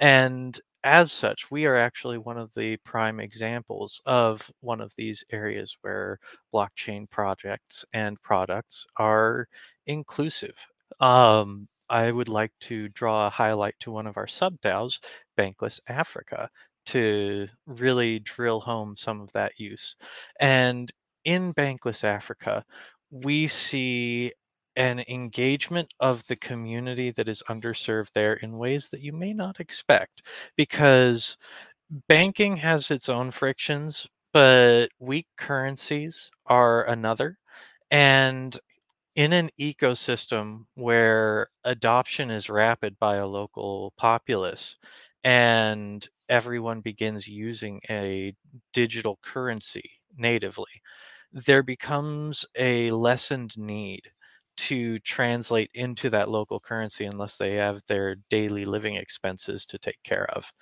[0.00, 5.24] And as such, we are actually one of the prime examples of one of these
[5.32, 6.20] areas where
[6.54, 9.48] blockchain projects and products are
[9.86, 10.56] inclusive.
[11.00, 15.00] Um, I would like to draw a highlight to one of our sub DAOs,
[15.36, 16.48] Bankless Africa,
[16.86, 19.96] to really drill home some of that use.
[20.38, 20.92] And
[21.24, 22.64] in Bankless Africa,
[23.10, 24.32] we see
[24.76, 29.60] an engagement of the community that is underserved there in ways that you may not
[29.60, 30.26] expect
[30.56, 31.36] because
[32.08, 37.38] banking has its own frictions but weak currencies are another.
[37.90, 38.58] And
[39.16, 44.76] in an ecosystem where adoption is rapid by a local populace
[45.24, 48.34] and everyone begins using a
[48.72, 49.84] digital currency
[50.16, 50.72] natively
[51.32, 54.02] there becomes a lessened need
[54.56, 60.02] to translate into that local currency unless they have their daily living expenses to take
[60.04, 60.52] care of.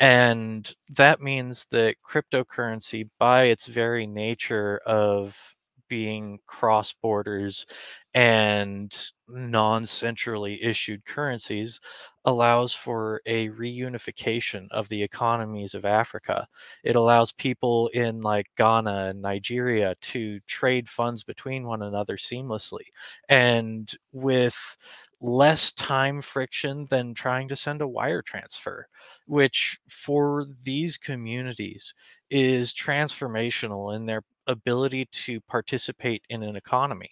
[0.00, 5.53] And that means that cryptocurrency, by its very nature of
[5.94, 7.66] being cross borders
[8.14, 11.78] and non centrally issued currencies
[12.24, 16.48] allows for a reunification of the economies of Africa.
[16.82, 22.86] It allows people in like Ghana and Nigeria to trade funds between one another seamlessly
[23.28, 24.76] and with
[25.20, 28.88] less time friction than trying to send a wire transfer,
[29.28, 31.94] which for these communities
[32.30, 37.10] is transformational in their ability to participate in an economy.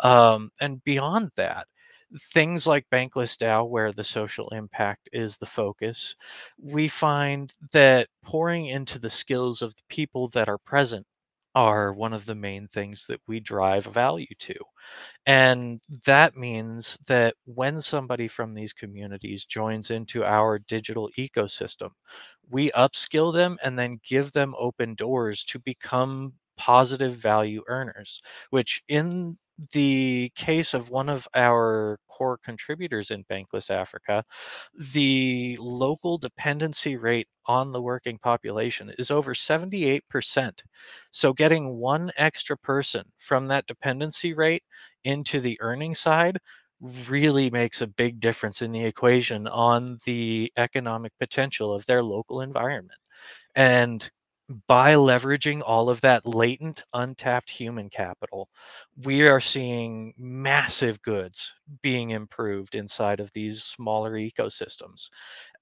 [0.00, 1.66] Um, and beyond that,
[2.32, 6.14] things like Bankless DAO, where the social impact is the focus,
[6.58, 11.06] we find that pouring into the skills of the people that are present
[11.54, 14.54] are one of the main things that we drive value to.
[15.26, 21.90] And that means that when somebody from these communities joins into our digital ecosystem,
[22.50, 28.20] we upskill them and then give them open doors to become positive value earners,
[28.50, 29.36] which in
[29.72, 34.24] the case of one of our core contributors in Bankless Africa,
[34.92, 40.62] the local dependency rate on the working population is over 78%.
[41.10, 44.62] So getting one extra person from that dependency rate
[45.04, 46.38] into the earning side
[47.08, 52.40] really makes a big difference in the equation on the economic potential of their local
[52.40, 52.98] environment.
[53.54, 54.08] And
[54.66, 58.48] by leveraging all of that latent, untapped human capital,
[59.04, 65.10] we are seeing massive goods being improved inside of these smaller ecosystems.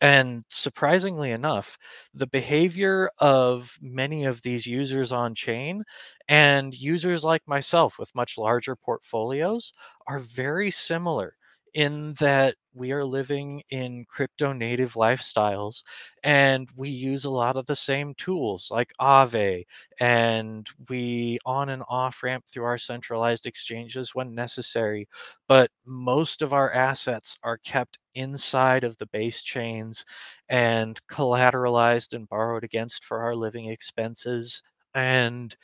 [0.01, 1.79] And surprisingly enough,
[2.15, 5.85] the behavior of many of these users on chain
[6.29, 9.73] and users like myself with much larger portfolios
[10.07, 11.37] are very similar
[11.75, 15.83] in that we are living in crypto native lifestyles
[16.23, 19.65] and we use a lot of the same tools like Aave
[20.01, 25.09] and we on and off ramp through our centralized exchanges when necessary.
[25.49, 30.05] But most of our assets are kept inside of the base chains
[30.49, 34.63] and collateralized and borrowed against for our living expenses.
[34.95, 35.55] And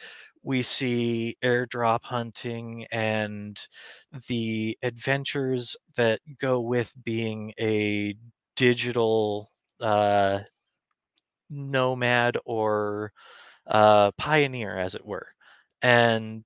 [0.47, 3.59] we see airdrop hunting and
[4.29, 8.15] the adventures that go with being a
[8.55, 9.51] digital
[9.81, 10.39] uh,
[11.51, 13.13] nomad or
[13.67, 15.27] uh, pioneer, as it were.
[15.83, 16.45] And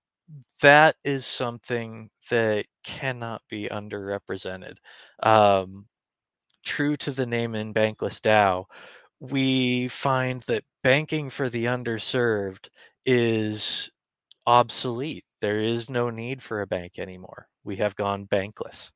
[0.63, 4.77] that is something that cannot be underrepresented.
[5.23, 5.85] Um,
[6.65, 8.65] true to the name in Bankless DAO,
[9.21, 12.71] we find that banking for the underserved
[13.11, 13.91] is
[14.47, 15.24] obsolete.
[15.41, 17.49] There is no need for a bank anymore.
[17.65, 18.91] We have gone bankless.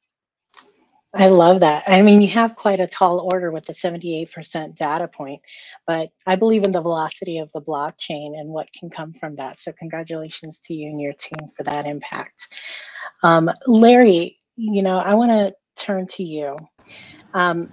[1.12, 1.84] I love that.
[1.86, 5.42] I mean, you have quite a tall order with the 78% data point,
[5.86, 9.56] but I believe in the velocity of the blockchain and what can come from that.
[9.58, 12.48] So, congratulations to you and your team for that impact.
[13.22, 16.56] Um, Larry, you know, I want to turn to you.
[17.32, 17.72] Um,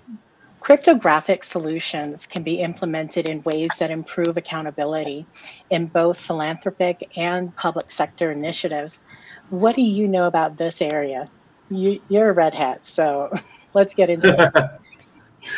[0.61, 5.25] Cryptographic solutions can be implemented in ways that improve accountability
[5.71, 9.03] in both philanthropic and public sector initiatives.
[9.49, 11.27] What do you know about this area?
[11.69, 13.33] You, are a red hat, so
[13.73, 14.79] let's get into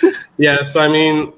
[0.01, 0.15] it.
[0.37, 1.33] yes, I mean,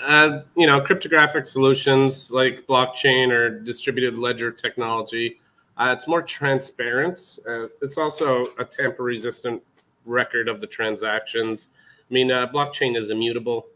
[0.00, 5.40] uh, you know, cryptographic solutions like blockchain or distributed ledger technology,
[5.76, 7.40] uh, it's more transparent.
[7.48, 9.60] Uh, it's also a tamper-resistant
[10.04, 11.66] record of the transactions
[12.08, 13.66] I mean, uh, blockchain is immutable.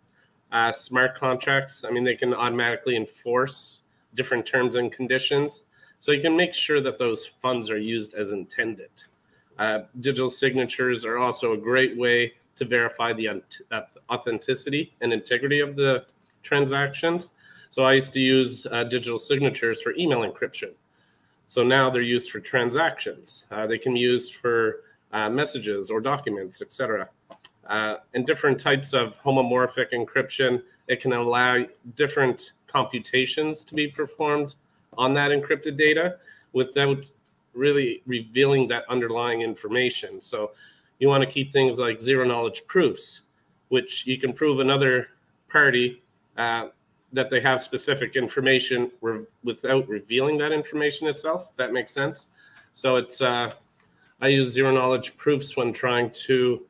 [0.52, 3.82] Uh, smart contracts, I mean, they can automatically enforce
[4.14, 5.64] different terms and conditions.
[5.98, 8.90] So you can make sure that those funds are used as intended.
[9.58, 13.80] Uh, digital signatures are also a great way to verify the uh,
[14.10, 16.04] authenticity and integrity of the
[16.42, 17.30] transactions.
[17.68, 20.72] So I used to use uh, digital signatures for email encryption.
[21.46, 23.46] So now they're used for transactions.
[23.50, 27.08] Uh, they can be used for messages or documents, etc.
[27.70, 31.64] Uh, and different types of homomorphic encryption, it can allow
[31.96, 34.56] different computations to be performed
[34.98, 36.16] on that encrypted data
[36.52, 37.08] without
[37.54, 40.20] really revealing that underlying information.
[40.20, 40.50] So
[40.98, 43.20] you want to keep things like zero knowledge proofs,
[43.68, 45.10] which you can prove another
[45.48, 46.02] party
[46.36, 46.70] uh,
[47.12, 51.46] that they have specific information re- without revealing that information itself.
[51.56, 52.26] That makes sense.
[52.74, 53.52] So it's uh,
[54.20, 56.66] I use zero knowledge proofs when trying to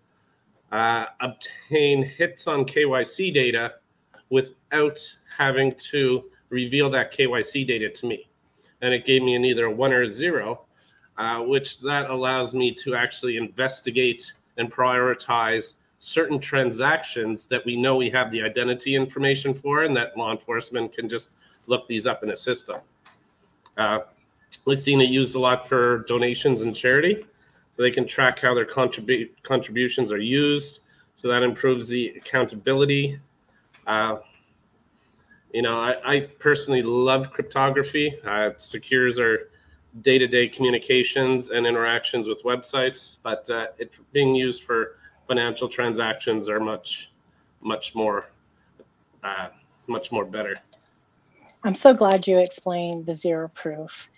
[0.72, 3.74] uh, obtain hits on KYC data
[4.30, 5.00] without
[5.36, 8.28] having to reveal that KYC data to me.
[8.82, 10.62] And it gave me an either a one or a zero,
[11.18, 17.96] uh, which that allows me to actually investigate and prioritize certain transactions that we know
[17.96, 21.30] we have the identity information for and that law enforcement can just
[21.66, 22.80] look these up in a system.
[23.76, 24.00] Uh,
[24.64, 27.24] We've seen it used a lot for donations and charity,
[27.72, 30.80] so they can track how their contribu- contributions are used.
[31.16, 33.20] So that improves the accountability.
[33.86, 34.18] Uh,
[35.52, 38.16] you know, I, I, personally love cryptography.
[38.24, 39.48] Uh, it secures our
[40.02, 46.60] day-to-day communications and interactions with websites, but uh, it being used for financial transactions are
[46.60, 47.10] much,
[47.60, 48.26] much more,
[49.24, 49.48] uh,
[49.88, 50.54] much more better.
[51.64, 54.08] I'm so glad you explained the zero proof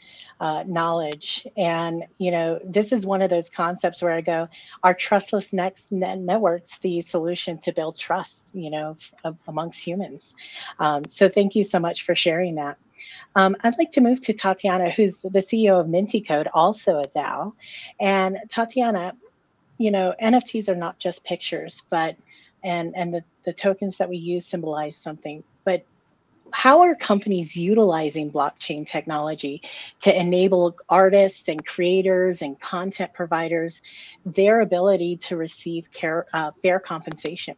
[0.43, 1.47] uh, knowledge.
[1.57, 4.49] And, you know, this is one of those concepts where I go,
[4.83, 10.35] are trustless next net networks the solution to build trust, you know, f- amongst humans?
[10.81, 12.77] Um, so thank you so much for sharing that.
[13.37, 17.53] Um, I'd like to move to Tatiana, who's the CEO of Minticode, also a DAO.
[18.01, 19.15] And Tatiana,
[19.79, 22.17] you know, NFTs are not just pictures, but
[22.65, 25.45] and and the, the tokens that we use symbolize something.
[26.53, 29.63] How are companies utilizing blockchain technology
[30.01, 33.83] to enable artists and creators and content providers
[34.25, 37.57] their ability to receive care, uh, fair compensation?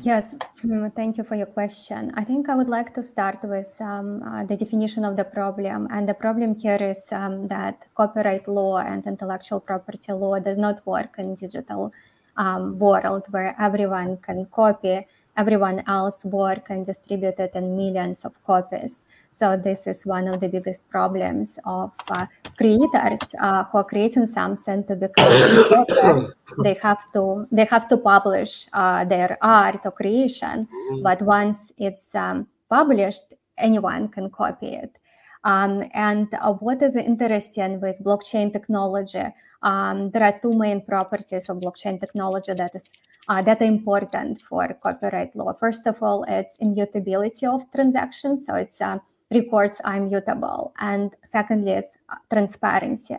[0.00, 2.12] Yes, mm, thank you for your question.
[2.14, 5.88] I think I would like to start with um, uh, the definition of the problem.
[5.90, 10.86] And the problem here is um, that copyright law and intellectual property law does not
[10.86, 11.92] work in digital
[12.36, 15.06] um, world where everyone can copy
[15.36, 19.04] everyone else work and distribute it in millions of copies.
[19.30, 22.26] So this is one of the biggest problems of uh,
[22.56, 26.32] creators uh, who are creating something to become
[26.62, 30.66] they have to they have to publish uh, their art or creation.
[30.66, 31.02] Mm-hmm.
[31.02, 34.98] But once it's um, published, anyone can copy it.
[35.44, 39.22] Um, and uh, what is interesting with blockchain technology?
[39.62, 42.90] Um, there are two main properties of blockchain technology that is
[43.28, 45.52] uh, that are important for copyright law.
[45.52, 48.98] First of all, it's immutability of transactions, so it's uh,
[49.32, 53.16] records are immutable, and secondly, it's uh, transparency.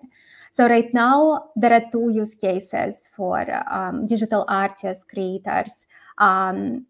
[0.51, 5.85] So right now, there are two use cases for um, digital artists, creators.
[6.17, 6.85] Um,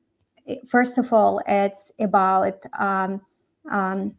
[0.67, 3.21] first of all, it's about um,
[3.69, 4.15] um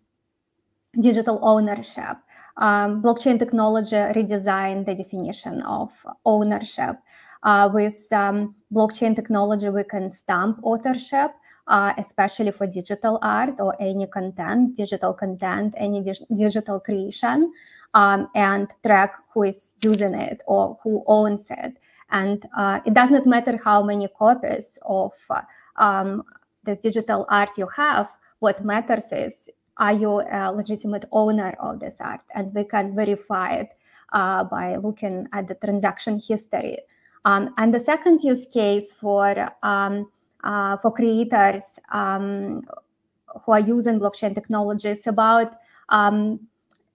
[1.01, 2.17] digital ownership.
[2.57, 5.93] Um, blockchain technology redesigned the definition of
[6.25, 6.97] ownership.
[7.43, 11.31] Uh, with um, blockchain technology, we can stamp authorship,
[11.67, 17.53] uh, especially for digital art or any content, digital content, any di- digital creation,
[17.95, 21.79] um, and track who is using it or who owns it.
[22.11, 25.13] And uh, it does not matter how many copies of
[25.77, 26.23] um,
[26.65, 28.11] this digital art you have.
[28.41, 32.21] What matters is are you a legitimate owner of this art?
[32.35, 33.75] And we can verify it
[34.13, 36.79] uh, by looking at the transaction history.
[37.29, 40.11] Um, and the second use case for um,
[40.45, 42.63] uh, for creators um,
[43.45, 45.53] who are using blockchain technology is about
[45.91, 46.41] um,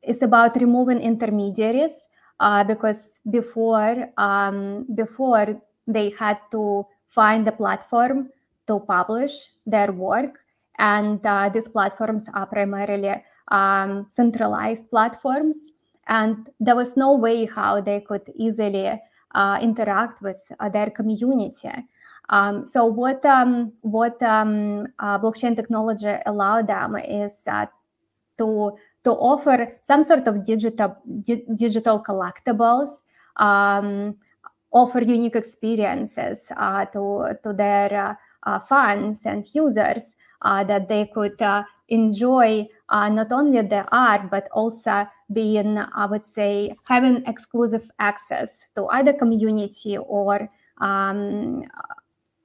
[0.02, 2.08] is about removing intermediaries
[2.40, 8.30] uh, because before um, before they had to find a platform
[8.66, 10.40] to publish their work.
[10.80, 15.70] And uh, these platforms are primarily um, centralized platforms.
[16.08, 19.00] And there was no way how they could easily
[19.62, 21.72] interact with uh, their community.
[22.30, 27.44] Um, so what um, what um, uh, blockchain technology allowed them is
[28.38, 28.72] to
[29.04, 33.02] to offer some sort of digital di- digital collectibles,
[33.38, 34.16] um,
[34.72, 41.40] offer unique experiences uh, to to their uh, fans and users uh, that they could
[41.90, 48.88] enjoy not only the art but also being, I would say, having exclusive access to
[48.88, 50.50] either community or
[50.80, 51.64] um,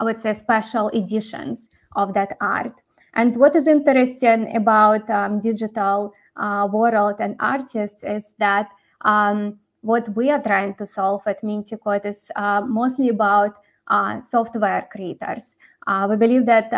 [0.01, 2.73] I would say special editions of that art.
[3.15, 8.71] And what is interesting about um, digital uh, world and artists is that
[9.03, 13.57] um, what we are trying to solve at Minticode is uh, mostly about
[13.89, 15.57] uh, software creators.
[15.87, 16.73] Uh, we believe that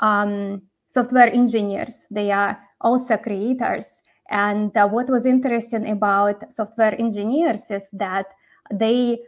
[0.00, 7.70] um, software engineers, they are also creators and uh, what was interesting about software engineers
[7.70, 8.26] is that
[8.72, 9.20] they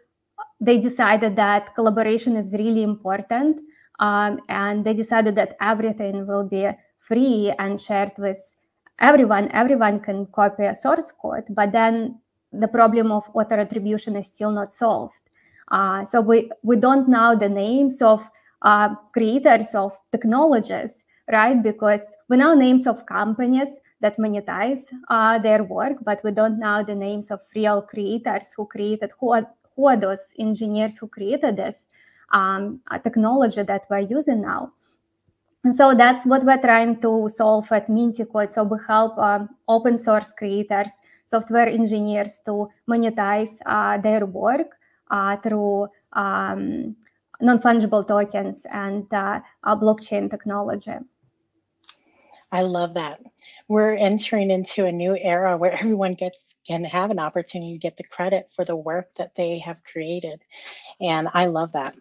[0.60, 3.60] they decided that collaboration is really important,
[3.98, 6.68] um, and they decided that everything will be
[7.00, 8.38] free and shared with
[9.00, 9.50] everyone.
[9.50, 12.20] Everyone can copy a source code, but then
[12.52, 15.20] the problem of author attribution is still not solved.
[15.72, 18.30] Uh, so we we don't know the names of
[18.62, 21.62] uh, creators of technologies, right?
[21.62, 23.68] Because we know names of companies
[24.00, 28.66] that monetize uh, their work, but we don't know the names of real creators who
[28.66, 31.86] created, who are, who are those engineers who created this
[32.32, 34.72] um, technology that we're using now.
[35.64, 38.50] And so that's what we're trying to solve at Minticode.
[38.50, 40.90] So we help um, open source creators,
[41.24, 44.74] software engineers to monetize uh, their work
[45.10, 46.96] uh, through um,
[47.42, 50.92] non-fungible tokens and uh, blockchain technology.
[52.52, 53.20] I love that.
[53.68, 57.96] We're entering into a new era where everyone gets can have an opportunity to get
[57.96, 60.40] the credit for the work that they have created,
[61.00, 61.96] and I love that.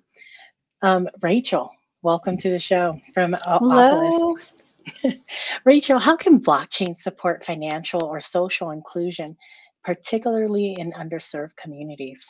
[0.82, 4.36] Um, Rachel, welcome to the show from Hello.
[5.66, 9.38] Rachel, how can blockchain support financial or social inclusion,
[9.84, 12.28] particularly in underserved communities?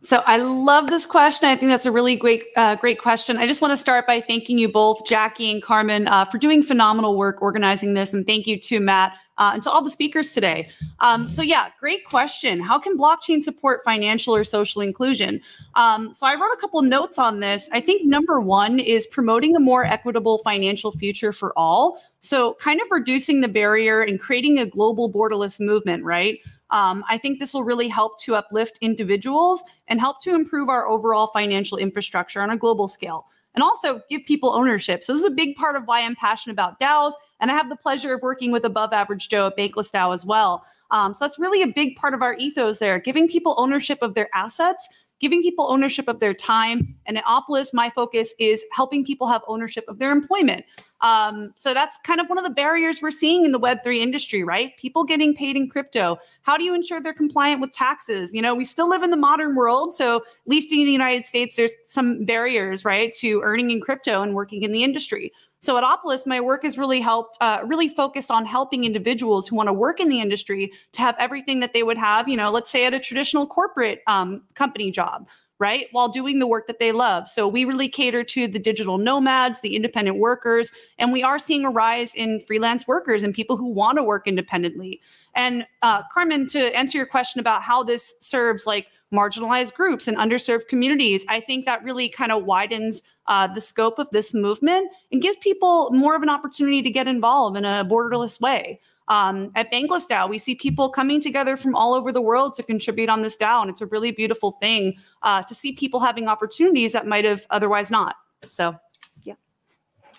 [0.00, 1.48] So I love this question.
[1.48, 3.36] I think that's a really great, uh, great question.
[3.36, 6.62] I just want to start by thanking you both, Jackie and Carmen, uh, for doing
[6.62, 10.32] phenomenal work organizing this, and thank you to Matt uh, and to all the speakers
[10.32, 10.68] today.
[11.00, 12.60] Um, so yeah, great question.
[12.60, 15.40] How can blockchain support financial or social inclusion?
[15.74, 17.68] Um, so I wrote a couple notes on this.
[17.72, 22.00] I think number one is promoting a more equitable financial future for all.
[22.20, 26.38] So kind of reducing the barrier and creating a global borderless movement, right?
[26.74, 30.88] Um, I think this will really help to uplift individuals and help to improve our
[30.88, 35.04] overall financial infrastructure on a global scale and also give people ownership.
[35.04, 37.68] So this is a big part of why I'm passionate about DAOs, and I have
[37.68, 40.64] the pleasure of working with Above Average Joe at Bankless DAO as well.
[40.90, 44.14] Um, so that's really a big part of our ethos there, giving people ownership of
[44.14, 44.88] their assets
[45.20, 46.94] giving people ownership of their time.
[47.06, 50.64] And at Opolis, my focus is helping people have ownership of their employment.
[51.00, 54.42] Um, so that's kind of one of the barriers we're seeing in the Web3 industry,
[54.42, 54.74] right?
[54.78, 56.16] People getting paid in crypto.
[56.42, 58.32] How do you ensure they're compliant with taxes?
[58.32, 59.94] You know, we still live in the modern world.
[59.94, 64.22] So, at least in the United States, there's some barriers, right, to earning in crypto
[64.22, 65.30] and working in the industry.
[65.64, 69.56] So at Opolis, my work has really helped, uh, really focused on helping individuals who
[69.56, 72.50] want to work in the industry to have everything that they would have, you know,
[72.50, 75.26] let's say at a traditional corporate um, company job
[75.60, 75.86] right?
[75.92, 77.28] While doing the work that they love.
[77.28, 81.64] So we really cater to the digital nomads, the independent workers, and we are seeing
[81.64, 85.00] a rise in freelance workers and people who want to work independently.
[85.34, 90.16] And uh, Carmen, to answer your question about how this serves like marginalized groups and
[90.16, 91.24] underserved communities.
[91.28, 95.36] I think that really kind of widens uh, the scope of this movement and gives
[95.38, 98.80] people more of an opportunity to get involved in a borderless way.
[99.08, 102.62] Um, at Bankless DAO, we see people coming together from all over the world to
[102.62, 106.26] contribute on this DAO, and it's a really beautiful thing uh, to see people having
[106.26, 108.16] opportunities that might have otherwise not.
[108.48, 108.74] So,
[109.22, 109.34] yeah.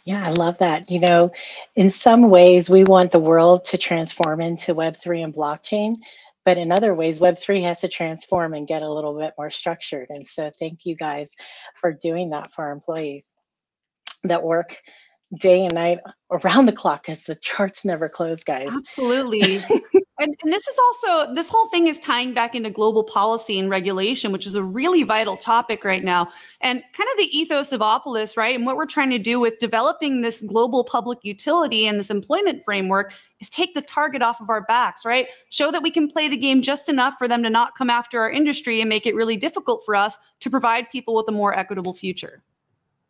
[0.04, 0.90] Yeah, I love that.
[0.90, 1.32] You know,
[1.76, 5.96] in some ways, we want the world to transform into Web3 and blockchain.
[6.46, 10.08] But in other ways, Web3 has to transform and get a little bit more structured.
[10.10, 11.36] And so thank you guys
[11.82, 13.34] for doing that for our employees
[14.24, 14.78] that work
[15.40, 16.00] day and night
[16.32, 18.70] around the clock because the charts never close, guys.
[18.72, 19.56] Absolutely.
[20.20, 23.70] and, and this is also, this whole thing is tying back into global policy and
[23.70, 26.30] regulation, which is a really vital topic right now.
[26.62, 28.56] And kind of the ethos of Opolis, right?
[28.56, 32.64] And what we're trying to do with developing this global public utility and this employment
[32.64, 35.28] framework is take the target off of our backs, right?
[35.50, 38.20] Show that we can play the game just enough for them to not come after
[38.20, 41.58] our industry and make it really difficult for us to provide people with a more
[41.58, 42.44] equitable future.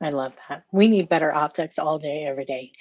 [0.02, 0.64] I love that.
[0.72, 2.72] We need better optics all day, every day.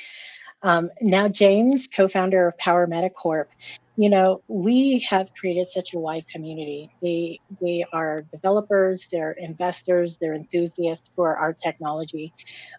[0.62, 3.50] Um, now, James, co founder of Power Meta Corp,
[3.96, 6.90] you know, we have created such a wide community.
[7.00, 12.32] They, they are developers, they're investors, they're enthusiasts for our technology.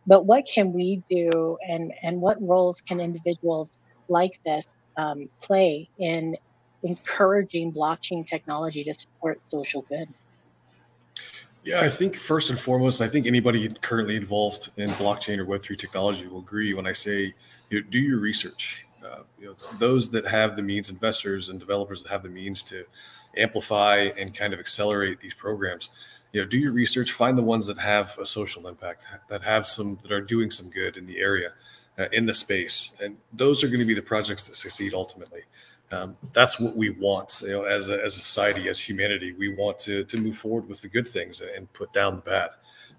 [0.05, 5.89] But what can we do and, and what roles can individuals like this um, play
[5.97, 6.35] in
[6.83, 10.07] encouraging blockchain technology to support social good?
[11.65, 15.79] Yeah, I think first and foremost, I think anybody currently involved in blockchain or Web3
[15.79, 17.33] technology will agree when I say
[17.71, 18.85] you know, do your research.
[19.03, 22.61] Uh, you know, those that have the means, investors and developers that have the means
[22.63, 22.85] to
[23.35, 25.89] amplify and kind of accelerate these programs,
[26.33, 29.65] you know, do your research, find the ones that have a social impact, that have
[29.65, 31.53] some, that are doing some good in the area,
[31.97, 32.99] uh, in the space.
[33.03, 35.41] And those are going to be the projects that succeed ultimately
[35.91, 39.33] um, that's what we want you know, as, a, as a society, as humanity.
[39.33, 42.49] We want to, to move forward with the good things and put down the bad.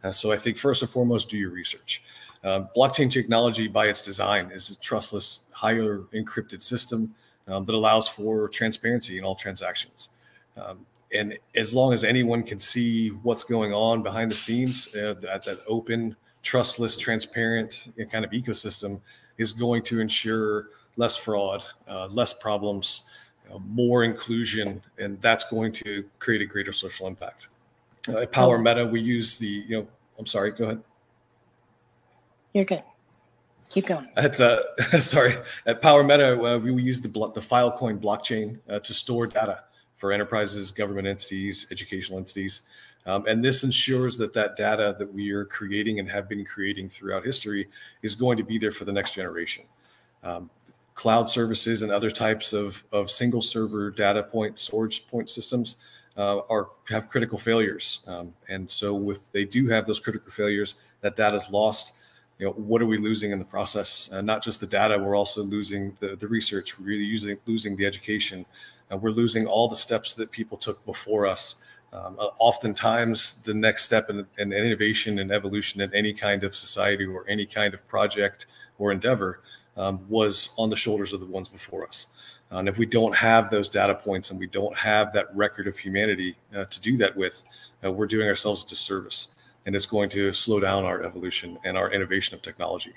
[0.04, 2.02] Uh, so I think first and foremost, do your research.
[2.44, 7.14] Um, blockchain technology, by its design, is a trustless, higher encrypted system
[7.48, 10.10] um, that allows for transparency in all transactions.
[10.56, 15.14] Um, and as long as anyone can see what's going on behind the scenes, uh,
[15.20, 19.00] that, that open, trustless, transparent kind of ecosystem
[19.38, 23.08] is going to ensure less fraud, uh, less problems,
[23.44, 27.48] you know, more inclusion, and that's going to create a greater social impact.
[28.08, 28.58] Uh, at Power.
[28.58, 30.82] Meta, we use the, you know, I'm sorry, go ahead.
[32.54, 32.82] You're good.
[33.68, 34.08] Keep going.
[34.16, 34.62] At uh,
[35.00, 35.34] sorry,
[35.66, 39.64] at Power Meta, uh, we, we use the the Filecoin blockchain uh, to store data
[39.96, 42.68] for enterprises, government entities, educational entities.
[43.06, 46.88] Um, and this ensures that that data that we are creating and have been creating
[46.88, 47.68] throughout history
[48.02, 49.64] is going to be there for the next generation.
[50.24, 50.50] Um,
[50.96, 55.76] cloud services and other types of, of single server data point storage point systems
[56.16, 58.00] uh, are have critical failures.
[58.08, 61.98] Um, and so if they do have those critical failures, that data is lost.
[62.38, 64.10] You know, what are we losing in the process?
[64.12, 67.76] Uh, not just the data, we're also losing the, the research, we're really using, losing
[67.76, 68.46] the education.
[68.90, 71.56] Uh, we're losing all the steps that people took before us.
[71.92, 76.54] Um, uh, oftentimes, the next step in, in innovation and evolution in any kind of
[76.54, 78.46] society or any kind of project
[78.78, 79.40] or endeavor
[79.76, 82.08] um, was on the shoulders of the ones before us.
[82.52, 85.66] Uh, and if we don't have those data points and we don't have that record
[85.66, 87.44] of humanity uh, to do that with,
[87.84, 89.34] uh, we're doing ourselves a disservice.
[89.64, 92.92] And it's going to slow down our evolution and our innovation of technology.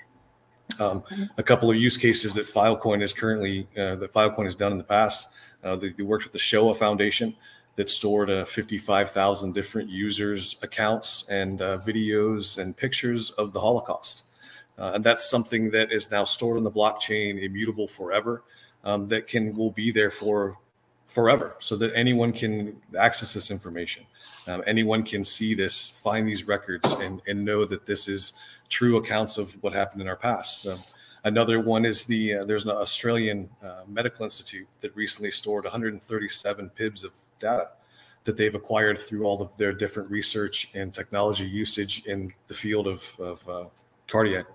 [0.78, 1.02] Um,
[1.36, 4.78] a couple of use cases that Filecoin is currently, uh, that Filecoin has done in
[4.78, 5.34] the past,
[5.64, 7.34] uh, they, they, worked with the Shoah Foundation
[7.74, 14.29] that stored uh, 55,000 different users' accounts and videos and pictures of the Holocaust.
[14.78, 18.42] And that's something that is now stored on the blockchain, immutable forever
[18.84, 20.58] um, that can will be there for
[21.04, 24.04] forever so that anyone can access this information.
[24.46, 28.38] Um, anyone can see this find these records and, and know that this is
[28.68, 30.62] true accounts of what happened in our past.
[30.62, 30.78] So
[31.24, 36.70] another one is the uh, there's an australian uh, medical institute that recently stored 137
[36.70, 37.70] pibs of data
[38.24, 42.86] that they've acquired through all of their different research and technology usage in the field
[42.86, 43.64] of, of uh,
[44.06, 44.46] cardiac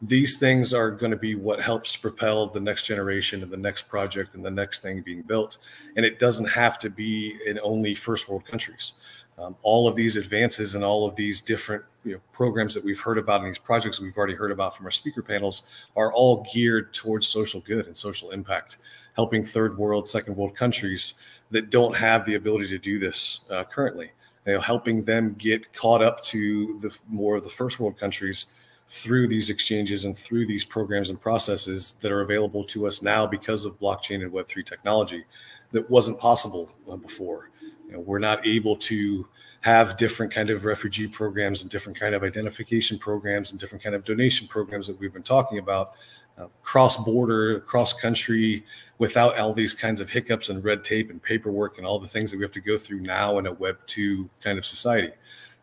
[0.00, 3.88] these things are going to be what helps propel the next generation and the next
[3.88, 5.58] project and the next thing being built.
[5.96, 8.94] And it doesn't have to be in only first world countries.
[9.38, 13.00] Um, all of these advances and all of these different you know, programs that we've
[13.00, 16.46] heard about and these projects we've already heard about from our speaker panels are all
[16.52, 18.78] geared towards social good and social impact,
[19.14, 23.64] helping third world, second world countries that don't have the ability to do this uh,
[23.64, 24.10] currently.
[24.44, 28.54] You know, helping them get caught up to the more of the first world countries
[28.88, 33.26] through these exchanges and through these programs and processes that are available to us now
[33.26, 35.24] because of blockchain and Web3 technology
[35.72, 37.50] that wasn't possible uh, before.
[37.86, 39.28] You know, we're not able to
[39.60, 43.94] have different kind of refugee programs and different kind of identification programs and different kind
[43.94, 45.92] of donation programs that we've been talking about
[46.38, 48.64] uh, cross border, cross country,
[48.98, 52.30] without all these kinds of hiccups and red tape and paperwork and all the things
[52.30, 55.12] that we have to go through now in a Web 2 kind of society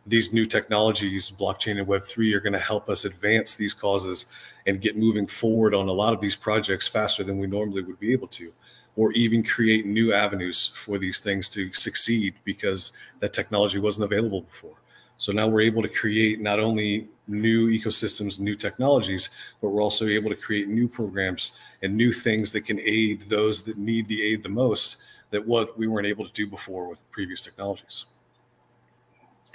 [0.06, 4.26] these new technologies, blockchain and Web3, are going to help us advance these causes
[4.66, 7.98] and get moving forward on a lot of these projects faster than we normally would
[7.98, 8.52] be able to,
[8.94, 14.42] or even create new avenues for these things to succeed because that technology wasn't available
[14.42, 14.76] before.
[15.18, 19.30] So now we're able to create not only new ecosystems, new technologies,
[19.60, 23.62] but we're also able to create new programs and new things that can aid those
[23.64, 27.10] that need the aid the most that what we weren't able to do before with
[27.10, 28.06] previous technologies.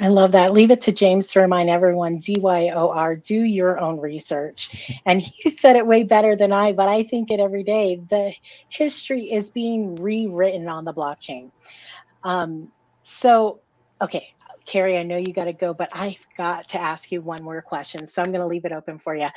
[0.01, 0.53] I love that.
[0.53, 4.99] Leave it to James to remind everyone DYOR, do your own research.
[5.05, 8.01] And he said it way better than I, but I think it every day.
[8.09, 8.33] The
[8.69, 11.51] history is being rewritten on the blockchain.
[12.23, 12.73] Um,
[13.03, 13.61] so,
[14.01, 14.27] okay,
[14.71, 17.61] Kerri, I know you got to go, but I've got to ask you one more
[17.61, 18.07] question.
[18.07, 19.27] So I'm going to leave it open for you.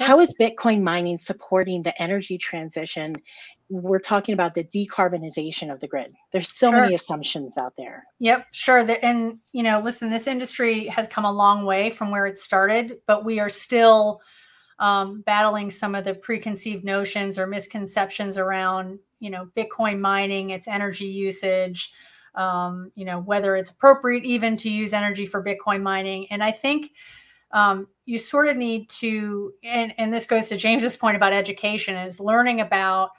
[0.00, 3.14] How is Bitcoin mining supporting the energy transition?
[3.68, 6.14] We're talking about the decarbonization of the grid.
[6.32, 6.80] There's so sure.
[6.80, 8.06] many assumptions out there.
[8.20, 8.78] Yep, sure.
[9.02, 12.98] And, you know, listen, this industry has come a long way from where it started,
[13.06, 14.22] but we are still
[14.78, 20.66] um, battling some of the preconceived notions or misconceptions around, you know, Bitcoin mining, its
[20.66, 21.92] energy usage
[22.34, 26.26] um, you know, whether it's appropriate even to use energy for Bitcoin mining.
[26.30, 26.92] And I think
[27.52, 31.96] um, you sort of need to, and, and this goes to James's point about education,
[31.96, 33.10] is learning about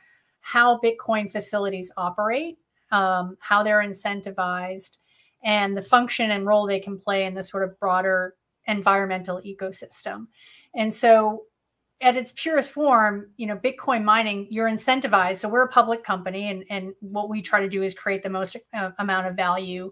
[0.42, 2.58] how Bitcoin facilities operate,
[2.92, 5.00] um, how they're incentivized,
[5.44, 8.36] and the function and role they can play in the sort of broader
[8.68, 10.28] environmental ecosystem.
[10.76, 11.44] And so
[12.02, 15.38] at its purest form, you know, Bitcoin mining, you're incentivized.
[15.38, 18.30] So we're a public company, and and what we try to do is create the
[18.30, 19.92] most uh, amount of value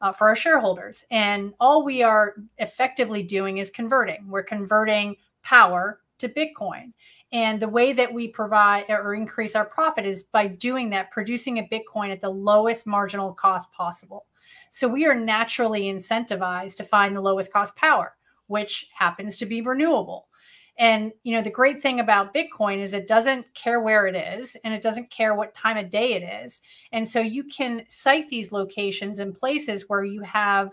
[0.00, 1.04] uh, for our shareholders.
[1.10, 4.28] And all we are effectively doing is converting.
[4.28, 6.92] We're converting power to Bitcoin.
[7.32, 11.58] And the way that we provide or increase our profit is by doing that, producing
[11.58, 14.26] a Bitcoin at the lowest marginal cost possible.
[14.70, 18.14] So we are naturally incentivized to find the lowest cost power,
[18.46, 20.28] which happens to be renewable.
[20.78, 24.56] And you know, the great thing about Bitcoin is it doesn't care where it is
[24.62, 26.60] and it doesn't care what time of day it is.
[26.92, 30.70] And so you can cite these locations and places where you have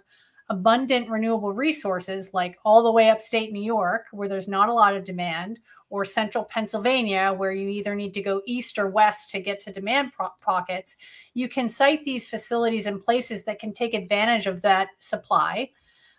[0.50, 4.94] abundant renewable resources like all the way upstate New York where there's not a lot
[4.94, 5.60] of demand
[5.94, 9.72] or central Pennsylvania, where you either need to go east or west to get to
[9.72, 10.12] demand
[10.42, 10.98] pockets,
[11.36, 15.70] you can cite these facilities in places that can take advantage of that supply,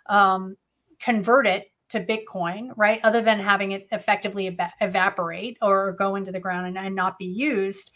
[0.07, 0.57] um,
[1.01, 3.01] convert it to Bitcoin, right?
[3.05, 7.19] Other than having it effectively ev- evaporate or go into the ground and, and not
[7.19, 7.93] be used.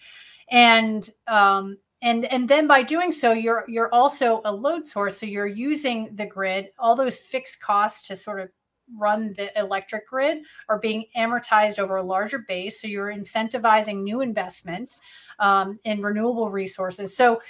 [0.50, 5.26] And um, and and then by doing so you're you're also a load source so
[5.26, 8.48] you're using the grid all those fixed costs to sort of
[8.96, 10.38] run the electric grid
[10.68, 14.96] are being amortized over a larger base so you're incentivizing new investment
[15.40, 17.40] um, in renewable resources so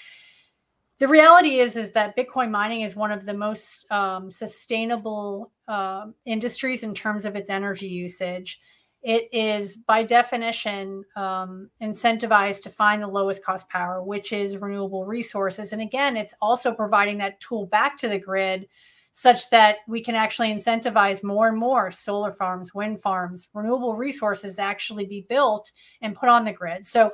[0.99, 6.07] the reality is is that bitcoin mining is one of the most um, sustainable uh,
[6.25, 8.61] industries in terms of its energy usage
[9.03, 15.07] it is by definition um, incentivized to find the lowest cost power, which is renewable
[15.07, 15.73] resources.
[15.73, 18.69] And again, it's also providing that tool back to the grid
[19.13, 24.59] such that we can actually incentivize more and more solar farms, wind farms, renewable resources
[24.59, 25.73] actually be built
[26.03, 26.87] and put on the grid.
[26.87, 27.13] So,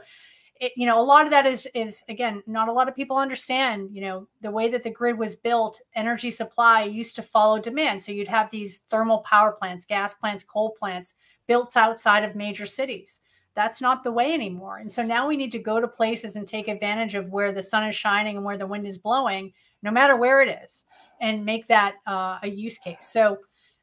[0.61, 3.17] it, you know, a lot of that is is again, not a lot of people
[3.17, 3.89] understand.
[3.93, 8.03] You know, the way that the grid was built, energy supply used to follow demand.
[8.03, 11.15] So you'd have these thermal power plants, gas plants, coal plants
[11.47, 13.21] built outside of major cities.
[13.55, 14.79] That's not the way anymore.
[14.79, 17.63] And so now we need to go to places and take advantage of where the
[17.63, 19.53] sun is shining and where the wind is blowing,
[19.83, 20.85] no matter where it is,
[21.21, 23.07] and make that uh, a use case.
[23.09, 23.39] So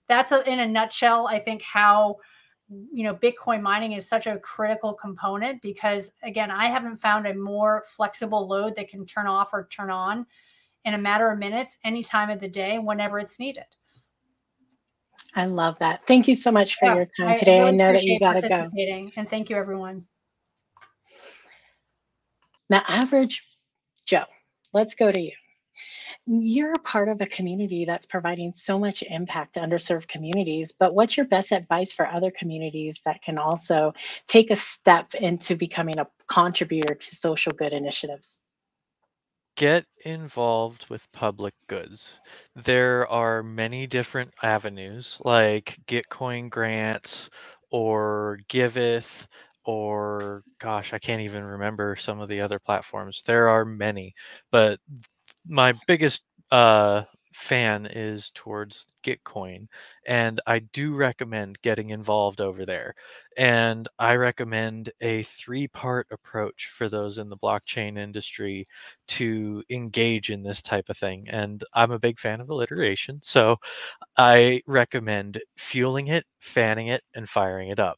[0.09, 2.17] that's a, in a nutshell, I think, how
[2.91, 7.33] you know bitcoin mining is such a critical component because again i haven't found a
[7.33, 10.25] more flexible load that can turn off or turn on
[10.85, 13.65] in a matter of minutes any time of the day whenever it's needed
[15.35, 16.05] I love that.
[16.07, 17.59] Thank you so much for yeah, your time today.
[17.59, 18.69] I, really I know that you got to go.
[19.15, 20.05] And thank you, everyone.
[22.69, 23.47] Now, average
[24.05, 24.25] Joe,
[24.73, 25.31] let's go to you.
[26.27, 31.17] You're part of a community that's providing so much impact to underserved communities, but what's
[31.17, 33.93] your best advice for other communities that can also
[34.27, 38.43] take a step into becoming a contributor to social good initiatives?
[39.55, 42.19] get involved with public goods.
[42.55, 47.29] There are many different avenues like Gitcoin grants
[47.69, 49.27] or Giveth
[49.63, 53.21] or gosh, I can't even remember some of the other platforms.
[53.23, 54.15] There are many,
[54.51, 54.79] but
[55.47, 57.03] my biggest uh,
[57.33, 59.67] fan is towards Gitcoin.
[60.05, 62.93] And I do recommend getting involved over there.
[63.37, 68.67] And I recommend a three part approach for those in the blockchain industry
[69.09, 71.27] to engage in this type of thing.
[71.29, 73.19] And I'm a big fan of alliteration.
[73.23, 73.57] So
[74.17, 77.97] I recommend fueling it, fanning it, and firing it up.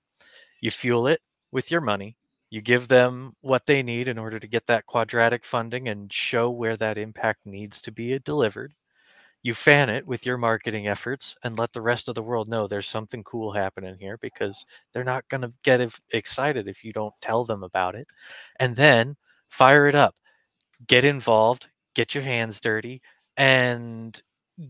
[0.62, 1.22] You fuel it
[1.52, 2.18] with your money.
[2.54, 6.52] You give them what they need in order to get that quadratic funding and show
[6.52, 8.74] where that impact needs to be delivered
[9.44, 12.68] you fan it with your marketing efforts and let the rest of the world know
[12.68, 15.82] there's something cool happening here because they're not going to get
[16.12, 18.08] excited if you don't tell them about it.
[18.60, 19.16] And then
[19.50, 20.16] fire it up,
[20.88, 23.02] get involved, get your hands dirty,
[23.38, 24.22] and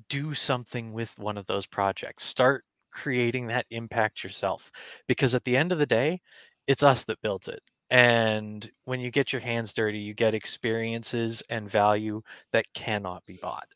[0.09, 2.25] do something with one of those projects.
[2.25, 4.71] Start creating that impact yourself
[5.07, 6.21] because at the end of the day,
[6.67, 7.61] it's us that builds it.
[7.93, 13.37] And when you get your hands dirty, you get experiences and value that cannot be
[13.37, 13.69] bought.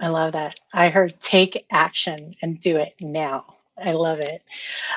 [0.00, 0.56] I love that.
[0.74, 3.46] I heard take action and do it now.
[3.82, 4.42] I love it.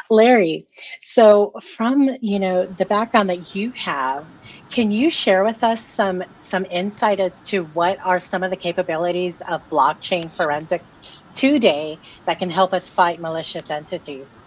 [0.09, 0.67] Larry,
[1.01, 4.27] so from, you know, the background that you have,
[4.71, 8.57] can you share with us some some insight as to what are some of the
[8.57, 10.99] capabilities of blockchain forensics
[11.35, 14.45] today that can help us fight malicious entities?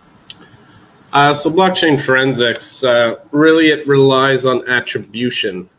[1.15, 5.71] Uh, so blockchain forensics uh, really it relies on attribution.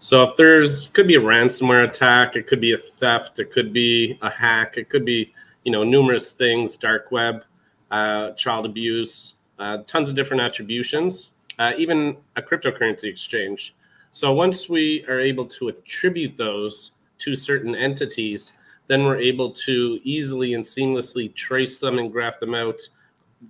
[0.00, 3.72] So if there's could be a ransomware attack, it could be a theft, it could
[3.72, 5.32] be a hack, it could be
[5.64, 7.42] you know numerous things, dark web,
[7.90, 13.74] uh, child abuse, uh, tons of different attributions, uh, even a cryptocurrency exchange.
[14.10, 18.52] So once we are able to attribute those to certain entities,
[18.88, 22.78] then we're able to easily and seamlessly trace them and graph them out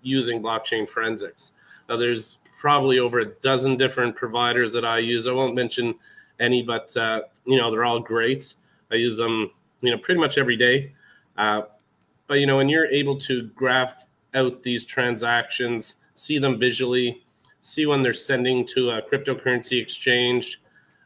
[0.03, 1.53] using blockchain forensics.
[1.89, 5.27] Now there's probably over a dozen different providers that I use.
[5.27, 5.95] I won't mention
[6.41, 8.55] any, but uh, you know they're all great.
[8.91, 9.51] I use them,
[9.81, 10.93] you know, pretty much every day.
[11.37, 11.63] Uh,
[12.27, 17.25] but you know, when you're able to graph out these transactions, see them visually,
[17.63, 20.61] see when they're sending to a cryptocurrency exchange,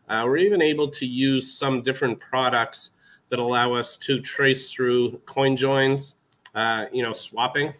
[0.08, 2.90] uh, we're even able to use some different products
[3.28, 6.16] that allow us to trace through coin joins,
[6.54, 7.72] uh, you know, swapping.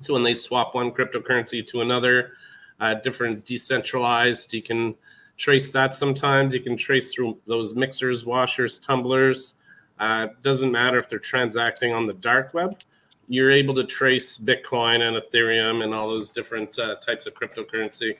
[0.00, 2.32] So when they swap one cryptocurrency to another,
[2.80, 4.94] uh, different decentralized, you can
[5.36, 6.54] trace that sometimes.
[6.54, 9.54] You can trace through those mixers, washers, tumblers.
[9.98, 12.76] Uh, doesn't matter if they're transacting on the dark web
[13.28, 18.16] you're able to trace Bitcoin and Ethereum and all those different uh, types of cryptocurrency.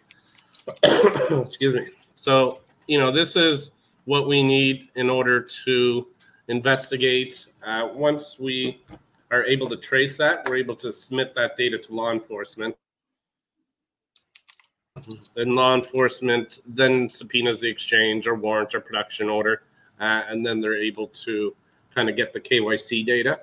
[1.43, 1.89] Excuse me.
[2.15, 3.73] So, you know, this is
[4.05, 6.07] what we need in order to
[6.48, 7.47] investigate.
[7.65, 8.82] Uh, once we
[9.31, 12.77] are able to trace that, we're able to submit that data to law enforcement.
[15.36, 19.62] And law enforcement then subpoenas the exchange or warrant or production order,
[20.01, 21.55] uh, and then they're able to
[21.94, 23.40] kind of get the KYC data.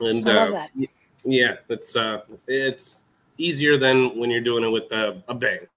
[0.00, 0.66] And uh,
[1.24, 3.04] yeah, it's uh, it's
[3.38, 5.68] easier than when you're doing it with a, a bank.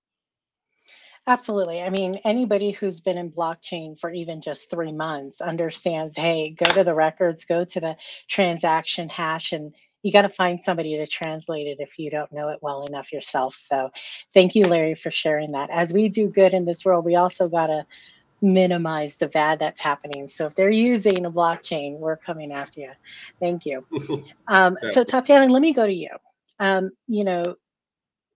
[1.27, 1.81] Absolutely.
[1.81, 6.65] I mean, anybody who's been in blockchain for even just three months understands hey, go
[6.71, 7.97] to the records, go to the
[8.29, 12.47] transaction hash, and you got to find somebody to translate it if you don't know
[12.49, 13.55] it well enough yourself.
[13.55, 13.91] So,
[14.33, 15.69] thank you, Larry, for sharing that.
[15.69, 17.85] As we do good in this world, we also got to
[18.41, 20.29] minimize the bad that's happening.
[20.29, 22.91] So, if they're using a blockchain, we're coming after you.
[23.41, 23.85] Thank you.
[24.49, 26.09] Um, so, Tatiana, let me go to you.
[26.59, 27.43] Um, you know,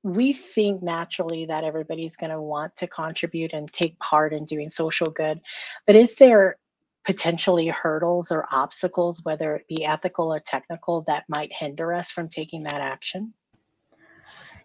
[0.03, 4.69] we think naturally that everybody's going to want to contribute and take part in doing
[4.69, 5.41] social good.
[5.85, 6.57] But is there
[7.03, 12.29] potentially hurdles or obstacles, whether it be ethical or technical, that might hinder us from
[12.29, 13.33] taking that action?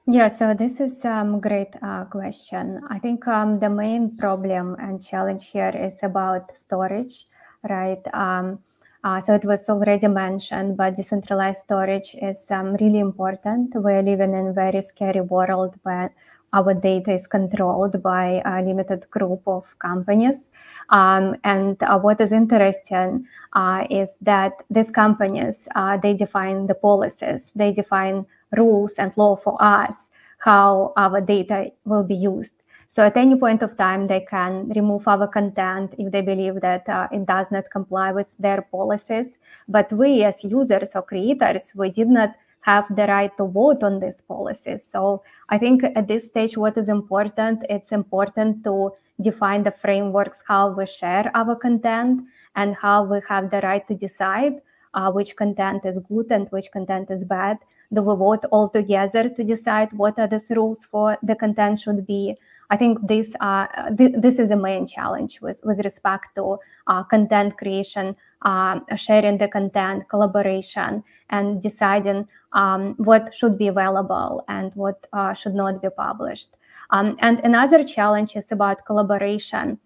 [0.08, 2.80] Yeah, so this is a um, great uh, question.
[2.88, 7.26] I think um, the main problem and challenge here is about storage,
[7.68, 8.02] right?
[8.14, 8.60] Um,
[9.06, 13.70] uh, so it was already mentioned, but decentralized storage is um, really important.
[13.76, 16.12] We're living in a very scary world where
[16.52, 20.48] our data is controlled by a limited group of companies.
[20.88, 26.74] Um, and uh, what is interesting uh, is that these companies, uh, they define the
[26.74, 28.26] policies, they define
[28.56, 30.08] rules and law for us,
[30.38, 32.54] how our data will be used.
[32.88, 36.88] So at any point of time, they can remove our content if they believe that
[36.88, 39.38] uh, it does not comply with their policies.
[39.68, 44.00] But we as users or creators, we did not have the right to vote on
[44.00, 44.84] these policies.
[44.84, 50.42] So I think at this stage, what is important, it's important to define the frameworks,
[50.46, 52.22] how we share our content
[52.56, 54.60] and how we have the right to decide
[54.94, 57.58] uh, which content is good and which content is bad.
[57.92, 62.06] Do we vote all together to decide what are the rules for the content should
[62.06, 62.36] be?
[62.70, 63.66] I think this uh,
[63.96, 69.38] th- this is a main challenge with, with respect to uh, content creation, uh, sharing
[69.38, 75.80] the content, collaboration, and deciding um, what should be available and what uh, should not
[75.80, 76.56] be published.
[76.90, 79.78] Um, and another challenge is about collaboration.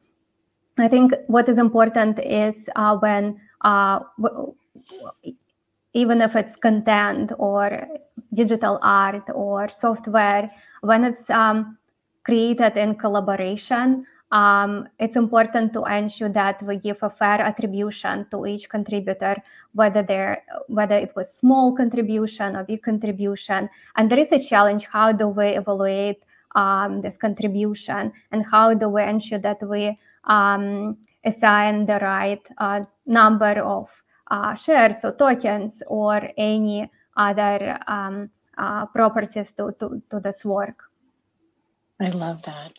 [0.79, 4.55] I think what is important is uh, when uh, w-
[5.93, 7.87] even if it's content or
[8.33, 10.51] digital art or software,
[10.83, 11.77] when it's um,
[12.25, 18.47] created in collaboration, um, it's important to ensure that we give a fair attribution to
[18.47, 19.37] each contributor,
[19.75, 20.37] whether they
[20.69, 23.69] whether it was small contribution or big contribution.
[23.97, 26.23] And there is a challenge: how do we evaluate
[26.55, 32.83] um, this contribution, and how do we ensure that we um, assign the right uh,
[33.07, 33.89] number of
[34.31, 40.90] uh, shares or tokens or any other um, uh, properties to, to, to this work?
[42.01, 42.73] I love that.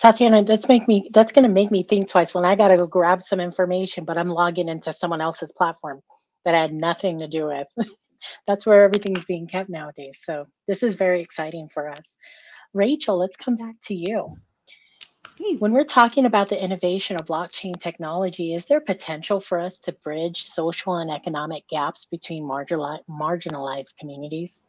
[0.00, 3.22] Tatiana, that's make me that's gonna make me think twice when I gotta go grab
[3.22, 6.00] some information, but I'm logging into someone else's platform
[6.44, 7.68] that I had nothing to do with.
[8.46, 10.20] that's where everything's being kept nowadays.
[10.22, 12.18] So this is very exciting for us.
[12.72, 14.36] Rachel, let's come back to you.
[15.58, 19.92] When we're talking about the innovation of blockchain technology, is there potential for us to
[20.04, 24.64] bridge social and economic gaps between marginalized communities?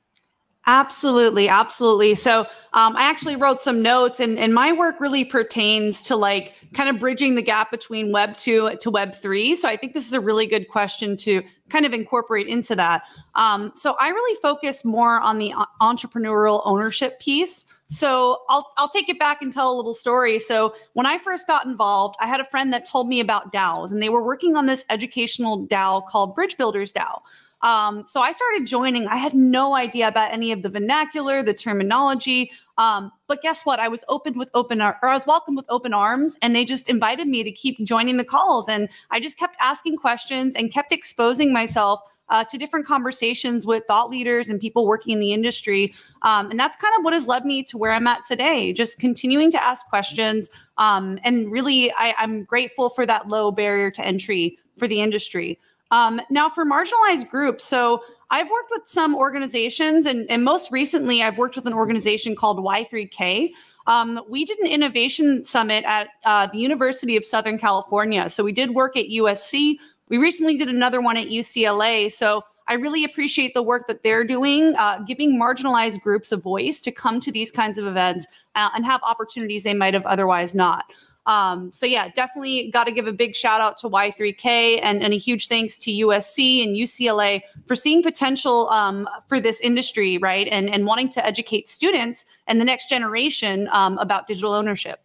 [0.66, 2.16] Absolutely, absolutely.
[2.16, 2.42] So
[2.72, 6.90] um, I actually wrote some notes, and, and my work really pertains to like kind
[6.90, 9.58] of bridging the gap between Web two to Web three.
[9.58, 13.02] So I think this is a really good question to kind of incorporate into that.
[13.36, 17.66] Um, so I really focus more on the entrepreneurial ownership piece.
[17.90, 20.40] So I'll I'll take it back and tell a little story.
[20.40, 23.92] So when I first got involved, I had a friend that told me about DAOs,
[23.92, 27.20] and they were working on this educational DAO called Bridge Builders DAO.
[27.64, 29.08] Um, so I started joining.
[29.08, 32.52] I had no idea about any of the vernacular, the terminology.
[32.78, 33.80] Um, but guess what?
[33.80, 36.90] I was open with open or I was welcomed with open arms, and they just
[36.90, 38.68] invited me to keep joining the calls.
[38.68, 43.84] And I just kept asking questions and kept exposing myself uh, to different conversations with
[43.88, 45.94] thought leaders and people working in the industry.
[46.22, 48.98] Um, and that's kind of what has led me to where I'm at today, just
[48.98, 50.50] continuing to ask questions.
[50.78, 55.60] Um, and really, I, I'm grateful for that low barrier to entry for the industry.
[55.94, 58.02] Um, now, for marginalized groups, so
[58.32, 62.58] I've worked with some organizations, and, and most recently, I've worked with an organization called
[62.58, 63.52] Y3K.
[63.86, 68.28] Um, we did an innovation summit at uh, the University of Southern California.
[68.32, 69.76] So we did work at USC.
[70.10, 72.12] We recently did another one at UCLA.
[72.12, 76.82] So I really appreciate the work that they're doing, uh, giving marginalized groups a voice
[76.82, 78.26] to come to these kinds of events
[78.56, 80.86] uh, and have opportunities they might have otherwise not.
[81.26, 85.14] Um, so yeah, definitely got to give a big shout out to Y3K and, and
[85.14, 90.48] a huge thanks to USC and UCLA for seeing potential um, for this industry, right?
[90.52, 95.03] And, and wanting to educate students and the next generation um, about digital ownership.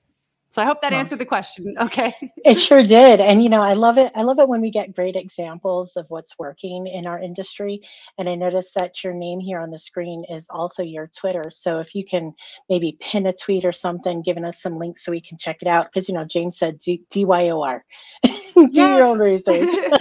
[0.51, 1.75] So I hope that answered the question.
[1.89, 2.15] Okay.
[2.45, 3.21] It sure did.
[3.21, 4.13] And you know, I love it.
[4.15, 7.83] I love it when we get great examples of what's working in our industry.
[8.19, 11.45] And I noticed that your name here on the screen is also your Twitter.
[11.51, 12.35] So if you can
[12.69, 15.69] maybe pin a tweet or something, giving us some links so we can check it
[15.69, 15.87] out.
[15.87, 17.83] Because you know, James said D- DYOR.
[18.55, 19.69] Do your own research.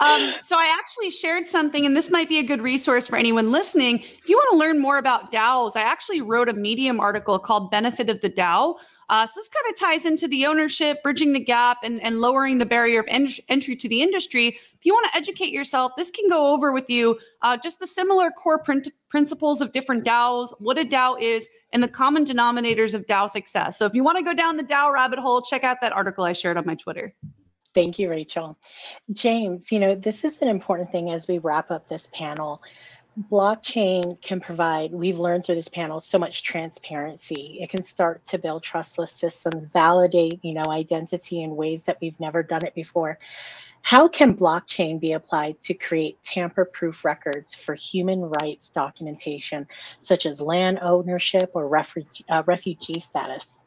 [0.00, 3.50] um, so I actually shared something, and this might be a good resource for anyone
[3.50, 3.98] listening.
[3.98, 7.70] If you want to learn more about DAOs, I actually wrote a Medium article called
[7.70, 8.76] "Benefit of the DAO."
[9.08, 12.58] Uh, so this kind of ties into the ownership, bridging the gap, and, and lowering
[12.58, 14.48] the barrier of en- entry to the industry.
[14.48, 17.86] If you want to educate yourself, this can go over with you uh, just the
[17.86, 22.94] similar core print- principles of different DAOs, what a DAO is, and the common denominators
[22.94, 23.78] of DAO success.
[23.78, 26.24] So if you want to go down the DAO rabbit hole, check out that article
[26.24, 27.14] I shared on my Twitter.
[27.74, 28.58] Thank you, Rachel.
[29.12, 32.58] James, you know, this is an important thing as we wrap up this panel
[33.18, 37.58] blockchain can provide we've learned through this panel so much transparency.
[37.62, 42.18] It can start to build trustless systems validate you know identity in ways that we've
[42.20, 43.18] never done it before.
[43.80, 49.68] How can blockchain be applied to create tamper proof records for human rights documentation
[49.98, 53.64] such as land ownership or refugee, uh, refugee status?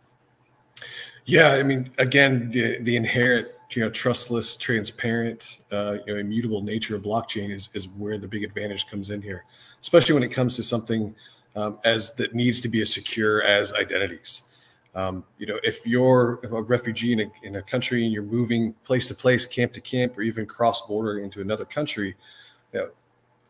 [1.25, 6.61] Yeah i mean again the, the inherent you know trustless transparent uh, you know immutable
[6.61, 9.45] nature of blockchain is is where the big advantage comes in here
[9.81, 11.15] especially when it comes to something
[11.55, 14.55] um, as that needs to be as secure as identities.
[14.95, 18.73] Um, you know if you're a refugee in a, in a country and you're moving
[18.83, 22.15] place to place camp to camp or even cross border into another country
[22.73, 22.89] you know,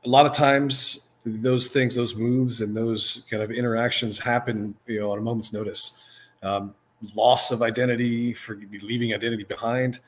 [0.03, 4.99] a lot of times those things those moves and those kind of interactions happen you
[4.99, 6.03] know on a moment's notice.
[6.43, 6.75] Um,
[7.15, 9.99] loss of identity, for leaving identity behind.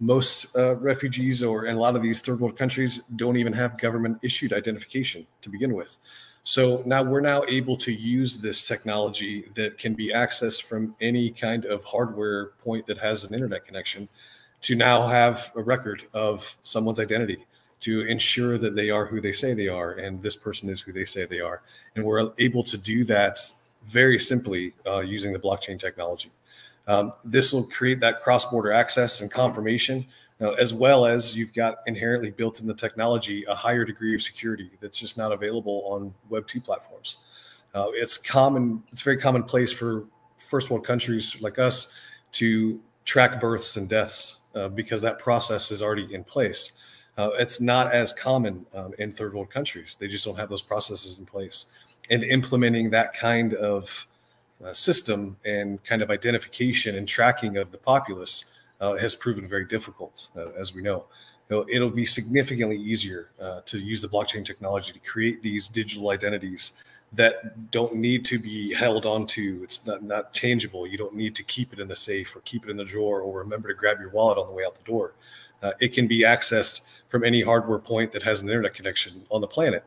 [0.00, 3.78] Most uh, refugees or in a lot of these third world countries don't even have
[3.80, 5.98] government issued identification to begin with.
[6.44, 11.30] So now we're now able to use this technology that can be accessed from any
[11.30, 14.08] kind of hardware point that has an internet connection
[14.62, 17.44] to now have a record of someone's identity
[17.80, 20.92] to ensure that they are who they say they are and this person is who
[20.92, 21.62] they say they are.
[21.94, 23.38] And we're able to do that
[23.84, 26.30] very simply uh, using the blockchain technology.
[26.86, 30.06] Um, this will create that cross-border access and confirmation,
[30.40, 34.22] uh, as well as you've got inherently built in the technology a higher degree of
[34.22, 37.18] security that's just not available on Web two platforms.
[37.74, 38.82] Uh, it's common.
[38.90, 40.04] It's very commonplace for
[40.36, 41.96] first world countries like us
[42.32, 46.78] to track births and deaths uh, because that process is already in place.
[47.16, 49.96] Uh, it's not as common um, in third world countries.
[49.98, 51.74] They just don't have those processes in place
[52.12, 54.06] and implementing that kind of
[54.62, 59.64] uh, system and kind of identification and tracking of the populace uh, has proven very
[59.64, 61.06] difficult, uh, as we know.
[61.48, 66.10] It'll, it'll, be significantly easier uh, to use the blockchain technology to create these digital
[66.10, 66.82] identities
[67.14, 69.60] that don't need to be held onto.
[69.62, 70.86] It's not, not changeable.
[70.86, 73.22] You don't need to keep it in the safe or keep it in the drawer
[73.22, 75.14] or remember to grab your wallet on the way out the door.
[75.62, 79.40] Uh, it can be accessed from any hardware point that has an internet connection on
[79.40, 79.84] the planet.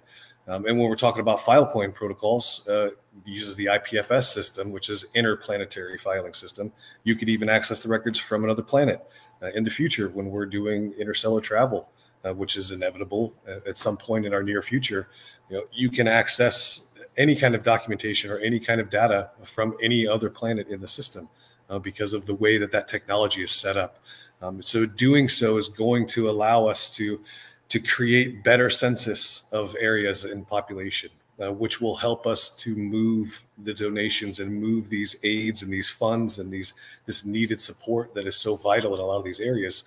[0.48, 2.92] Um, and when we're talking about Filecoin protocols, uh,
[3.24, 6.72] uses the IPFS system, which is interplanetary filing system.
[7.04, 9.06] You could even access the records from another planet
[9.42, 11.90] uh, in the future when we're doing interstellar travel,
[12.24, 15.10] uh, which is inevitable uh, at some point in our near future.
[15.50, 19.76] You know, you can access any kind of documentation or any kind of data from
[19.82, 21.30] any other planet in the system
[21.70, 24.00] uh, because of the way that that technology is set up.
[24.42, 27.22] Um, so doing so is going to allow us to
[27.70, 31.10] to create better census of areas in population,
[31.42, 35.90] uh, which will help us to move the donations and move these aids and these
[35.90, 36.74] funds and these
[37.06, 39.86] this needed support that is so vital in a lot of these areas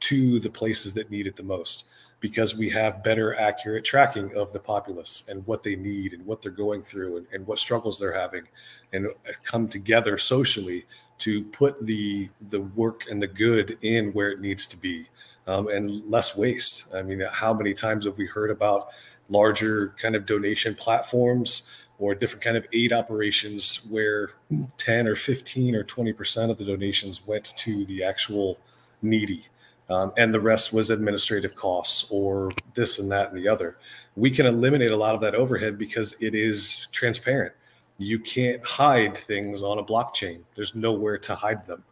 [0.00, 1.90] to the places that need it the most
[2.20, 6.42] because we have better accurate tracking of the populace and what they need and what
[6.42, 8.46] they're going through and, and what struggles they're having
[8.92, 9.08] and
[9.42, 10.84] come together socially
[11.18, 15.06] to put the the work and the good in where it needs to be
[15.46, 16.94] um, and less waste.
[16.94, 18.88] I mean, how many times have we heard about
[19.28, 24.30] larger kind of donation platforms or different kind of aid operations where
[24.78, 28.58] 10 or 15 or 20% of the donations went to the actual
[29.02, 29.46] needy
[29.90, 33.76] um, and the rest was administrative costs or this and that and the other.
[34.16, 37.52] We can eliminate a lot of that overhead because it is transparent.
[37.98, 40.40] you can't hide things on a blockchain.
[40.54, 41.84] There's nowhere to hide them.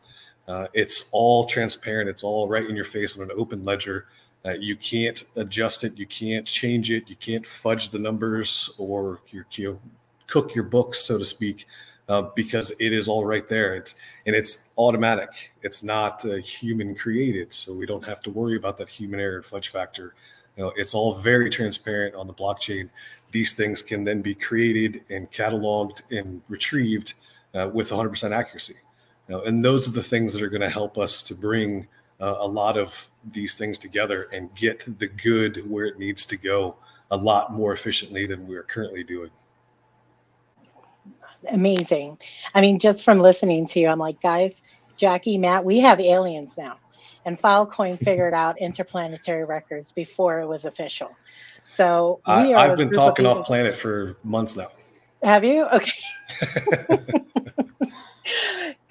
[0.49, 2.09] Uh, it's all transparent.
[2.09, 4.07] It's all right in your face on an open ledger.
[4.45, 5.99] Uh, you can't adjust it.
[5.99, 7.09] You can't change it.
[7.09, 9.79] You can't fudge the numbers or you, you
[10.27, 11.67] cook your books, so to speak,
[12.09, 13.75] uh, because it is all right there.
[13.75, 13.97] It's
[14.27, 15.53] and it's automatic.
[15.63, 19.37] It's not uh, human created, so we don't have to worry about that human error
[19.37, 20.15] and fudge factor.
[20.57, 22.89] You know, it's all very transparent on the blockchain.
[23.31, 27.15] These things can then be created and cataloged and retrieved
[27.55, 28.75] uh, with 100% accuracy.
[29.29, 31.87] Now, and those are the things that are going to help us to bring
[32.21, 36.37] uh, a lot of these things together and get the good where it needs to
[36.37, 36.77] go
[37.11, 39.31] a lot more efficiently than we're currently doing.
[41.53, 42.19] Amazing.
[42.55, 44.63] I mean, just from listening to you, I'm like, guys,
[44.97, 46.79] Jackie, Matt, we have aliens now.
[47.25, 51.11] And Filecoin figured out interplanetary records before it was official.
[51.63, 54.69] So I, I've been talking off planet for months now.
[55.23, 55.67] Have you?
[55.67, 56.99] Okay.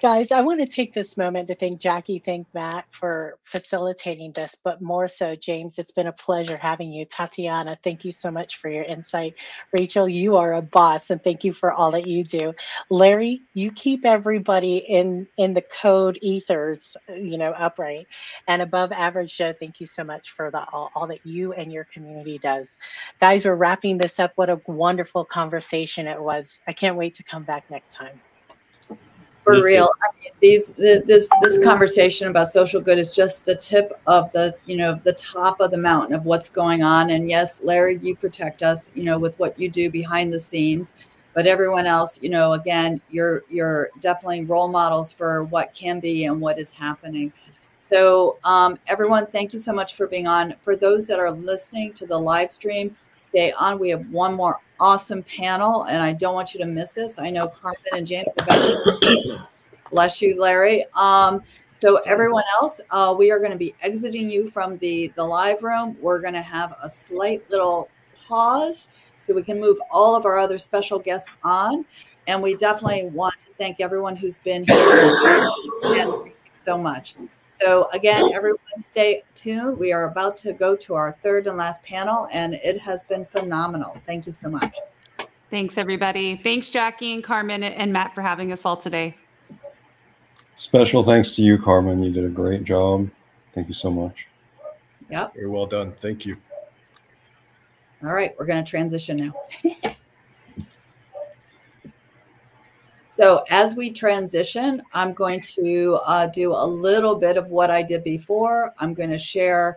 [0.00, 4.56] Guys, I want to take this moment to thank Jackie, thank Matt for facilitating this,
[4.62, 7.04] but more so, James, it's been a pleasure having you.
[7.04, 9.34] Tatiana, thank you so much for your insight.
[9.72, 12.54] Rachel, you are a boss, and thank you for all that you do.
[12.90, 18.06] Larry, you keep everybody in in the code ethers, you know, upright
[18.46, 19.36] and above average.
[19.36, 22.78] Joe, thank you so much for the all, all that you and your community does.
[23.20, 24.32] Guys, we're wrapping this up.
[24.36, 26.60] What a wonderful conversation it was.
[26.68, 28.20] I can't wait to come back next time
[29.48, 29.90] for real.
[30.02, 34.54] I mean, these this this conversation about social good is just the tip of the
[34.66, 37.10] you know the top of the mountain of what's going on.
[37.10, 40.94] And yes, Larry, you protect us, you know, with what you do behind the scenes.
[41.34, 46.24] But everyone else, you know, again, you're you're definitely role models for what can be
[46.24, 47.32] and what is happening.
[47.78, 50.54] So, um, everyone, thank you so much for being on.
[50.62, 53.78] For those that are listening to the live stream, stay on.
[53.78, 57.18] We have one more awesome panel, and I don't want you to miss this.
[57.18, 58.28] I know Carmen and James.
[59.90, 60.84] Bless you, Larry.
[60.94, 61.42] Um,
[61.72, 65.62] so everyone else, uh, we are going to be exiting you from the the live
[65.62, 65.96] room.
[66.00, 67.88] We're going to have a slight little
[68.26, 71.84] pause so we can move all of our other special guests on.
[72.26, 75.50] And we definitely want to thank everyone who's been here.
[75.82, 77.14] thank you so much.
[77.60, 79.78] So again, everyone stay tuned.
[79.78, 83.24] We are about to go to our third and last panel, and it has been
[83.24, 83.96] phenomenal.
[84.06, 84.76] Thank you so much.
[85.50, 86.36] Thanks, everybody.
[86.36, 89.16] Thanks, Jackie and Carmen and Matt for having us all today.
[90.54, 92.00] Special thanks to you, Carmen.
[92.02, 93.10] You did a great job.
[93.54, 94.28] Thank you so much.
[95.10, 95.34] Yep.
[95.34, 95.94] Very well done.
[96.00, 96.36] Thank you.
[98.04, 99.94] All right, we're going to transition now.
[103.18, 107.82] So as we transition, I'm going to uh, do a little bit of what I
[107.82, 108.72] did before.
[108.78, 109.76] I'm going to share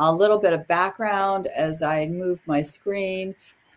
[0.00, 3.32] a little bit of background as I move my screen.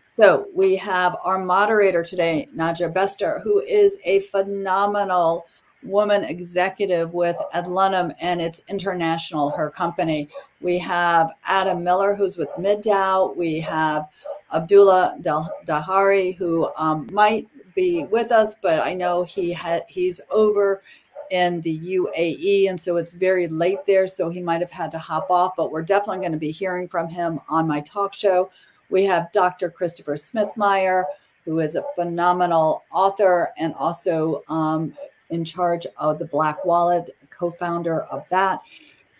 [0.08, 5.46] So we have our moderator today, Nadja Bester, who is a phenomenal
[5.84, 10.28] woman executive with Adlunum and it's international, her company.
[10.60, 13.36] We have Adam Miller, who's with MIDAO.
[13.36, 14.08] We have
[14.52, 20.82] Abdullah Dahari, who um, might be with us, but I know he had he's over
[21.30, 24.98] in the UAE, and so it's very late there, so he might have had to
[24.98, 25.54] hop off.
[25.56, 28.50] But we're definitely going to be hearing from him on my talk show.
[28.90, 29.70] We have Dr.
[29.70, 31.04] Christopher Smithmeyer,
[31.44, 34.94] who is a phenomenal author and also um,
[35.30, 38.60] in charge of the Black Wallet, co-founder of that.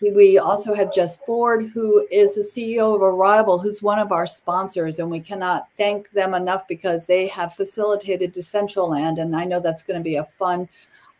[0.01, 4.25] We also have Jess Ford, who is the CEO of Arrival, who's one of our
[4.25, 9.59] sponsors, and we cannot thank them enough because they have facilitated Decentraland, and I know
[9.59, 10.67] that's going to be a fun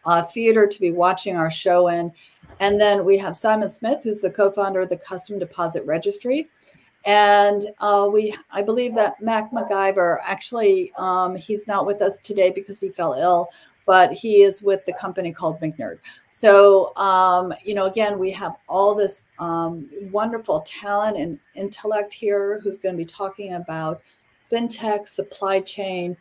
[0.05, 2.11] uh, theater to be watching our show in.
[2.59, 6.49] And then we have Simon Smith, who's the co-founder of the Custom Deposit Registry,
[7.05, 12.49] and uh, we, I believe that Mac MacGyver actually, um, he's not with us today
[12.49, 13.49] because he fell ill,
[13.85, 15.99] but he is with the company called McNerd.
[16.31, 22.59] So, um, you know, again, we have all this um, wonderful talent and intellect here
[22.63, 24.01] who's going to be talking about
[24.51, 26.17] fintech, supply chain,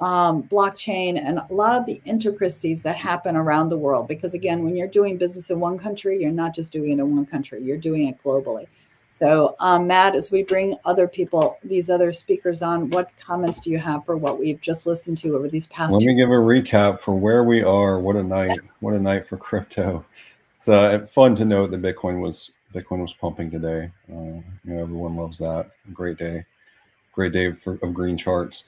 [0.00, 4.06] um, blockchain, and a lot of the intricacies that happen around the world.
[4.06, 7.16] Because again, when you're doing business in one country, you're not just doing it in
[7.16, 8.66] one country, you're doing it globally.
[9.10, 13.70] So, um, Matt, as we bring other people, these other speakers on, what comments do
[13.70, 15.94] you have for what we've just listened to over these past?
[15.94, 17.98] Let me give a recap for where we are.
[17.98, 18.60] What a night!
[18.80, 20.04] What a night for crypto.
[20.56, 23.90] It's uh, fun to note that Bitcoin was Bitcoin was pumping today.
[24.10, 25.70] Uh, you know, everyone loves that.
[25.92, 26.44] Great day,
[27.12, 28.66] great day for, of green charts.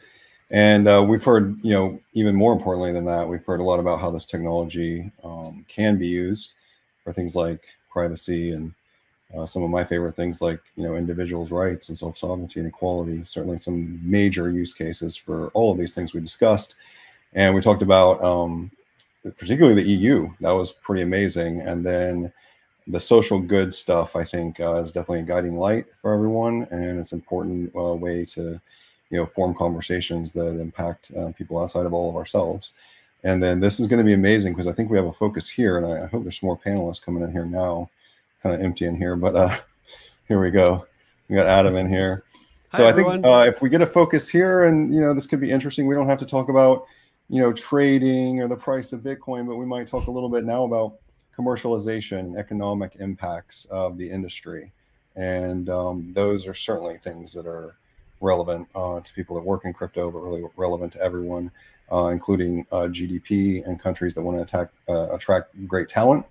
[0.50, 3.78] And uh, we've heard, you know, even more importantly than that, we've heard a lot
[3.78, 6.54] about how this technology um, can be used
[7.04, 8.72] for things like privacy and
[9.36, 13.22] uh, some of my favorite things like you know individuals' rights and self-sovereignty and equality.
[13.24, 16.76] Certainly, some major use cases for all of these things we discussed.
[17.32, 18.70] And we talked about um,
[19.36, 20.30] particularly the EU.
[20.40, 21.60] That was pretty amazing.
[21.60, 22.32] And then
[22.86, 26.98] the social good stuff, I think, uh, is definitely a guiding light for everyone, and
[26.98, 28.60] it's an important uh, way to,
[29.10, 32.72] you know, form conversations that impact uh, people outside of all of ourselves.
[33.22, 35.48] And then this is going to be amazing because I think we have a focus
[35.48, 37.90] here, and I, I hope there's more panelists coming in here now.
[38.42, 39.58] Kind of empty in here, but uh,
[40.28, 40.86] here we go.
[41.28, 42.24] We got Adam in here.
[42.72, 45.26] So Hi, I think uh, if we get a focus here, and you know, this
[45.26, 45.86] could be interesting.
[45.86, 46.86] We don't have to talk about,
[47.28, 50.44] you know, trading or the price of Bitcoin, but we might talk a little bit
[50.44, 50.94] now about
[51.36, 54.72] commercialization, economic impacts of the industry,
[55.16, 57.74] and um, those are certainly things that are
[58.20, 61.50] relevant uh, to people that work in crypto, but really relevant to everyone,
[61.92, 66.24] uh, including uh, GDP and countries that want to attack, uh, attract great talent,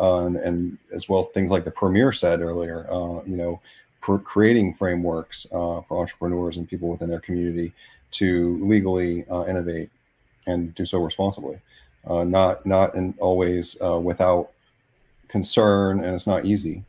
[0.00, 2.86] uh, and, and, as well things like the premier said earlier.
[2.90, 3.60] Uh, you know,
[4.00, 7.72] creating frameworks for entrepreneurs and people within their community
[8.12, 9.90] to legally innovate
[10.46, 11.58] and do so responsibly.
[12.06, 14.50] Uh, not not in always uh, without
[15.28, 16.84] concern, and it's not easy,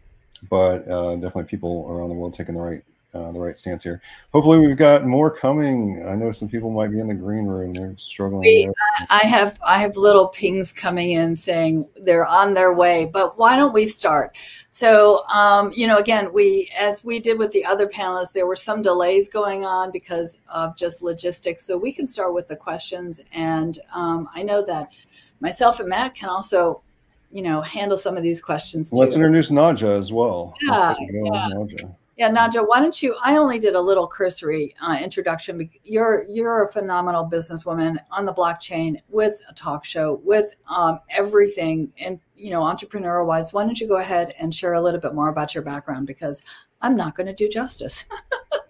[0.49, 4.01] but uh, definitely people around the world taking the right uh, the right stance here.
[4.33, 6.05] Hopefully, we've got more coming.
[6.07, 8.41] I know some people might be in the green room; they're struggling.
[8.41, 8.69] We,
[9.09, 13.09] I have I have little pings coming in saying they're on their way.
[13.11, 14.37] But why don't we start?
[14.69, 18.55] So, um, you know, again, we as we did with the other panelists, there were
[18.57, 21.65] some delays going on because of just logistics.
[21.65, 24.91] So we can start with the questions, and um, I know that
[25.39, 26.81] myself and Matt can also
[27.31, 31.49] you know handle some of these questions let's introduce naja as well yeah, yeah.
[31.53, 31.93] Naja.
[32.17, 33.15] Yeah, Naja, why don't you?
[33.23, 35.69] I only did a little cursory uh, introduction.
[35.83, 41.93] You're you're a phenomenal businesswoman on the blockchain with a talk show with um, everything
[41.99, 43.53] and you know entrepreneur wise.
[43.53, 46.41] Why don't you go ahead and share a little bit more about your background because
[46.81, 48.05] I'm not going to do justice.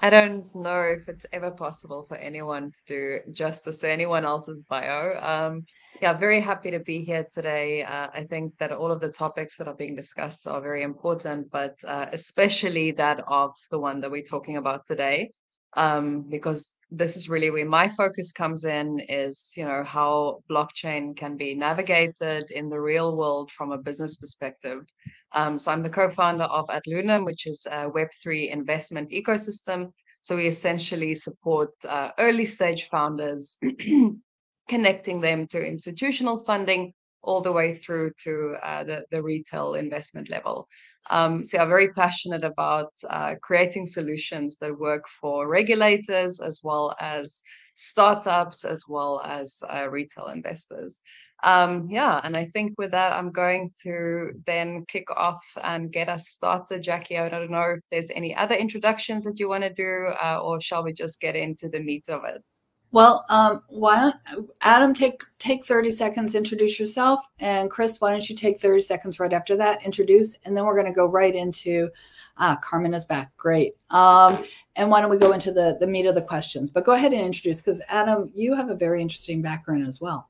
[0.00, 4.62] I don't know if it's ever possible for anyone to do justice to anyone else's
[4.62, 5.18] bio.
[5.20, 5.64] Um,
[6.00, 7.82] yeah, very happy to be here today.
[7.82, 11.50] Uh, I think that all of the topics that are being discussed are very important,
[11.50, 15.30] but uh, especially that of the one that we're talking about today,
[15.78, 21.16] um, because this is really where my focus comes in is you know how blockchain
[21.16, 24.80] can be navigated in the real world from a business perspective.
[25.32, 29.92] Um, so i'm the co-founder of Ad Lunam which is a web3 investment ecosystem.
[30.22, 33.58] So we essentially support uh, early stage founders
[34.68, 36.92] connecting them to institutional funding
[37.22, 40.66] all the way through to uh, the, the retail investment level
[41.10, 46.94] um, so I'm very passionate about uh, creating solutions that work for regulators as well
[47.00, 47.42] as
[47.74, 51.00] startups as well as uh, retail investors.
[51.44, 56.08] Um, yeah, and I think with that, I'm going to then kick off and get
[56.08, 56.82] us started.
[56.82, 60.40] Jackie, I don't know if there's any other introductions that you want to do, uh,
[60.42, 62.42] or shall we just get into the meat of it?
[62.90, 68.28] Well, um, why don't Adam take take 30 seconds, introduce yourself, and Chris, why don't
[68.28, 71.34] you take 30 seconds right after that, introduce, and then we're going to go right
[71.34, 71.90] into
[72.38, 73.74] ah, Carmen is back, great.
[73.90, 74.44] Um,
[74.76, 76.70] and why don't we go into the the meat of the questions?
[76.70, 80.28] But go ahead and introduce because Adam, you have a very interesting background as well.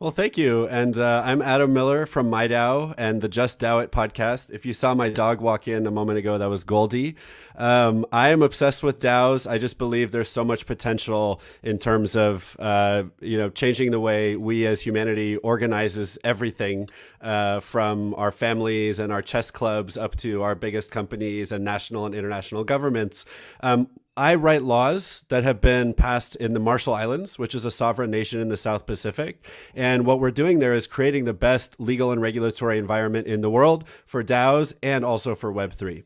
[0.00, 0.66] Well, thank you.
[0.66, 4.50] And uh, I'm Adam Miller from MIDAO and the Just DAO It podcast.
[4.50, 7.14] If you saw my dog walk in a moment ago, that was Goldie.
[7.54, 9.48] Um, I am obsessed with DAOs.
[9.48, 14.00] I just believe there's so much potential in terms of uh, you know changing the
[14.00, 16.88] way we as humanity organizes everything
[17.20, 22.04] uh, from our families and our chess clubs up to our biggest companies and national
[22.04, 23.24] and international governments.
[23.60, 27.70] Um, I write laws that have been passed in the Marshall Islands, which is a
[27.70, 29.44] sovereign nation in the South Pacific.
[29.74, 33.50] And what we're doing there is creating the best legal and regulatory environment in the
[33.50, 36.04] world for DAOs and also for Web3.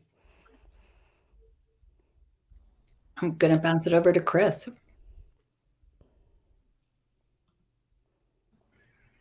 [3.21, 4.67] I'm going to bounce it over to Chris.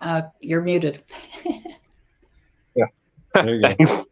[0.01, 1.03] Uh, you're muted.
[2.75, 2.87] yeah.
[3.35, 4.07] Thanks.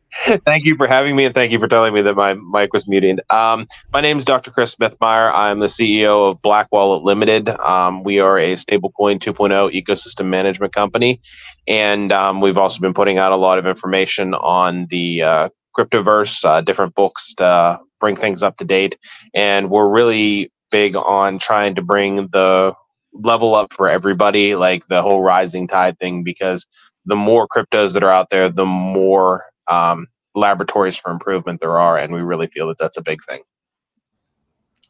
[0.44, 2.88] Thank you for having me, and thank you for telling me that my mic was
[2.88, 3.18] muting.
[3.30, 4.50] Um, my name is Dr.
[4.50, 5.32] Chris Smithmeyer.
[5.32, 7.48] I'm the CEO of Black Wallet Limited.
[7.48, 11.20] Um, we are a stablecoin 2.0 ecosystem management company,
[11.66, 16.44] and um, we've also been putting out a lot of information on the uh, cryptoverse,
[16.44, 18.98] uh, different books to bring things up to date,
[19.34, 22.72] and we're really big on trying to bring the
[23.12, 26.66] level up for everybody, like the whole rising tide thing, because
[27.04, 31.98] the more cryptos that are out there, the more um, laboratories for improvement there are,
[31.98, 33.42] and we really feel that that's a big thing.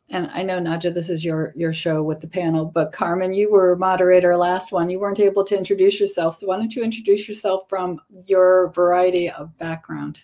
[0.08, 3.50] And I know Nadja, this is your your show with the panel, but Carmen, you
[3.50, 4.88] were moderator last one.
[4.88, 9.28] You weren't able to introduce yourself, so why don't you introduce yourself from your variety
[9.28, 10.20] of background?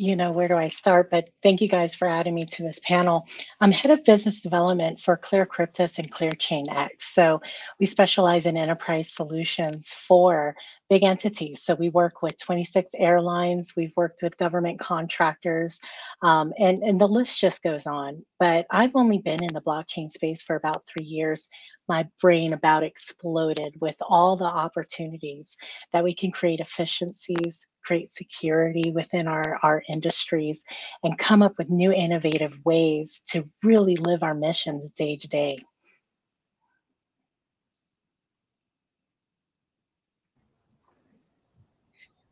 [0.00, 1.10] You know, where do I start?
[1.10, 3.26] But thank you guys for adding me to this panel.
[3.60, 7.12] I'm head of business development for Clear Cryptus and ClearChain X.
[7.14, 7.42] So
[7.78, 10.56] we specialize in enterprise solutions for
[10.88, 11.62] big entities.
[11.62, 15.78] So we work with 26 airlines, we've worked with government contractors,
[16.22, 18.24] um, and, and the list just goes on.
[18.38, 21.50] But I've only been in the blockchain space for about three years.
[21.90, 25.56] My brain about exploded with all the opportunities
[25.92, 30.64] that we can create efficiencies, create security within our, our industries,
[31.02, 35.64] and come up with new innovative ways to really live our missions day to day.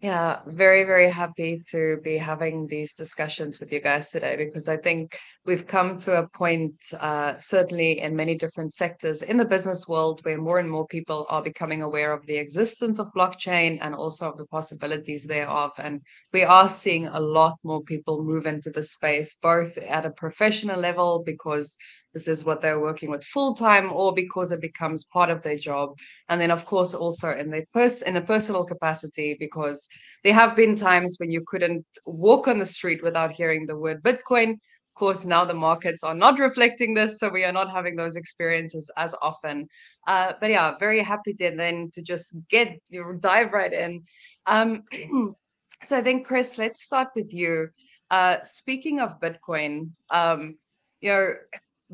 [0.00, 4.76] Yeah, very, very happy to be having these discussions with you guys today because I
[4.76, 9.88] think we've come to a point, uh, certainly in many different sectors in the business
[9.88, 13.92] world, where more and more people are becoming aware of the existence of blockchain and
[13.92, 15.72] also of the possibilities thereof.
[15.78, 16.00] And
[16.32, 20.78] we are seeing a lot more people move into the space, both at a professional
[20.78, 21.76] level because
[22.14, 25.56] this is what they're working with full time or because it becomes part of their
[25.56, 25.96] job.
[26.28, 29.88] And then of course also in their pers- in a personal capacity because
[30.24, 34.02] there have been times when you couldn't walk on the street without hearing the word
[34.02, 34.52] bitcoin.
[34.52, 38.16] Of course now the markets are not reflecting this so we are not having those
[38.16, 39.68] experiences as often.
[40.06, 44.02] Uh, but yeah very happy to then to just get you dive right in.
[44.46, 44.82] Um,
[45.80, 47.68] so i think chris let's start with you.
[48.10, 50.56] Uh, speaking of bitcoin um,
[51.00, 51.34] you know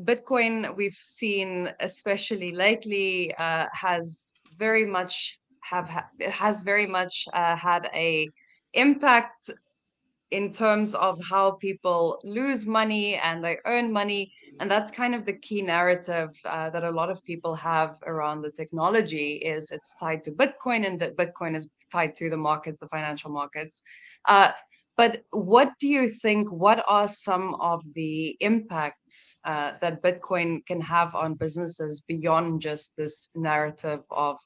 [0.03, 7.55] Bitcoin, we've seen, especially lately, uh, has very much have ha- has very much uh,
[7.55, 8.29] had a
[8.73, 9.49] impact
[10.31, 15.25] in terms of how people lose money and they earn money and that's kind of
[15.25, 19.95] the key narrative uh, that a lot of people have around the technology is it's
[19.99, 23.83] tied to bitcoin and that bitcoin is tied to the markets the financial markets.
[24.25, 24.51] Uh,
[24.97, 26.51] but what do you think?
[26.51, 32.95] What are some of the impacts uh, that Bitcoin can have on businesses beyond just
[32.95, 34.37] this narrative of,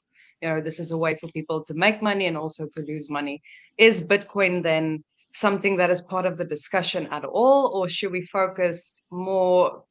[0.42, 3.08] you know, this is a way for people to make money and also to lose
[3.08, 3.40] money?
[3.78, 8.22] Is Bitcoin then something that is part of the discussion at all, or should we
[8.22, 9.84] focus more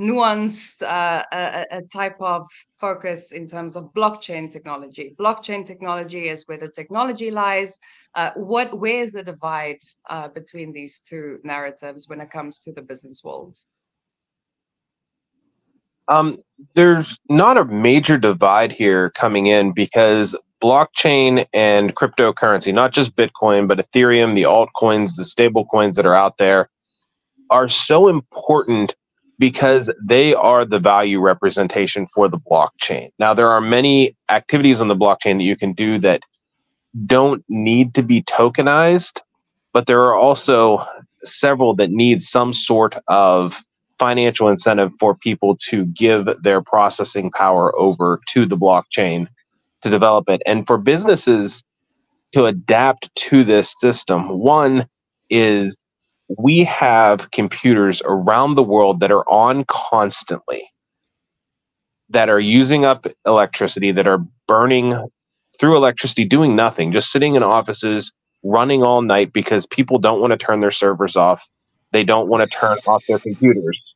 [0.00, 2.44] nuanced uh, a, a, type of
[2.74, 5.14] focus in terms of blockchain technology.
[5.18, 7.78] Blockchain technology is where the technology lies.
[8.14, 9.78] Uh, what where is the divide
[10.10, 13.56] uh, between these two narratives when it comes to the business world?
[16.08, 16.42] Um,
[16.74, 23.68] there's not a major divide here coming in because blockchain and cryptocurrency, not just Bitcoin,
[23.68, 26.68] but Ethereum, the altcoins, the stable coins that are out there,
[27.50, 28.94] are so important
[29.44, 33.10] because they are the value representation for the blockchain.
[33.18, 36.22] Now, there are many activities on the blockchain that you can do that
[37.04, 39.20] don't need to be tokenized,
[39.74, 40.86] but there are also
[41.24, 43.62] several that need some sort of
[43.98, 49.26] financial incentive for people to give their processing power over to the blockchain
[49.82, 50.40] to develop it.
[50.46, 51.62] And for businesses
[52.32, 54.88] to adapt to this system, one
[55.28, 55.83] is
[56.28, 60.70] we have computers around the world that are on constantly
[62.08, 64.96] that are using up electricity that are burning
[65.58, 70.30] through electricity doing nothing just sitting in offices running all night because people don't want
[70.30, 71.46] to turn their servers off.
[71.92, 73.94] They don't want to turn off their computers.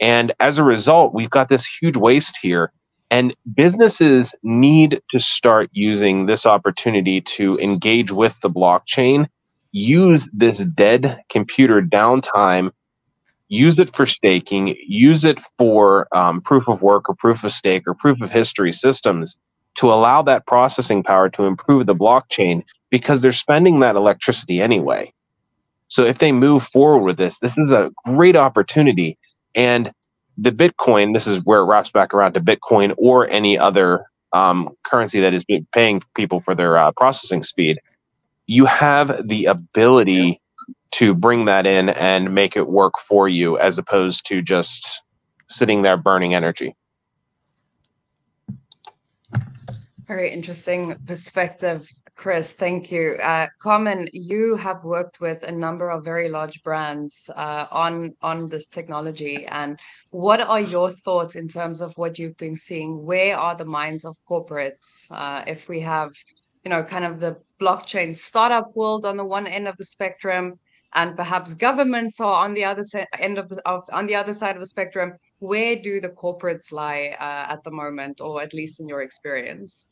[0.00, 2.72] And as a result we've got this huge waste here
[3.10, 9.26] and businesses need to start using this opportunity to engage with the blockchain
[9.72, 12.70] use this dead computer downtime,
[13.48, 17.84] use it for staking, use it for um, proof of work or proof of stake
[17.86, 19.36] or proof of history systems
[19.76, 25.12] to allow that processing power to improve the blockchain because they're spending that electricity anyway.
[25.88, 29.18] So if they move forward with this, this is a great opportunity.
[29.54, 29.92] And
[30.38, 34.70] the Bitcoin, this is where it wraps back around to Bitcoin or any other um,
[34.84, 37.80] currency that is paying people for their uh, processing speed
[38.50, 40.42] you have the ability
[40.90, 45.02] to bring that in and make it work for you as opposed to just
[45.48, 46.74] sitting there burning energy.
[50.08, 52.52] Very interesting perspective, Chris.
[52.52, 53.18] Thank you.
[53.22, 58.48] Uh, Carmen, you have worked with a number of very large brands uh, on on
[58.48, 59.78] this technology, and
[60.10, 63.04] what are your thoughts in terms of what you've been seeing?
[63.04, 65.06] Where are the minds of corporates?
[65.08, 66.10] Uh, if we have
[66.64, 70.58] you know, kind of the blockchain startup world on the one end of the spectrum,
[70.94, 72.82] and perhaps governments are on the other
[73.18, 75.12] end of the of, on the other side of the spectrum.
[75.38, 79.88] Where do the corporates lie uh, at the moment, or at least in your experience?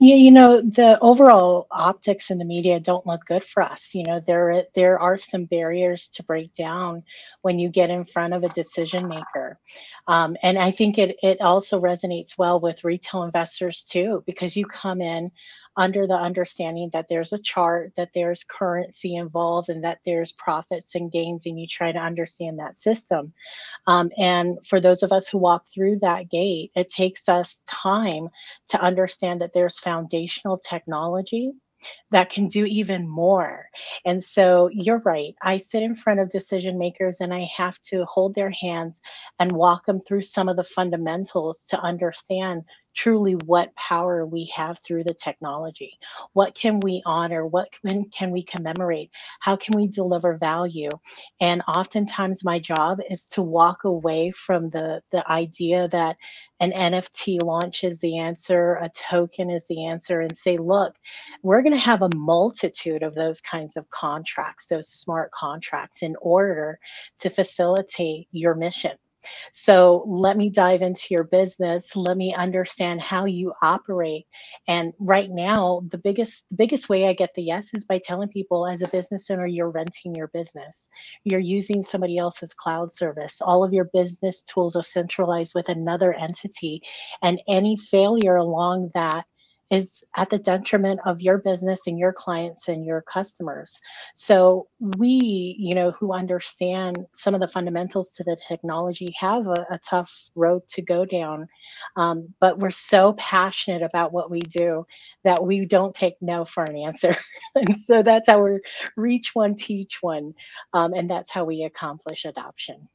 [0.00, 3.94] Yeah, you know, the overall optics in the media don't look good for us.
[3.94, 7.02] You know, there there are some barriers to break down
[7.42, 9.58] when you get in front of a decision maker.
[10.06, 14.64] Um, and I think it it also resonates well with retail investors too, because you
[14.66, 15.30] come in
[15.76, 20.94] under the understanding that there's a chart, that there's currency involved, and that there's profits
[20.94, 23.32] and gains, and you try to understand that system.
[23.86, 28.28] Um, and for those of us who walk through that gate, it takes us time
[28.68, 31.52] to understand that there's foundational technology
[32.10, 33.68] that can do even more.
[34.04, 35.34] And so you're right.
[35.42, 39.02] I sit in front of decision makers and I have to hold their hands
[39.38, 42.62] and walk them through some of the fundamentals to understand
[42.94, 45.98] truly what power we have through the technology.
[46.32, 47.46] What can we honor?
[47.46, 49.10] What can, can we commemorate?
[49.40, 50.90] How can we deliver value?
[51.40, 56.16] And oftentimes my job is to walk away from the, the idea that
[56.60, 60.94] an NFT launch is the answer, a token is the answer, and say, look,
[61.42, 66.14] we're going to have a multitude of those kinds of contracts, those smart contracts, in
[66.20, 66.78] order
[67.18, 68.92] to facilitate your mission.
[69.52, 71.96] So let me dive into your business.
[71.96, 74.26] Let me understand how you operate.
[74.68, 78.28] And right now, the biggest the biggest way I get the yes is by telling
[78.28, 80.90] people as a business owner, you're renting your business.
[81.24, 83.40] You're using somebody else's cloud service.
[83.40, 86.82] All of your business tools are centralized with another entity.
[87.22, 89.24] And any failure along that
[89.74, 93.80] is at the detriment of your business and your clients and your customers.
[94.14, 99.66] So we, you know, who understand some of the fundamentals to the technology have a,
[99.72, 101.48] a tough road to go down.
[101.96, 104.86] Um, but we're so passionate about what we do
[105.24, 107.16] that we don't take no for an answer.
[107.56, 108.60] and so that's how we
[108.96, 110.34] reach one, teach one.
[110.74, 112.88] Um, and that's how we accomplish adoption.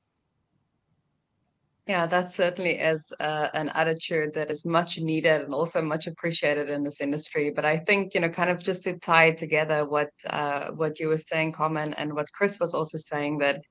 [1.89, 6.69] Yeah, that certainly is uh, an attitude that is much needed and also much appreciated
[6.69, 7.49] in this industry.
[7.49, 11.07] But I think you know, kind of just to tie together what uh, what you
[11.07, 13.63] were saying, Carmen, and what Chris was also saying that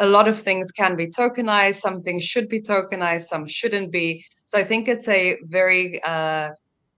[0.00, 4.22] a lot of things can be tokenized, some things should be tokenized, some shouldn't be.
[4.44, 6.50] So I think it's a very uh,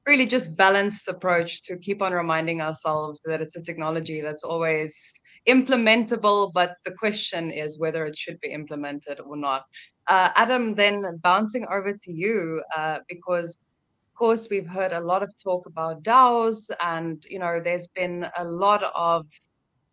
[0.09, 5.20] really just balanced approach to keep on reminding ourselves that it's a technology that's always
[5.48, 9.62] implementable, but the question is whether it should be implemented or not.
[10.09, 13.65] Uh, Adam, then bouncing over to you, uh, because
[14.09, 18.27] of course we've heard a lot of talk about DAOs, and you know there's been
[18.37, 19.27] a lot of,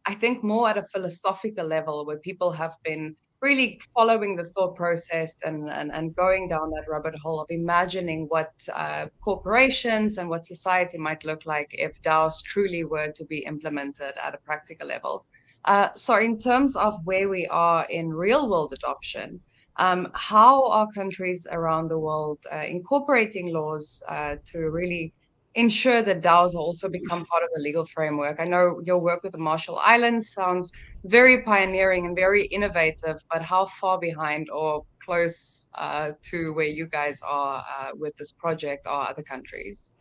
[0.06, 4.76] I think, more at a philosophical level where people have been really following the thought
[4.76, 10.30] process and and, and going down that rabbit hole of imagining what uh, corporations and
[10.30, 14.88] what society might look like if DAOs truly were to be implemented at a practical
[14.88, 15.26] level.
[15.66, 19.42] Uh, so, in terms of where we are in real world adoption
[19.78, 25.14] um, how are countries around the world uh, incorporating laws uh, to really
[25.56, 28.40] ensure that DAOs also become part of the legal framework?
[28.40, 30.72] I know your work with the Marshall Islands sounds
[31.06, 36.88] very pioneering and very innovative, but how far behind or close uh, to where you
[36.88, 39.94] guys are uh, with this project are other countries?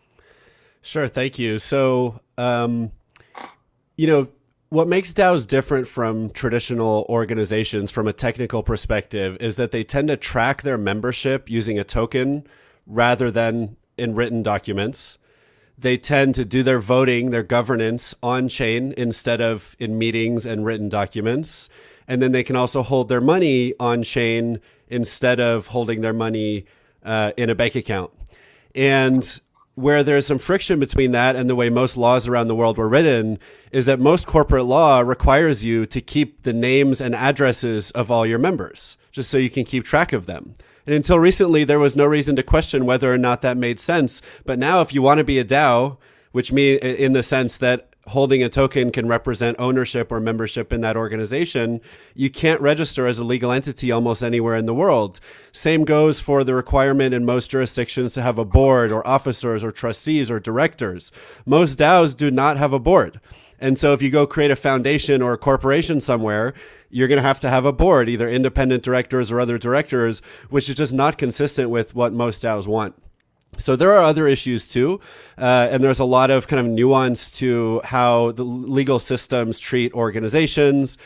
[0.83, 1.59] Sure, thank you.
[1.59, 2.93] So, um,
[3.97, 4.29] you know,
[4.73, 10.09] what makes DAOs different from traditional organizations from a technical perspective is that they tend
[10.09, 12.47] to track their membership using a token
[12.87, 15.19] rather than in written documents.
[15.77, 20.65] They tend to do their voting, their governance on chain instead of in meetings and
[20.65, 21.69] written documents.
[22.09, 24.59] And then they can also hold their money on chain
[24.89, 26.65] instead of holding their money
[27.05, 28.11] uh, in a bank account.
[28.75, 29.39] And
[29.75, 32.89] where there's some friction between that and the way most laws around the world were
[32.89, 33.39] written
[33.71, 38.27] is that most corporate law requires you to keep the names and addresses of all
[38.27, 40.55] your members just so you can keep track of them.
[40.87, 44.21] And until recently, there was no reason to question whether or not that made sense.
[44.45, 45.99] But now, if you want to be a DAO,
[46.33, 50.81] which means in the sense that holding a token can represent ownership or membership in
[50.81, 51.81] that organization,
[52.15, 55.21] you can't register as a legal entity almost anywhere in the world.
[55.53, 59.71] Same goes for the requirement in most jurisdictions to have a board or officers or
[59.71, 61.13] trustees or directors.
[61.47, 63.21] Most DAOs do not have a board.
[63.61, 66.53] And so if you go create a foundation or a corporation somewhere,
[66.91, 70.21] you're going to have to have a board, either independent directors or other directors,
[70.51, 72.97] which is just not consistent with what most DAOs want.
[73.59, 75.01] So there are other issues too,
[75.39, 79.93] uh, and there's a lot of kind of nuance to how the legal systems treat
[79.93, 80.97] organizations.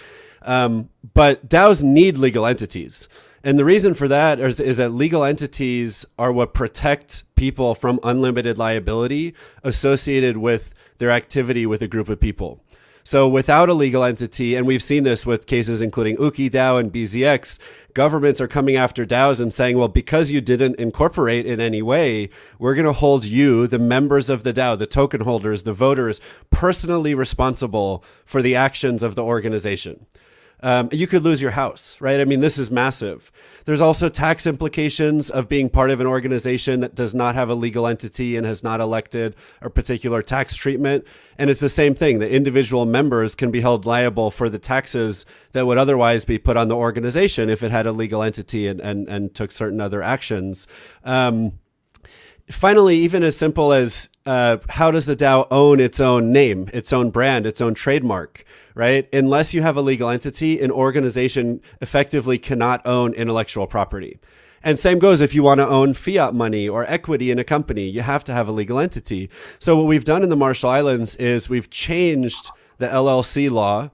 [0.43, 3.09] Um, but DAOs need legal entities.
[3.43, 8.01] And the reason for that is, is, that legal entities are what protect people from
[8.03, 12.61] unlimited liability associated with their activity with a group of people.
[13.07, 16.93] So without a legal entity, and we've seen this with cases including Ooki DAO and
[16.93, 17.61] BZX,
[17.95, 22.31] governments are coming after DAOs and saying, well, because you didn't incorporate in any way,
[22.59, 26.21] we're going to hold you, the members of the DAO, the token holders, the voters,
[26.51, 30.07] personally responsible for the actions of the organization
[30.63, 32.19] um, you could lose your house, right?
[32.19, 33.31] I mean, this is massive.
[33.67, 37.55] There's also tax implications of being part of an organization that does not have a
[37.55, 41.05] legal entity and has not elected a particular tax treatment.
[41.37, 42.21] And it's the same thing.
[42.21, 46.57] The individual members can be held liable for the taxes that would otherwise be put
[46.57, 50.03] on the organization if it had a legal entity and, and, and took certain other
[50.03, 50.67] actions.
[51.05, 51.59] Um,
[52.51, 56.93] finally, even as simple as uh, how does the DAO own its own name, its
[56.93, 58.45] own brand, its own trademark?
[58.77, 59.09] Right?
[59.11, 64.19] Unless you have a legal entity, an organization effectively cannot own intellectual property.
[64.63, 67.89] And same goes if you want to own fiat money or equity in a company,
[67.89, 69.31] you have to have a legal entity.
[69.59, 73.91] So what we've done in the Marshall Islands is we've changed the LLC law.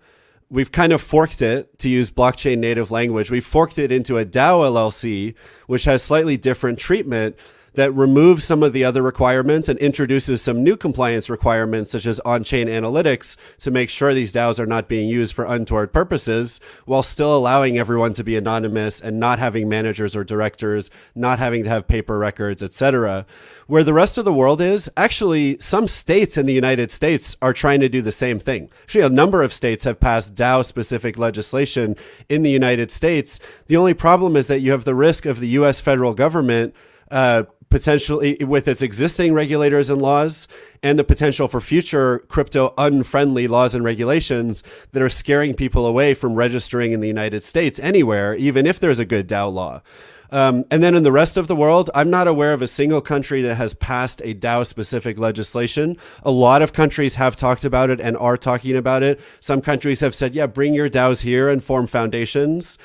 [0.51, 3.31] We've kind of forked it to use blockchain native language.
[3.31, 5.36] We've forked it into a DAO LLC,
[5.69, 7.36] which has slightly different treatment
[7.75, 12.20] that removes some of the other requirements and introduces some new compliance requirements, such as
[12.20, 16.60] on chain analytics, to make sure these DAOs are not being used for untoward purposes,
[16.84, 21.65] while still allowing everyone to be anonymous and not having managers or directors, not having
[21.65, 23.25] to have paper records, etc.
[23.67, 27.52] Where the rest of the world is, actually, some states in the United States are
[27.52, 28.70] trying to do the same thing.
[28.83, 31.97] Actually, a number of states have passed DAO specific legislation
[32.28, 33.41] in the United States.
[33.67, 36.75] The only problem is that you have the risk of the US federal government.
[37.10, 40.47] Uh, potentially with its existing regulators and laws
[40.83, 46.12] and the potential for future crypto unfriendly laws and regulations that are scaring people away
[46.12, 49.81] from registering in the United States anywhere, even if there's a good DAO law.
[50.31, 53.01] Um, and then in the rest of the world, I'm not aware of a single
[53.01, 55.97] country that has passed a DAO specific legislation.
[56.25, 59.18] A lot of countries have talked about it and are talking about it.
[59.41, 62.76] Some countries have said, yeah, bring your DAOs here and form foundations.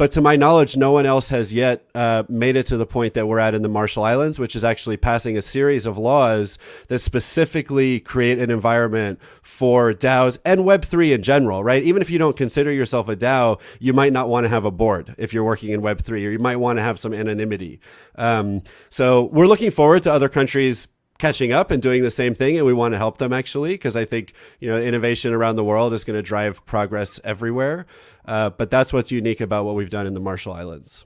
[0.00, 3.12] But to my knowledge, no one else has yet uh, made it to the point
[3.12, 6.56] that we're at in the Marshall Islands, which is actually passing a series of laws
[6.88, 11.82] that specifically create an environment for DAOs and Web3 in general, right?
[11.82, 14.70] Even if you don't consider yourself a DAO, you might not want to have a
[14.70, 17.78] board if you're working in Web3, or you might want to have some anonymity.
[18.14, 20.88] Um, so we're looking forward to other countries
[21.20, 23.94] catching up and doing the same thing and we want to help them actually because
[23.94, 27.84] i think you know innovation around the world is going to drive progress everywhere
[28.26, 31.04] uh, but that's what's unique about what we've done in the Marshall Islands.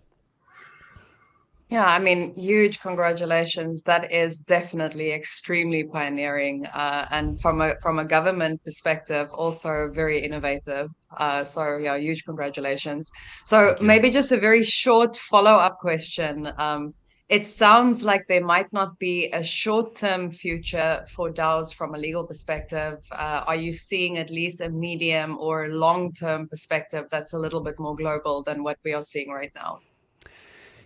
[1.70, 3.82] Yeah, I mean, huge congratulations.
[3.82, 10.22] That is definitely extremely pioneering, uh, and from a from a government perspective, also very
[10.22, 10.88] innovative.
[11.16, 13.10] Uh, so yeah, huge congratulations.
[13.44, 16.48] So maybe just a very short follow up question.
[16.58, 16.94] Um,
[17.28, 22.24] it sounds like there might not be a short-term future for DAOs from a legal
[22.24, 22.98] perspective.
[23.10, 27.78] Uh, are you seeing at least a medium or long-term perspective that's a little bit
[27.78, 29.80] more global than what we are seeing right now?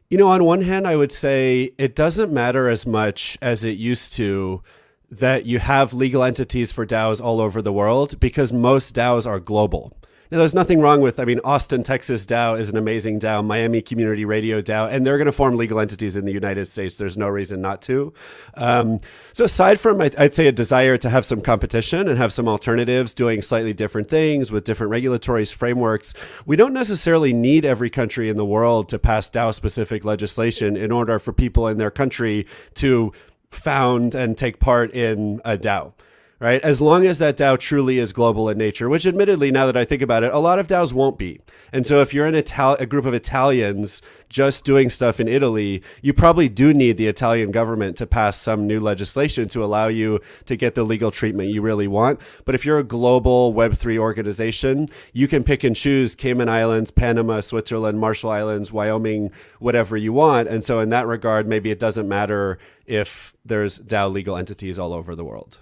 [0.08, 3.76] You know, on one hand, I would say it doesn't matter as much as it
[3.76, 4.62] used to
[5.10, 9.41] that you have legal entities for DAOs all over the world because most DAOs are
[9.41, 9.92] global.
[10.31, 13.81] Now, there's nothing wrong with, I mean, Austin, Texas DAO is an amazing DAO, Miami
[13.81, 16.99] Community Radio DAO, and they're going to form legal entities in the United States.
[16.99, 18.13] There's no reason not to.
[18.55, 19.01] Um,
[19.33, 23.15] so, aside from, I'd say, a desire to have some competition and have some alternatives
[23.15, 26.13] doing slightly different things with different regulatory frameworks,
[26.45, 30.93] we don't necessarily need every country in the world to pass DAO specific legislation in
[30.93, 33.13] order for people in their country to
[33.51, 35.95] found and take part in a DAO
[36.41, 36.62] right?
[36.62, 39.84] As long as that DAO truly is global in nature, which admittedly, now that I
[39.84, 41.41] think about it, a lot of DAOs won't be.
[41.73, 46.12] And so if you're an a group of Italians just doing stuff in Italy, you
[46.12, 50.55] probably do need the Italian government to pass some new legislation to allow you to
[50.55, 52.20] get the legal treatment you really want.
[52.44, 57.41] But if you're a global Web3 organization, you can pick and choose Cayman Islands, Panama,
[57.41, 60.47] Switzerland, Marshall Islands, Wyoming, whatever you want.
[60.49, 64.92] And so in that regard, maybe it doesn't matter if there's DAO legal entities all
[64.92, 65.58] over the world.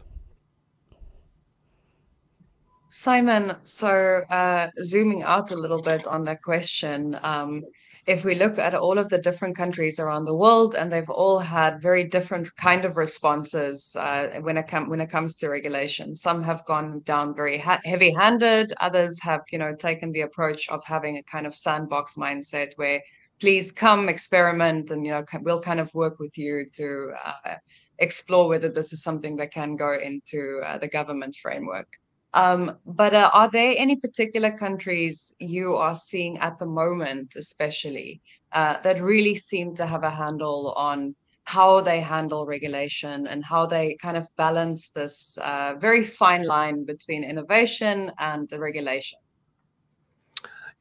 [2.99, 7.62] Simon, so uh, zooming out a little bit on that question, um,
[8.07, 11.39] if we look at all of the different countries around the world, and they've all
[11.39, 16.16] had very different kind of responses uh, when it when it comes to regulation.
[16.16, 18.73] Some have gone down very ha- heavy-handed.
[18.81, 23.02] Others have, you know, taken the approach of having a kind of sandbox mindset where,
[23.41, 27.57] please come experiment, and you know, we'll kind of work with you to uh,
[27.99, 31.89] explore whether this is something that can go into uh, the government framework.
[32.36, 38.20] Um, but uh, are there any particular countries you are seeing at the moment, especially,
[38.52, 43.65] uh, that really seem to have a handle on how they handle regulation and how
[43.65, 49.18] they kind of balance this uh, very fine line between innovation and the regulation.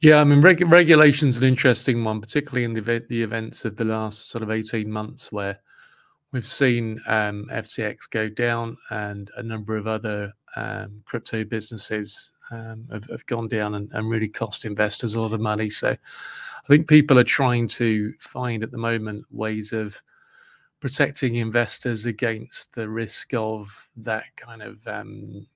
[0.01, 3.77] Yeah, I mean, reg- regulation's an interesting one, particularly in the event, the events of
[3.77, 5.57] the last sort of eighteen months, where
[6.33, 12.87] we've seen um, FTX go down and a number of other um, crypto businesses um,
[12.91, 15.69] have, have, gone down and, and, really cost investors a lot of money.
[15.69, 19.99] So, I think people are trying to find at the moment ways of
[20.79, 25.47] protecting investors against the risk of that kind of um,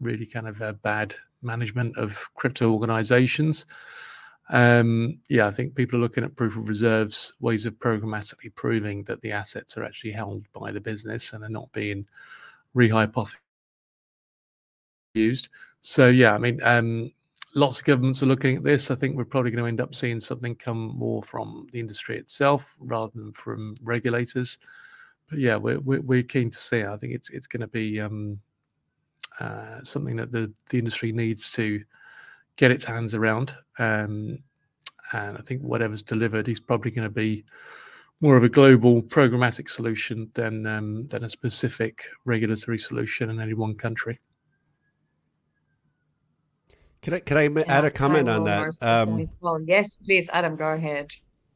[0.00, 3.66] really kind of bad management of crypto organizations.
[4.50, 9.02] Um, yeah, I think people are looking at proof of reserves, ways of programmatically proving
[9.04, 12.06] that the assets are actually held by the business and are not being
[12.74, 13.36] rehypothecated
[15.16, 15.48] used.
[15.80, 17.10] So yeah, I mean, um,
[17.54, 18.90] lots of governments are looking at this.
[18.90, 22.18] I think we're probably going to end up seeing something come more from the industry
[22.18, 24.58] itself rather than from regulators.
[25.28, 26.84] But yeah, we're we're, we're keen to see.
[26.84, 28.38] I think it's it's going to be um,
[29.40, 31.82] uh, something that the the industry needs to
[32.56, 33.54] get its hands around.
[33.78, 34.38] Um,
[35.12, 37.44] and I think whatever's delivered is probably going to be
[38.20, 43.54] more of a global programmatic solution than um, than a specific regulatory solution in any
[43.54, 44.18] one country.
[47.02, 48.72] Can I can I yeah, add a comment on that?
[48.82, 51.12] Um, well, yes, please, Adam, go ahead.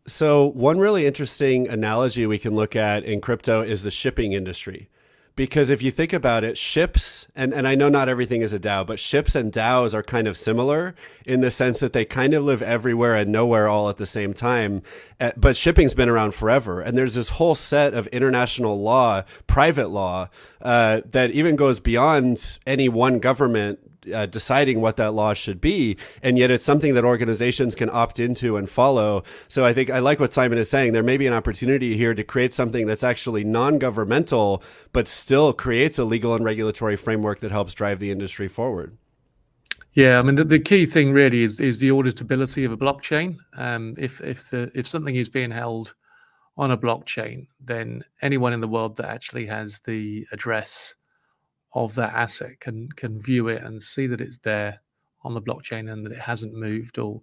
[0.06, 4.88] So one really interesting analogy we can look at in crypto is the shipping industry.
[5.36, 8.58] Because if you think about it, ships, and, and I know not everything is a
[8.58, 10.94] DAO, but ships and DAOs are kind of similar
[11.24, 14.34] in the sense that they kind of live everywhere and nowhere all at the same
[14.34, 14.82] time.
[15.18, 16.80] Eh, but shipping's been around forever.
[16.80, 20.28] And there's this whole set of international law, private law,
[20.60, 25.96] uh, that even goes beyond any one government uh, deciding what that law should be,
[26.22, 29.22] and yet it's something that organizations can opt into and follow.
[29.48, 30.92] So I think I like what Simon is saying.
[30.92, 34.62] There may be an opportunity here to create something that's actually non-governmental,
[34.92, 38.96] but still creates a legal and regulatory framework that helps drive the industry forward.
[39.92, 43.36] Yeah, I mean the, the key thing really is is the auditability of a blockchain.
[43.56, 45.94] Um, if if the if something is being held
[46.56, 50.94] on a blockchain, then anyone in the world that actually has the address
[51.72, 54.80] of that asset can can view it and see that it's there
[55.22, 57.20] on the blockchain and that it hasn't moved or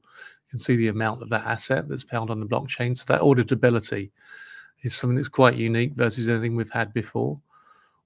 [0.49, 2.97] can see the amount of that asset that's found on the blockchain.
[2.97, 4.11] So that auditability
[4.83, 7.39] is something that's quite unique versus anything we've had before.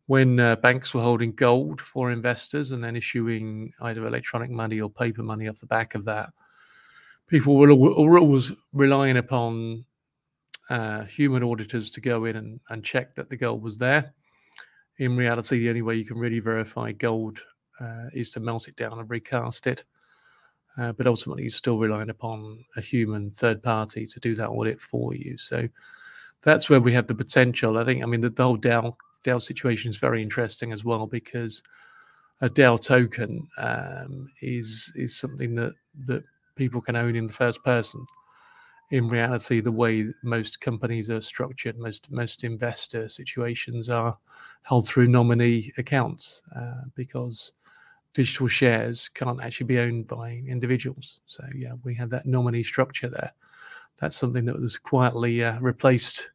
[0.08, 4.90] When uh, banks were holding gold for investors and then issuing either electronic money or
[4.90, 6.32] paper money off the back of that
[7.32, 9.86] people were, always relying upon
[10.70, 14.14] uh, human auditors to go in and, and check that the gold was there
[14.98, 17.42] in reality, the only way you can really verify gold
[17.80, 19.84] uh, is to melt it down and recast it.
[20.78, 24.80] Uh, but ultimately, you're still relying upon a human third party to do that audit
[24.80, 25.38] for you.
[25.38, 25.68] So
[26.44, 27.78] that's where we have the potential.
[27.78, 28.96] I think, I mean, the, the whole DAO,
[29.26, 31.62] DAO situation is very interesting as well because
[32.42, 35.74] a DAO token um, is is something that
[36.06, 36.24] that
[36.56, 38.06] people can own in the first person.
[38.92, 44.18] In reality, the way most companies are structured, most most investor situations are
[44.64, 47.54] held through nominee accounts uh, because
[48.14, 51.22] digital shares can't actually be owned by individuals.
[51.26, 53.32] So yeah, we have that nominee structure there.
[54.00, 56.32] That's something that was quietly uh, replaced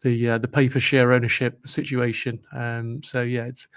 [0.00, 2.40] the uh, the paper share ownership situation.
[2.52, 3.68] Um, so yeah, it's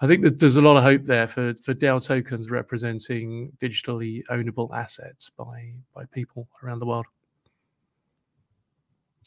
[0.00, 4.22] I think that there's a lot of hope there for for DAO tokens representing digitally
[4.30, 7.06] ownable assets by by people around the world.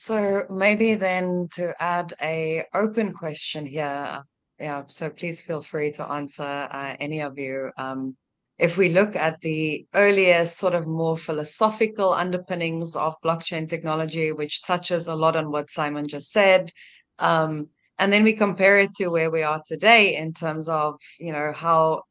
[0.01, 4.23] So maybe then to add a open question here,
[4.57, 7.69] yeah, so please feel free to answer uh, any of you.
[7.77, 8.15] Um,
[8.57, 14.63] if we look at the earlier sort of more philosophical underpinnings of blockchain technology, which
[14.63, 16.71] touches a lot on what Simon just said,
[17.17, 21.33] um, and then we compare it to where we are today in terms of you
[21.33, 22.03] know how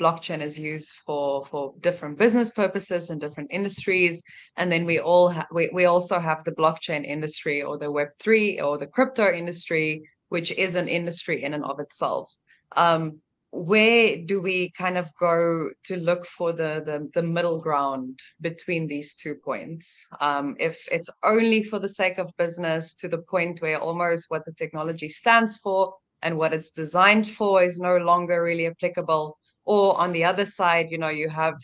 [0.00, 4.22] blockchain is used for for different business purposes and different industries.
[4.56, 8.62] And then we all ha- we, we also have the blockchain industry or the web3
[8.62, 12.32] or the crypto industry which is an industry in and of itself.
[12.76, 13.20] Um,
[13.52, 18.86] where do we kind of go to look for the the, the middle ground between
[18.86, 20.06] these two points?
[20.20, 24.44] Um, if it's only for the sake of business to the point where almost what
[24.44, 29.98] the technology stands for and what it's designed for is no longer really applicable or
[29.98, 31.54] on the other side you know you have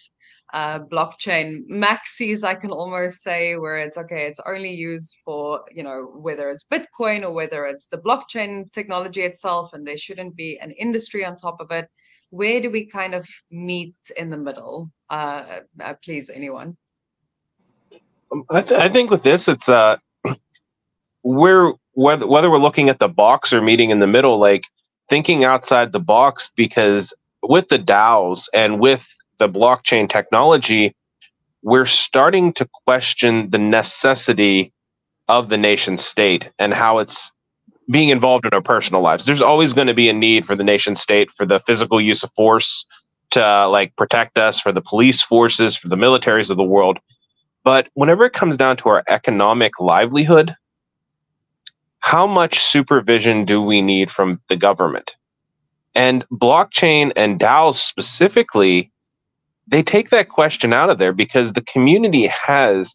[0.52, 5.82] uh, blockchain maxis i can almost say where it's okay it's only used for you
[5.82, 10.58] know whether it's bitcoin or whether it's the blockchain technology itself and there shouldn't be
[10.58, 11.88] an industry on top of it.
[12.30, 14.90] Where do we kind of meet in the middle?
[15.10, 16.76] Uh, uh please anyone.
[18.32, 19.96] Um, I, th- I, think with this it's uh
[21.22, 24.64] we're whether whether we're looking at the box or meeting in the middle, like
[25.08, 27.14] thinking outside the box because
[27.48, 29.06] with the DAOs and with
[29.38, 30.94] the blockchain technology,
[31.62, 34.72] we're starting to question the necessity
[35.28, 37.32] of the nation state and how it's
[37.90, 39.24] being involved in our personal lives.
[39.24, 42.22] There's always going to be a need for the nation state for the physical use
[42.22, 42.84] of force
[43.30, 46.98] to uh, like protect us, for the police forces, for the militaries of the world.
[47.64, 50.54] But whenever it comes down to our economic livelihood,
[51.98, 55.16] how much supervision do we need from the government?
[55.96, 58.92] And blockchain and DAOs specifically,
[59.66, 62.94] they take that question out of there because the community has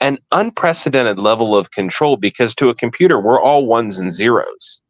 [0.00, 4.82] an unprecedented level of control because to a computer we're all ones and zeros.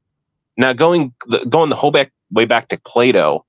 [0.57, 1.15] Now going
[1.49, 3.47] going the whole back way back to Plato,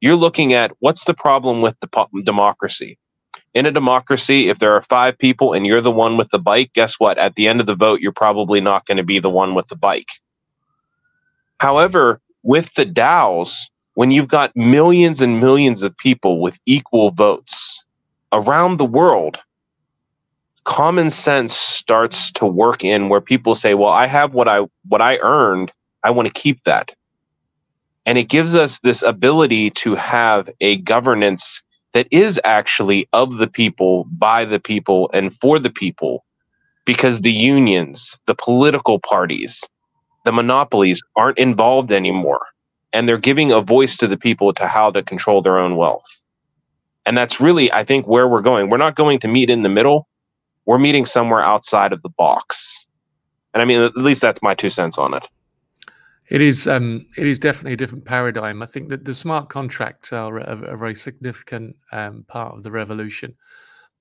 [0.00, 2.98] you're looking at what's the problem with the democracy.
[3.52, 6.72] In a democracy, if there are five people and you're the one with the bike,
[6.72, 7.18] guess what?
[7.18, 9.68] At the end of the vote, you're probably not going to be the one with
[9.68, 10.08] the bike.
[11.58, 17.82] However, with the DAOs, when you've got millions and millions of people with equal votes
[18.32, 19.38] around the world,
[20.64, 25.02] common sense starts to work in where people say, "Well, I have what I what
[25.02, 25.72] I earned.
[26.04, 26.94] I want to keep that."
[28.06, 31.62] And it gives us this ability to have a governance
[31.92, 36.24] that is actually of the people, by the people, and for the people,
[36.84, 39.62] because the unions, the political parties,
[40.30, 42.46] the monopolies aren't involved anymore.
[42.92, 46.06] And they're giving a voice to the people to how to control their own wealth.
[47.04, 48.70] And that's really, I think, where we're going.
[48.70, 50.06] We're not going to meet in the middle,
[50.66, 52.86] we're meeting somewhere outside of the box.
[53.52, 55.24] And I mean, at least that's my two cents on it.
[56.28, 58.62] It is um, it is definitely a different paradigm.
[58.62, 62.70] I think that the smart contracts are a, a very significant um, part of the
[62.70, 63.34] revolution.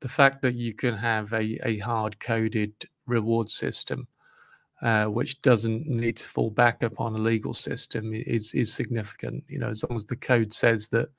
[0.02, 2.74] The fact that you can have a, a hard coded
[3.08, 4.08] reward system,
[4.82, 9.44] uh, which doesn't need to fall back upon a legal system, is is significant.
[9.48, 11.10] You know, as long as the code says that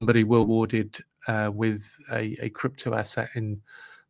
[0.00, 0.98] somebody will rewarded
[1.28, 3.60] uh, with a, a crypto asset in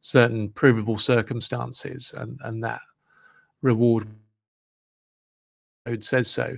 [0.01, 2.81] certain provable circumstances, and and that
[3.63, 4.09] reward
[5.87, 6.57] code says so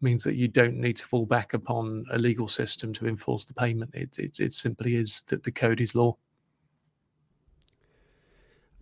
[0.00, 3.54] means that you don't need to fall back upon a legal system to enforce the
[3.54, 3.90] payment.
[3.94, 6.16] It, it, it simply is that the code is law.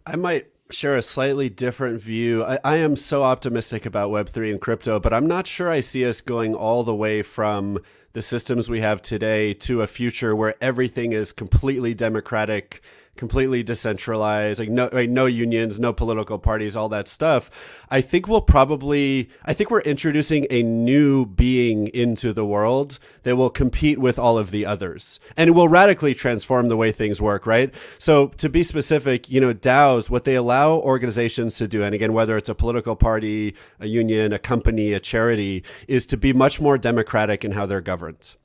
[0.05, 2.44] I might share a slightly different view.
[2.44, 6.07] I, I, am so optimistic about Web3 and crypto, but I'm not sure I see
[6.07, 7.78] us going all the way from
[8.12, 12.82] the systems we have today to a future where everything is completely democratic
[13.16, 17.50] completely decentralized, like no like no unions, no political parties, all that stuff.
[17.91, 23.36] I think we'll probably I think we're introducing a new being into the world that
[23.36, 25.20] will compete with all of the others.
[25.36, 27.73] And it will radically transform the way things work, right?
[27.99, 32.15] So to be specific, you know, DAOs, what they allow organizations to do, and again,
[32.15, 36.60] whether it's a political party, a union, a company, a charity, is to be much
[36.60, 38.36] more democratic in how they're governed.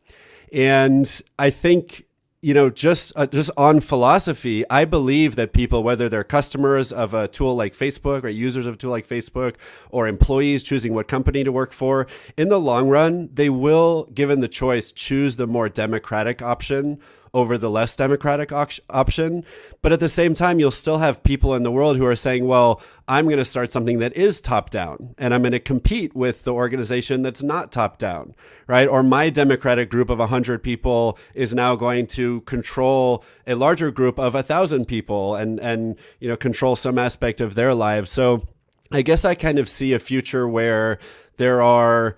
[0.51, 2.06] And I think
[2.41, 7.13] you know, just uh, just on philosophy, I believe that people, whether they're customers of
[7.13, 9.55] a tool like Facebook or users of a tool like Facebook
[9.89, 12.05] or employees choosing what company to work for,
[12.37, 16.99] in the long run, they will, given the choice, choose the more democratic option
[17.37, 19.45] over the less democratic option.
[19.83, 22.47] But at the same time, you'll still have people in the world who are saying,
[22.47, 26.15] well, I'm going to start something that is top down and I'm going to compete
[26.15, 28.33] with the organization that's not top down,
[28.65, 28.87] right?
[28.87, 34.17] Or my democratic group of 100 people is now going to control a larger group
[34.17, 38.09] of 1,000 people and, and, you know, control some aspect of their lives.
[38.09, 38.47] So
[38.91, 40.97] I guess I kind of see a future where
[41.37, 42.17] there are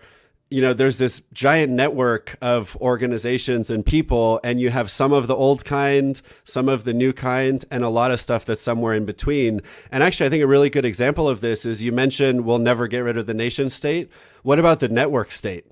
[0.50, 5.28] you know there's this giant network of organizations and people and you have some of
[5.28, 8.94] the old kind some of the new kind and a lot of stuff that's somewhere
[8.94, 9.62] in between.
[9.92, 12.88] And actually i think a really good example of this is you mentioned we'll never
[12.88, 14.10] get rid of the nation state.
[14.42, 15.66] What about the network state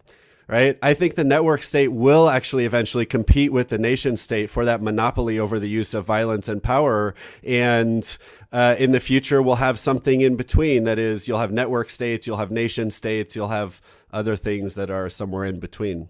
[0.50, 0.78] right?
[0.82, 4.82] I think the network state will actually eventually compete with the nation state for that
[4.82, 7.14] monopoly over the use of violence and power.
[7.44, 8.18] And
[8.54, 10.86] uh, in the future we'll have something in between.
[10.86, 13.82] That is you'll have network states you'll have nation states you'll have
[14.12, 16.10] other things that are somewhere in between.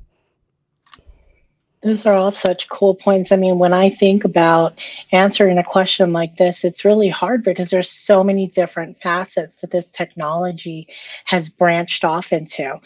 [1.82, 3.32] Those are all such cool points.
[3.32, 4.80] I mean, when I think about
[5.12, 9.70] answering a question like this, it's really hard because there's so many different facets that
[9.70, 10.88] this technology
[11.26, 12.80] has branched off into.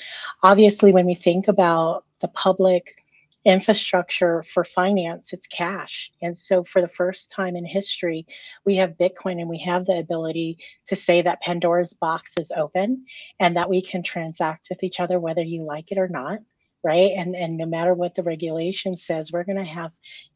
[0.44, 3.01] Obviously, when we think about the public
[3.46, 6.12] infrastructure for finance, it's cash.
[6.22, 8.28] And so, for the first time in history,
[8.66, 13.06] we have Bitcoin and we have the ability to say that Pandora's box is open
[13.40, 16.40] and that we can transact with each other whether you like it or not.
[16.84, 17.12] right?
[17.18, 19.92] And and no matter what the regulation says, we're going to have,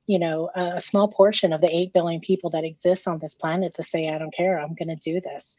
[0.08, 3.36] you know, a, a small portion of the eight billion people that exist on this
[3.36, 5.56] planet to say, I don't care, I'm going to do this,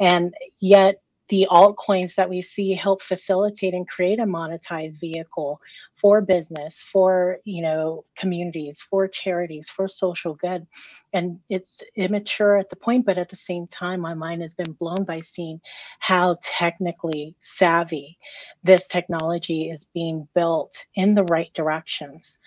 [0.00, 5.58] and yet the altcoins that we see help facilitate and create a monetized vehicle
[5.96, 10.66] for business for you know communities for charities for social good.
[11.14, 14.72] And it's immature at the point but at the same time my mind has been
[14.72, 15.58] blown by seeing
[16.00, 18.18] how technically savvy
[18.62, 22.40] this technology is being built in the right directions.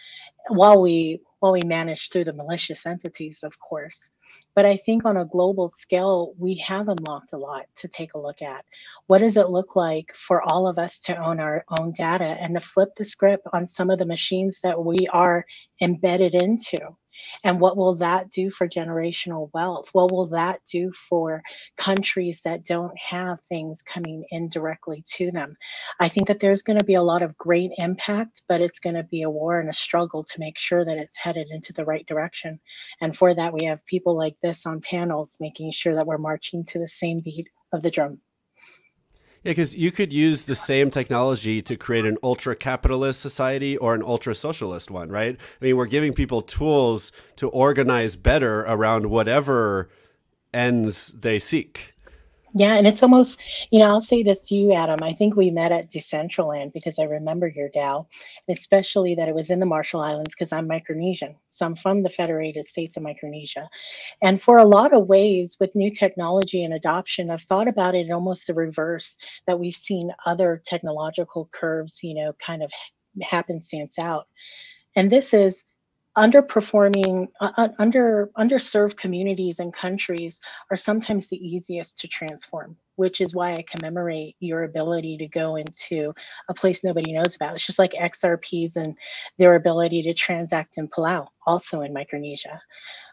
[0.49, 4.09] While we while we manage through the malicious entities of course
[4.55, 8.19] but I think on a global scale, we have unlocked a lot to take a
[8.19, 8.65] look at.
[9.07, 12.55] What does it look like for all of us to own our own data and
[12.55, 15.45] to flip the script on some of the machines that we are
[15.81, 16.79] embedded into?
[17.43, 19.89] And what will that do for generational wealth?
[19.93, 21.43] What will that do for
[21.77, 25.57] countries that don't have things coming in directly to them?
[25.99, 28.95] I think that there's going to be a lot of great impact, but it's going
[28.95, 31.85] to be a war and a struggle to make sure that it's headed into the
[31.85, 32.59] right direction.
[33.01, 36.65] And for that, we have people like this on panels making sure that we're marching
[36.65, 38.19] to the same beat of the drum.
[39.45, 43.93] Yeah, because you could use the same technology to create an ultra capitalist society or
[43.93, 45.37] an ultra socialist one, right?
[45.61, 49.91] I mean, we're giving people tools to organize better around whatever
[50.51, 51.93] ends they seek.
[52.57, 55.03] Yeah, and it's almost, you know, I'll say this to you, Adam.
[55.03, 58.07] I think we met at Decentraland because I remember your DAO,
[58.49, 61.35] especially that it was in the Marshall Islands because I'm Micronesian.
[61.49, 63.67] So I'm from the Federated States of Micronesia.
[64.21, 68.09] And for a lot of ways, with new technology and adoption, I've thought about it
[68.09, 69.17] almost the reverse
[69.47, 72.71] that we've seen other technological curves, you know, kind of
[73.21, 74.27] happenstance out.
[74.95, 75.65] And this is
[76.17, 80.39] underperforming uh, uh, under underserved communities and countries
[80.71, 85.55] are sometimes the easiest to transform which is why i commemorate your ability to go
[85.57, 86.13] into
[86.49, 87.53] a place nobody knows about.
[87.53, 88.97] It's just like xrps and
[89.37, 92.59] their ability to transact in palau also in micronesia.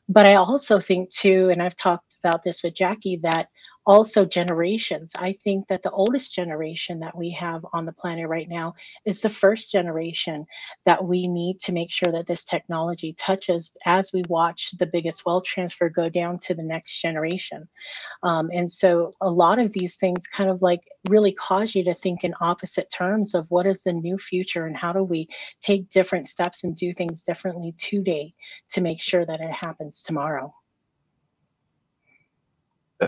[0.08, 3.48] But i also think too and i've talked about this with jackie that
[3.86, 5.12] also generations.
[5.16, 9.20] I think that the oldest generation that we have on the planet right now is
[9.20, 10.46] the first generation
[10.86, 15.26] that we need to make sure that this technology touches as we watch the biggest
[15.26, 17.68] wealth transfer go down to the next generation.
[18.22, 21.94] Um, and so a lot of these things kind of like really cause you to
[21.94, 25.28] think in opposite terms of what is the new future and how do we
[25.60, 28.32] take different steps and do things differently today
[28.70, 30.52] to make sure that it happens tomorrow.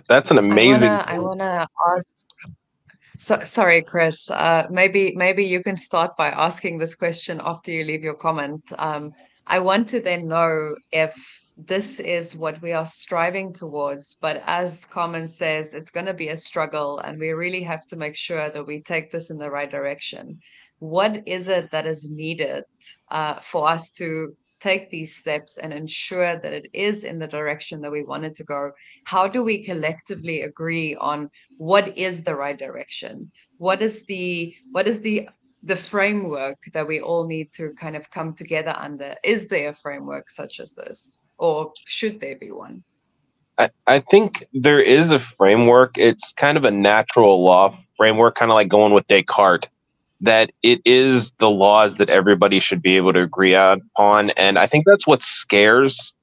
[0.09, 0.89] That's an amazing.
[0.89, 2.27] I wanna, ask.
[3.19, 4.31] So, sorry, Chris.
[4.31, 8.63] Uh, maybe maybe you can start by asking this question after you leave your comment.
[8.79, 9.13] Um,
[9.47, 11.15] I want to then know if
[11.57, 14.15] this is what we are striving towards.
[14.15, 17.97] But as Carmen says, it's going to be a struggle, and we really have to
[17.97, 20.41] make sure that we take this in the right direction.
[20.81, 22.65] What is it that is needed
[23.11, 24.37] uh, for us to
[24.69, 28.35] take these steps and ensure that it is in the direction that we want it
[28.37, 28.63] to go
[29.05, 33.31] how do we collectively agree on what is the right direction?
[33.59, 35.29] What is the what is the
[35.63, 39.15] the framework that we all need to kind of come together under?
[39.25, 42.83] Is there a framework such as this or should there be one?
[43.57, 45.97] I, I think there is a framework.
[45.97, 49.69] It's kind of a natural law framework kind of like going with descartes
[50.25, 54.31] that it is the laws that everybody should be able to agree upon.
[54.31, 56.15] And I think that's what scares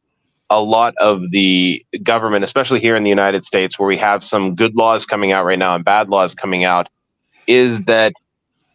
[0.50, 4.56] a lot of the government, especially here in the United States, where we have some
[4.56, 6.90] good laws coming out right now and bad laws coming out,
[7.48, 8.14] is that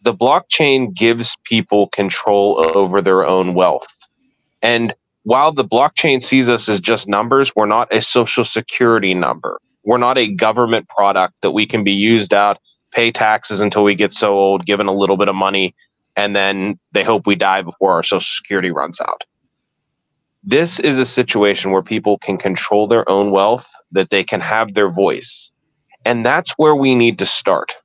[0.03, 3.87] the blockchain gives people control over their own wealth.
[4.61, 9.59] And while the blockchain sees us as just numbers, we're not a social security number.
[9.83, 12.59] We're not a government product that we can be used out
[12.91, 15.75] pay taxes until we get so old, given a little bit of money,
[16.15, 19.23] and then they hope we die before our social security runs out.
[20.43, 24.73] This is a situation where people can control their own wealth, that they can have
[24.73, 25.51] their voice.
[26.05, 27.75] And that's where we need to start.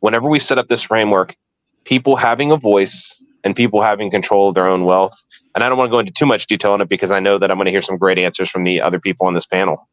[0.00, 1.36] Whenever we set up this framework,
[1.84, 5.14] people having a voice and people having control of their own wealth.
[5.54, 7.38] And I don't want to go into too much detail on it because I know
[7.38, 9.88] that I'm going to hear some great answers from the other people on this panel.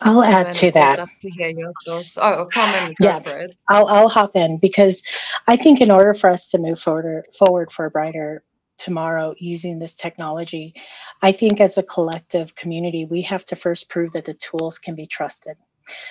[0.00, 0.98] I'll add to that.
[0.98, 2.18] I'd love to hear your thoughts.
[2.20, 2.96] Oh, oh comment.
[3.00, 3.20] yeah,
[3.68, 5.02] I'll I'll hop in because
[5.46, 8.44] I think in order for us to move forward forward for a brighter
[8.78, 10.74] tomorrow using this technology,
[11.22, 14.94] I think as a collective community, we have to first prove that the tools can
[14.94, 15.56] be trusted.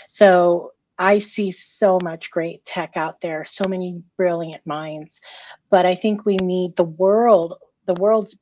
[0.07, 5.21] So I see so much great tech out there, so many brilliant minds,
[5.69, 8.35] but I think we need the world, the world's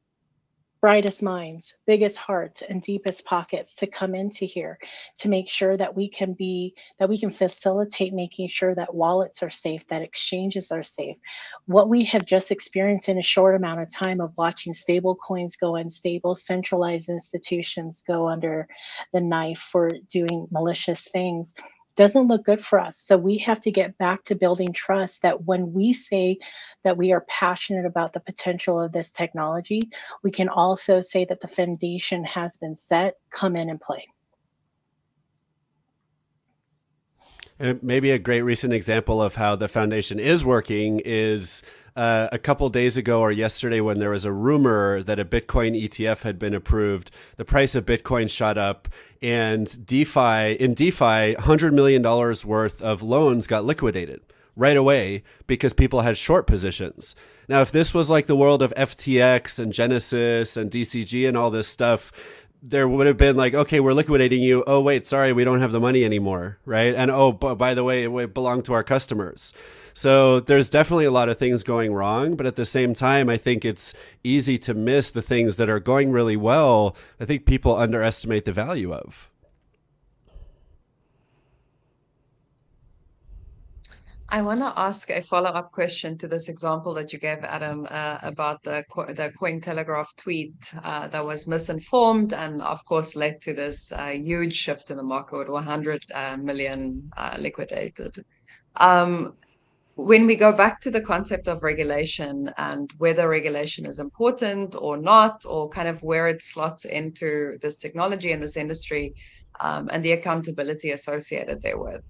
[0.82, 4.78] brightest minds, biggest hearts, and deepest pockets to come into here
[5.18, 9.42] to make sure that we can be, that we can facilitate making sure that wallets
[9.42, 11.18] are safe, that exchanges are safe.
[11.66, 15.56] What we have just experienced in a short amount of time of watching stable coins
[15.56, 18.68] go unstable, centralized institutions go under
[19.14, 21.56] the knife for doing malicious things
[21.96, 22.98] doesn't look good for us.
[22.98, 26.40] So we have to get back to building trust that when we say
[26.84, 29.90] that we are passionate about the potential of this technology,
[30.24, 34.08] we can also say that the foundation has been set, come in and play.
[37.58, 41.64] And maybe a great recent example of how the foundation is working is
[41.95, 45.82] uh, a couple days ago or yesterday when there was a rumor that a Bitcoin
[45.82, 48.90] ETF had been approved, the price of Bitcoin shot up,
[49.22, 54.22] and DeFi in DeFi, hundred million dollars worth of loans got liquidated
[54.58, 57.16] right away because people had short positions.
[57.48, 61.51] Now, if this was like the world of FTX and Genesis and DCG and all
[61.51, 62.11] this stuff,
[62.68, 64.64] there would have been like, okay, we're liquidating you.
[64.66, 66.95] Oh, wait, sorry, we don't have the money anymore, right?
[66.95, 69.53] And oh, by the way, it belonged to our customers.
[69.94, 73.38] So there's definitely a lot of things going wrong, but at the same time, I
[73.38, 76.98] think it's easy to miss the things that are going really well.
[77.19, 79.30] I think people underestimate the value of.
[84.30, 88.18] I want to ask a follow-up question to this example that you gave, Adam, uh,
[88.24, 93.92] about the the Cointelegraph tweet uh, that was misinformed and, of course, led to this
[93.92, 98.26] uh, huge shift in the market with 100 uh, million uh, liquidated.
[98.78, 99.36] Um,
[99.94, 104.98] when we go back to the concept of regulation and whether regulation is important or
[104.98, 109.14] not, or kind of where it slots into this technology and this industry,
[109.60, 112.02] um, and the accountability associated therewith.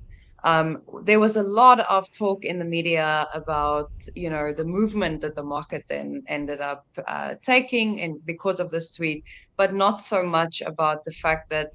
[0.46, 5.22] Um, there was a lot of talk in the media about, you know, the movement
[5.22, 9.26] that the market then ended up uh, taking, and because of this tweet,
[9.58, 11.72] but not so much about the fact that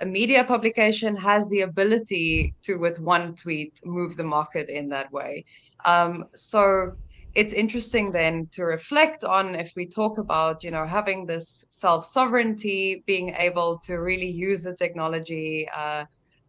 [0.00, 5.12] a media publication has the ability to, with one tweet, move the market in that
[5.12, 5.44] way.
[5.84, 6.92] Um, so
[7.34, 12.04] it's interesting then to reflect on if we talk about you know having this self
[12.04, 16.04] sovereignty being able to really use the technology uh,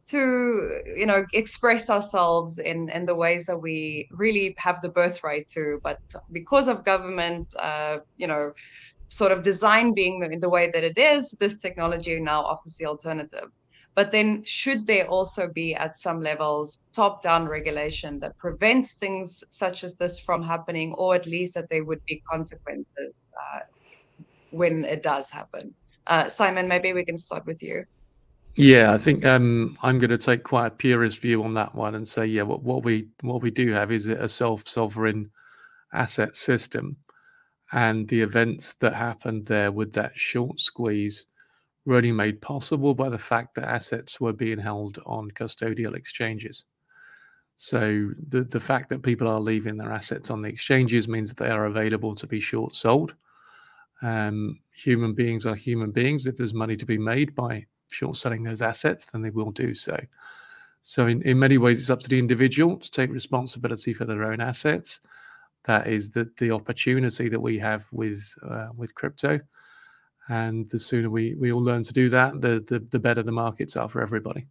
[0.08, 5.48] to you know express ourselves in in the ways that we really have the birthright
[5.48, 6.00] to but
[6.32, 8.52] because of government uh, you know
[9.08, 12.86] sort of design being in the way that it is, this technology now offers the
[12.86, 13.50] alternative.
[13.94, 19.42] But then, should there also be at some levels top down regulation that prevents things
[19.50, 23.60] such as this from happening, or at least that there would be consequences uh,
[24.52, 25.74] when it does happen?
[26.08, 27.86] Uh, Simon, maybe we can start with you.
[28.56, 31.96] Yeah, I think um, I'm going to take quite a purist view on that one
[31.96, 35.30] and say, yeah, what, what we what we do have is a self sovereign
[35.94, 36.98] asset system
[37.74, 41.26] and the events that happened there with that short squeeze
[41.86, 46.66] were only made possible by the fact that assets were being held on custodial exchanges.
[47.58, 51.38] So the, the fact that people are leaving their assets on the exchanges means that
[51.44, 53.16] they are available to be short sold.
[54.02, 56.26] Um, human beings are human beings.
[56.26, 59.74] If there's money to be made by short selling those assets, then they will do
[59.74, 59.98] so.
[60.84, 64.24] So in, in many ways, it's up to the individual to take responsibility for their
[64.24, 65.00] own assets.
[65.66, 69.40] That is the the opportunity that we have with uh, with crypto.
[70.28, 73.32] And the sooner we we all learn to do that the, the the better the
[73.32, 74.46] markets are for everybody.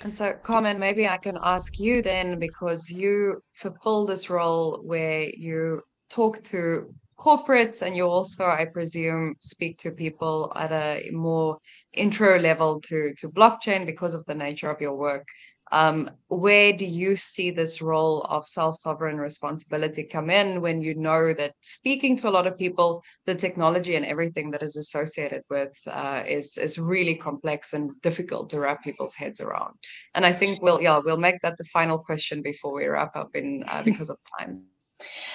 [0.00, 5.28] And so Carmen maybe i can ask you then because you fulfill this role where
[5.28, 6.92] you talk to
[7.22, 11.58] corporates and you also i presume speak to people at a more
[11.94, 15.26] intro level to to blockchain because of the nature of your work
[15.72, 21.32] um, where do you see this role of self-sovereign responsibility come in when you know
[21.32, 25.72] that speaking to a lot of people, the technology and everything that is associated with
[25.86, 29.74] uh, is is really complex and difficult to wrap people's heads around.
[30.14, 33.34] And I think we'll yeah we'll make that the final question before we wrap up
[33.34, 34.71] in uh, because of time.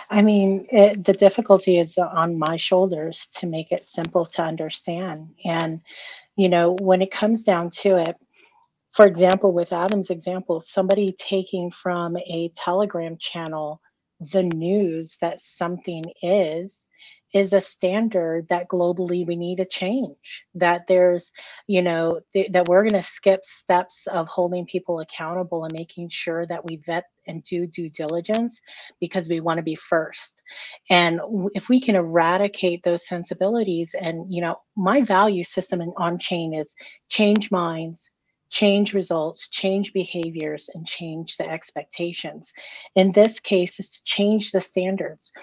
[0.09, 5.29] I mean, it, the difficulty is on my shoulders to make it simple to understand.
[5.43, 5.81] And,
[6.35, 8.15] you know, when it comes down to it,
[8.93, 13.81] for example, with Adam's example, somebody taking from a Telegram channel
[14.19, 16.87] the news that something is
[17.33, 21.31] is a standard that globally we need to change that there's
[21.67, 26.09] you know th- that we're going to skip steps of holding people accountable and making
[26.09, 28.61] sure that we vet and do due diligence
[28.99, 30.43] because we want to be first
[30.89, 35.93] and w- if we can eradicate those sensibilities and you know my value system in
[35.97, 36.75] on chain is
[37.09, 38.11] change minds
[38.49, 42.53] change results, change behaviors, and change the expectations.
[42.95, 45.33] In this case, is to change the standards.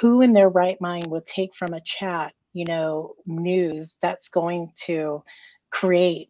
[0.00, 4.72] Who in their right mind would take from a chat, you know, news that's going
[4.86, 5.22] to
[5.70, 6.28] create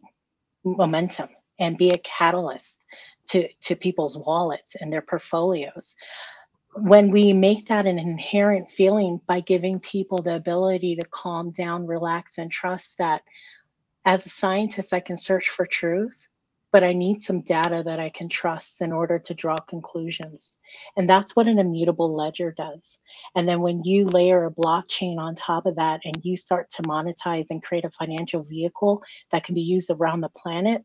[0.63, 1.29] momentum
[1.59, 2.83] and be a catalyst
[3.29, 5.95] to, to people's wallets and their portfolios?
[6.75, 11.87] When we make that an inherent feeling by giving people the ability to calm down,
[11.87, 13.23] relax, and trust that
[14.03, 16.27] as a scientist, I can search for truth,
[16.75, 20.59] but I need some data that I can trust in order to draw conclusions.
[20.97, 22.99] And that's what an immutable ledger does.
[23.33, 26.83] And then when you layer a blockchain on top of that and you start to
[26.83, 30.83] monetize and create a financial vehicle that can be used around the planet,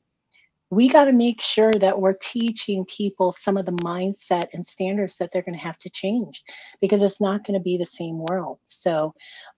[0.70, 5.16] we got to make sure that we're teaching people some of the mindset and standards
[5.16, 6.44] that they're going to have to change
[6.80, 8.60] because it's not going to be the same world.
[8.64, 9.12] So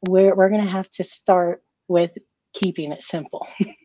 [0.09, 2.17] we're, we're going to have to start with
[2.55, 3.47] keeping it simple.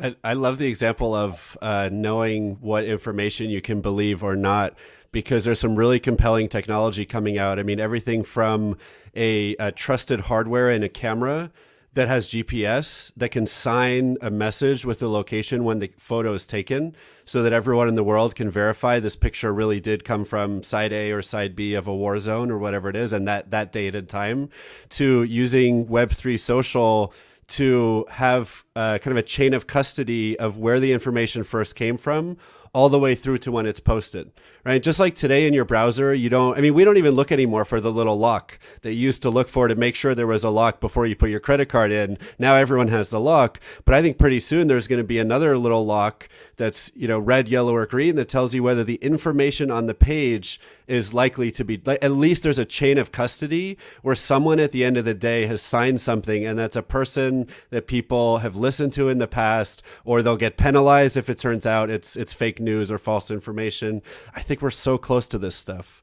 [0.00, 4.74] I, love the example of uh, knowing what information you can believe or not
[5.10, 7.58] because there's some really compelling technology coming out.
[7.58, 8.76] I mean, everything from
[9.16, 11.50] a, a, trusted hardware and a camera
[11.94, 16.46] that has GPS that can sign a message with the location when the photo is
[16.46, 16.94] taken
[17.24, 20.92] so that everyone in the world can verify this picture really did come from side
[20.92, 23.72] A or side B of a war zone or whatever it is and that that
[23.72, 24.50] date and time
[24.90, 27.12] to using web3 social
[27.48, 31.96] to have uh, kind of a chain of custody of where the information first came
[31.96, 32.36] from
[32.72, 34.30] all the way through to when it's posted,
[34.68, 34.82] right?
[34.82, 37.64] Just like today in your browser, you don't, I mean, we don't even look anymore
[37.64, 40.44] for the little lock that you used to look for to make sure there was
[40.44, 42.18] a lock before you put your credit card in.
[42.38, 45.56] Now everyone has the lock, but I think pretty soon there's going to be another
[45.56, 49.70] little lock that's, you know, red, yellow, or green that tells you whether the information
[49.70, 54.14] on the page is likely to be, at least there's a chain of custody where
[54.14, 57.86] someone at the end of the day has signed something and that's a person that
[57.86, 61.90] people have listened to in the past or they'll get penalized if it turns out
[61.90, 64.00] it's, it's fake news or false information.
[64.34, 66.02] I think we're so close to this stuff.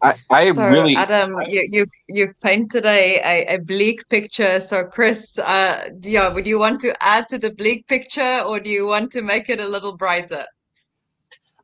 [0.00, 4.60] I, I so, really Adam, you, you've you've painted a, a, a bleak picture.
[4.60, 8.70] So, Chris, uh, yeah, would you want to add to the bleak picture, or do
[8.70, 10.46] you want to make it a little brighter?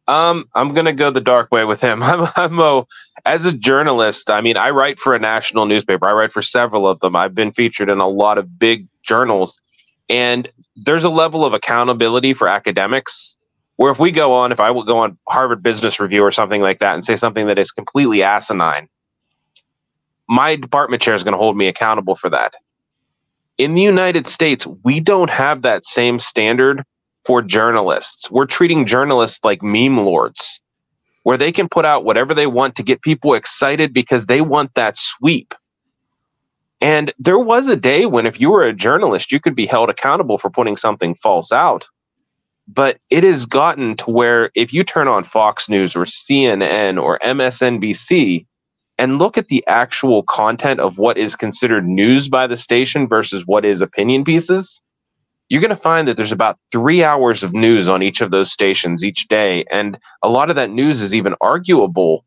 [0.09, 2.03] Um, I'm gonna go the dark way with him.
[2.03, 2.85] I'm, I'm a,
[3.25, 4.29] as a journalist.
[4.31, 6.07] I mean, I write for a national newspaper.
[6.09, 7.15] I write for several of them.
[7.15, 9.61] I've been featured in a lot of big journals,
[10.09, 13.39] and there's a level of accountability for academics
[13.77, 16.63] where if we go on, if I will go on Harvard Business Review or something
[16.63, 18.89] like that and say something that is completely asinine,
[20.29, 22.55] my department chair is going to hold me accountable for that.
[23.59, 26.85] In the United States, we don't have that same standard
[27.25, 28.31] for journalists.
[28.31, 30.61] We're treating journalists like meme lords,
[31.23, 34.75] where they can put out whatever they want to get people excited because they want
[34.75, 35.55] that sweep.
[36.81, 39.89] And there was a day when, if you were a journalist, you could be held
[39.89, 41.89] accountable for putting something false out.
[42.67, 47.19] But it has gotten to where if you turn on Fox News or CNN or
[47.19, 48.47] MSNBC
[48.97, 53.47] and look at the actual content of what is considered news by the station versus
[53.47, 54.81] what is opinion pieces,
[55.49, 58.51] you're going to find that there's about three hours of news on each of those
[58.51, 59.65] stations each day.
[59.71, 62.25] And a lot of that news is even arguable.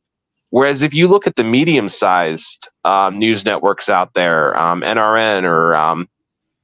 [0.49, 5.43] Whereas if you look at the medium sized um, news networks out there, um, NRN
[5.43, 6.07] or um,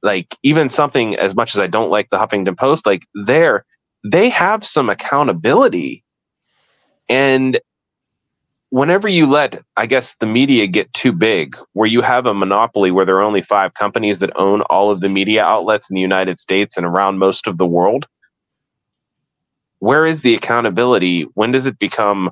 [0.04, 3.64] like even something as much as I don't like the Huffington Post, like there,
[4.04, 6.04] they have some accountability.
[7.08, 7.58] And
[8.68, 12.90] whenever you let, I guess, the media get too big, where you have a monopoly
[12.90, 16.00] where there are only five companies that own all of the media outlets in the
[16.00, 18.04] United States and around most of the world,
[19.78, 21.22] where is the accountability?
[21.34, 22.30] When does it become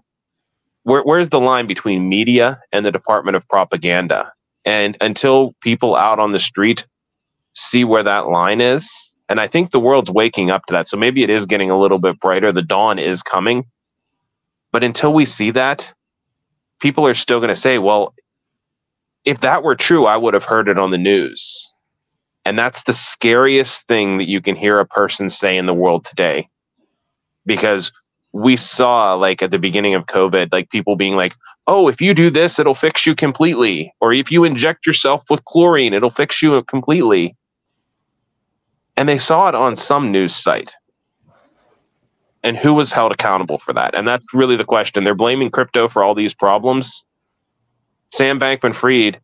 [0.84, 4.33] where, where's the line between media and the Department of Propaganda?
[4.65, 6.86] And until people out on the street
[7.55, 8.91] see where that line is,
[9.29, 10.89] and I think the world's waking up to that.
[10.89, 12.53] So maybe it is getting a little bit brighter.
[12.53, 13.65] The dawn is coming.
[14.73, 15.93] But until we see that,
[16.81, 18.15] people are still going to say, well,
[19.25, 21.69] if that were true, I would have heard it on the news.
[22.45, 26.05] And that's the scariest thing that you can hear a person say in the world
[26.05, 26.49] today.
[27.47, 27.93] Because
[28.33, 31.35] we saw, like, at the beginning of COVID, like people being like,
[31.67, 33.95] oh, if you do this, it'll fix you completely.
[34.01, 37.37] Or if you inject yourself with chlorine, it'll fix you completely.
[38.97, 40.73] And they saw it on some news site
[42.43, 43.95] and who was held accountable for that?
[43.95, 45.05] And that's really the question.
[45.05, 47.05] They're blaming crypto for all these problems.
[48.11, 49.21] Sam Bankman Fried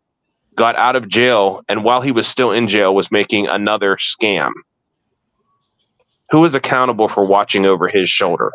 [0.55, 4.53] got out of jail and while he was still in jail was making another scam.
[6.31, 8.53] Who is accountable for watching over his shoulder?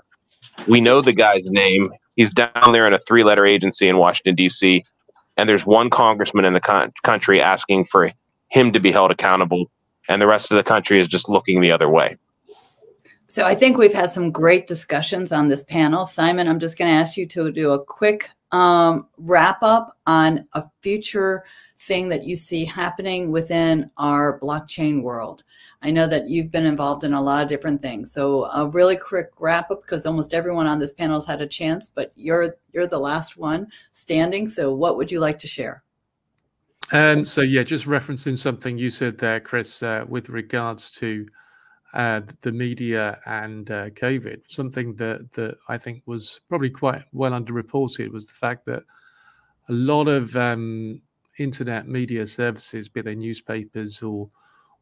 [0.67, 1.91] We know the guy's name.
[2.15, 4.83] He's down there in a three letter agency in Washington, D.C.,
[5.35, 8.11] and there's one congressman in the con- country asking for
[8.49, 9.71] him to be held accountable,
[10.09, 12.17] and the rest of the country is just looking the other way.
[13.27, 16.05] So I think we've had some great discussions on this panel.
[16.05, 20.47] Simon, I'm just going to ask you to do a quick um, wrap up on
[20.53, 21.43] a future
[21.81, 25.43] thing that you see happening within our blockchain world.
[25.81, 28.13] I know that you've been involved in a lot of different things.
[28.13, 31.47] So a really quick wrap up because almost everyone on this panel has had a
[31.47, 34.47] chance, but you're you're the last one standing.
[34.47, 35.83] So what would you like to share?
[36.93, 41.25] Um, so yeah, just referencing something you said there, Chris, uh, with regards to
[41.95, 44.41] uh, the media and uh, COVID.
[44.47, 48.83] Something that that I think was probably quite well underreported was the fact that
[49.69, 51.01] a lot of um,
[51.39, 54.29] internet media services, be they newspapers or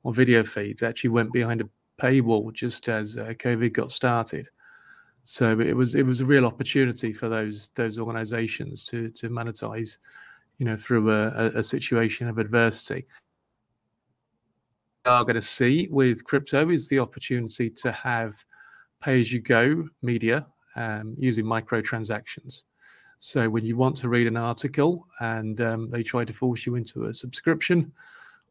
[0.04, 1.70] or video feeds, actually went behind a
[2.02, 4.50] paywall just as uh, COVID got started.
[5.24, 9.98] So it was it was a real opportunity for those those organisations to to monetize,
[10.62, 13.04] you know, through a, a situation of adversity
[15.06, 18.36] are going to see with crypto is the opportunity to have
[19.02, 22.66] pay as you go media um, using microtransactions.
[23.18, 26.76] So when you want to read an article and um, they try to force you
[26.76, 27.92] into a subscription,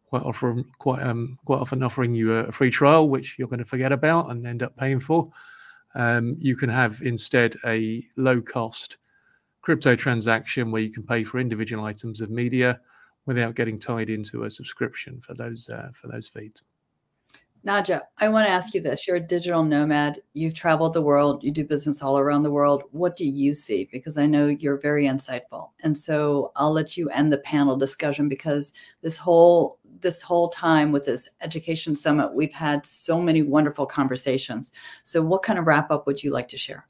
[0.09, 3.65] quite often, quite um, quite often offering you a free trial, which you're going to
[3.65, 5.31] forget about and end up paying for.
[5.95, 8.99] Um, you can have instead a low cost
[9.71, 12.81] crypto transaction where you can pay for individual items of media
[13.27, 16.65] without getting tied into a subscription for those uh, for those feeds.
[17.65, 19.07] Naja, I want to ask you this.
[19.07, 20.19] You're a digital nomad.
[20.33, 21.45] You've traveled the world.
[21.45, 22.83] You do business all around the world.
[22.91, 23.89] What do you see?
[23.93, 25.69] Because I know you're very insightful.
[25.85, 30.91] And so I'll let you end the panel discussion because this whole this whole time
[30.91, 34.73] with this education summit, we've had so many wonderful conversations.
[35.05, 36.89] So what kind of wrap up would you like to share?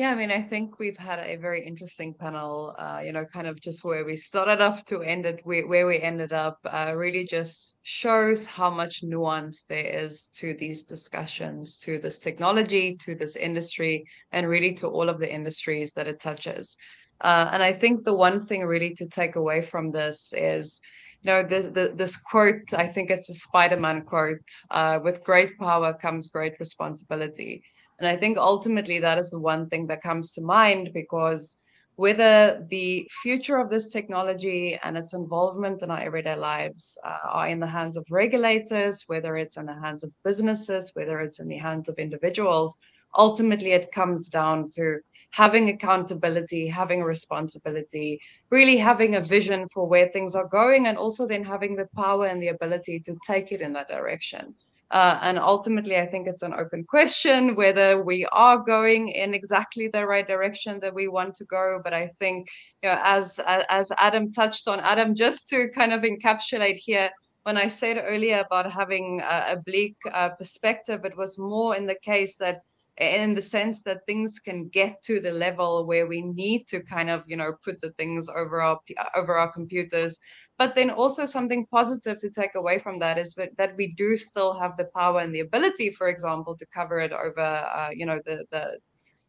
[0.00, 3.46] Yeah, I mean, I think we've had a very interesting panel, uh, you know, kind
[3.46, 6.94] of just where we started off to end it, where, where we ended up, uh,
[6.96, 13.14] really just shows how much nuance there is to these discussions, to this technology, to
[13.14, 16.78] this industry, and really to all of the industries that it touches.
[17.20, 20.80] Uh, and I think the one thing really to take away from this is,
[21.20, 25.58] you know, this, the, this quote, I think it's a Spider-Man quote, uh, with great
[25.58, 27.62] power comes great responsibility.
[28.00, 31.58] And I think ultimately that is the one thing that comes to mind because
[31.96, 37.48] whether the future of this technology and its involvement in our everyday lives uh, are
[37.48, 41.48] in the hands of regulators, whether it's in the hands of businesses, whether it's in
[41.48, 42.78] the hands of individuals,
[43.18, 45.00] ultimately it comes down to
[45.32, 51.26] having accountability, having responsibility, really having a vision for where things are going, and also
[51.26, 54.54] then having the power and the ability to take it in that direction.
[54.90, 59.86] Uh, and ultimately, I think it's an open question whether we are going in exactly
[59.86, 61.80] the right direction that we want to go.
[61.82, 62.48] But I think,
[62.82, 67.10] you know, as as Adam touched on, Adam, just to kind of encapsulate here,
[67.44, 71.86] when I said earlier about having a, a bleak uh, perspective, it was more in
[71.86, 72.62] the case that
[72.98, 77.08] in the sense that things can get to the level where we need to kind
[77.08, 78.78] of you know put the things over our
[79.14, 80.18] over our computers
[80.60, 84.52] but then also something positive to take away from that is that we do still
[84.60, 87.48] have the power and the ability for example to cover it over
[87.78, 88.76] uh, you know the the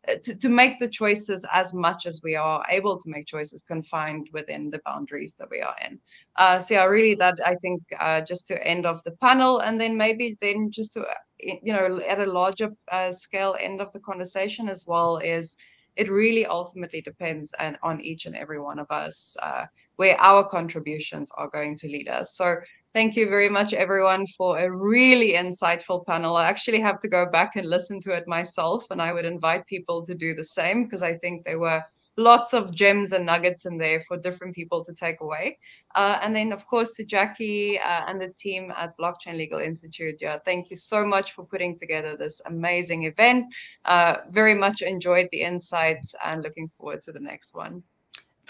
[0.09, 3.61] uh, to, to make the choices as much as we are able to make choices
[3.61, 5.99] confined within the boundaries that we are in.
[6.37, 9.79] Uh, so yeah, really that I think uh, just to end off the panel and
[9.79, 13.91] then maybe then just to, uh, you know, at a larger uh, scale end of
[13.93, 15.55] the conversation as well is
[15.95, 19.65] it really ultimately depends and on each and every one of us uh,
[19.97, 22.35] where our contributions are going to lead us.
[22.35, 22.55] So
[22.93, 26.37] thank you very much, everyone, for a really insightful panel.
[26.37, 29.65] I actually have to go back and listen to it myself, and I would invite
[29.67, 31.83] people to do the same because I think they were
[32.17, 35.57] lots of gems and nuggets in there for different people to take away.
[35.95, 40.15] Uh, and then, of course, to Jackie uh, and the team at Blockchain Legal Institute.
[40.21, 43.53] Yeah, thank you so much for putting together this amazing event.
[43.85, 47.83] Uh, very much enjoyed the insights and looking forward to the next one.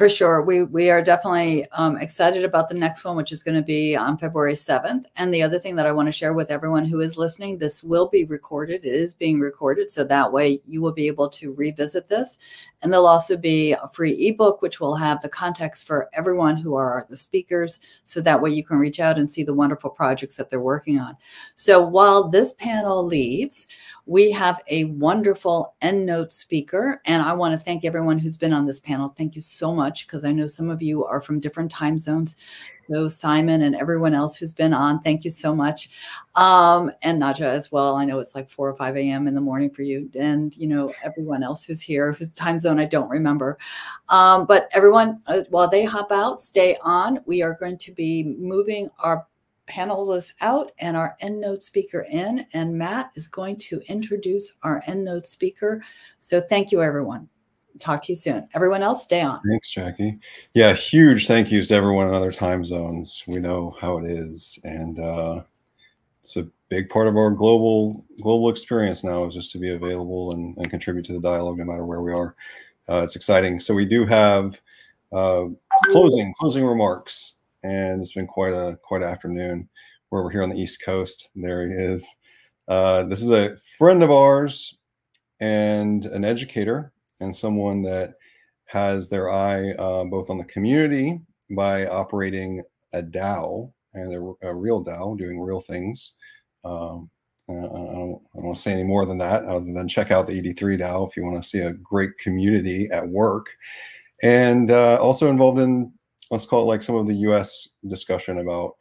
[0.01, 0.41] For sure.
[0.41, 3.95] We we are definitely um, excited about the next one, which is going to be
[3.95, 5.03] on February 7th.
[5.17, 7.83] And the other thing that I want to share with everyone who is listening, this
[7.83, 8.83] will be recorded.
[8.83, 9.91] It is being recorded.
[9.91, 12.39] So that way you will be able to revisit this.
[12.81, 16.73] And there'll also be a free ebook, which will have the context for everyone who
[16.73, 17.79] are the speakers.
[18.01, 20.99] So that way you can reach out and see the wonderful projects that they're working
[20.99, 21.15] on.
[21.53, 23.67] So while this panel leaves,
[24.05, 27.01] we have a wonderful EndNote speaker.
[27.05, 29.09] And I want to thank everyone who's been on this panel.
[29.09, 32.35] Thank you so much, because I know some of you are from different time zones.
[32.89, 35.89] So Simon and everyone else who's been on, thank you so much.
[36.35, 37.95] Um, and Naja as well.
[37.95, 39.27] I know it's like 4 or 5 a.m.
[39.29, 40.09] in the morning for you.
[40.19, 43.57] And, you know, everyone else who's here, whose time zone I don't remember.
[44.09, 47.19] Um, but everyone, uh, while they hop out, stay on.
[47.25, 49.25] We are going to be moving our
[49.71, 55.25] panelists out and our EndNote speaker in, and Matt is going to introduce our EndNote
[55.25, 55.81] speaker.
[56.17, 57.29] So thank you, everyone.
[57.79, 58.47] Talk to you soon.
[58.53, 59.39] Everyone else, stay on.
[59.49, 60.19] Thanks, Jackie.
[60.53, 63.23] Yeah, huge thank yous to everyone in other time zones.
[63.27, 65.43] We know how it is, and uh,
[66.21, 70.33] it's a big part of our global global experience now is just to be available
[70.33, 72.35] and, and contribute to the dialogue no matter where we are.
[72.89, 73.59] Uh, it's exciting.
[73.59, 74.61] So we do have
[75.11, 75.45] uh,
[75.85, 79.69] closing closing remarks, and it's been quite a quite an afternoon
[80.09, 81.29] where we're here on the East Coast.
[81.35, 82.07] There he is.
[82.67, 84.77] Uh, this is a friend of ours
[85.39, 88.13] and an educator and someone that
[88.65, 91.19] has their eye uh, both on the community
[91.51, 92.61] by operating
[92.93, 96.13] a DAO and a, a real DAO doing real things.
[96.63, 97.09] Um,
[97.49, 100.79] I don't, want to say any more than that, other than check out the ED3
[100.79, 103.47] DAO if you want to see a great community at work.
[104.23, 105.91] And uh, also involved in,
[106.31, 108.75] let's call it like some of the US discussion about,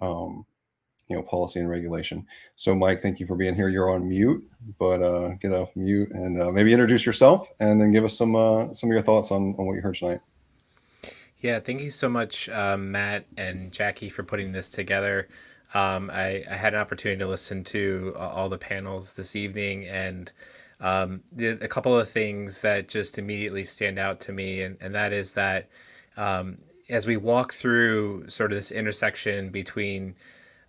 [0.00, 0.44] um,
[1.08, 2.26] you know, policy and regulation.
[2.56, 3.68] So, Mike, thank you for being here.
[3.68, 4.42] You're on mute,
[4.78, 8.34] but uh, get off mute and uh, maybe introduce yourself and then give us some
[8.34, 10.20] uh, some of your thoughts on, on what you heard tonight.
[11.38, 15.28] Yeah, thank you so much, um, Matt and Jackie, for putting this together.
[15.74, 19.86] Um, I, I, had an opportunity to listen to uh, all the panels this evening,
[19.86, 20.32] and
[20.80, 25.12] um, a couple of things that just immediately stand out to me, and, and that
[25.12, 25.68] is that
[26.16, 30.14] um, as we walk through sort of this intersection between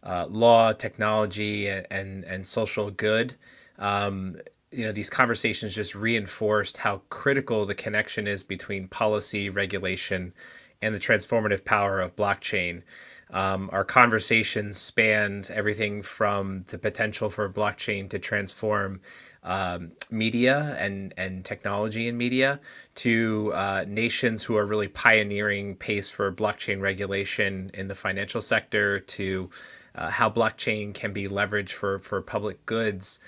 [0.03, 3.35] uh, law, technology, and, and, and social good,
[3.79, 4.37] um,
[4.71, 10.33] you know these conversations just reinforced how critical the connection is between policy regulation
[10.81, 12.83] and the transformative power of blockchain.
[13.31, 19.01] Um, our conversations spanned everything from the potential for blockchain to transform
[19.45, 22.59] um, media and, and technology in media
[22.95, 28.99] to uh, nations who are really pioneering pace for blockchain regulation in the financial sector
[28.99, 29.49] to
[29.93, 33.19] uh, how blockchain can be leveraged for, for public goods.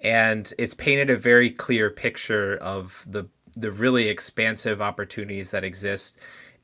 [0.00, 6.18] And it's painted a very clear picture of the, the really expansive opportunities that exist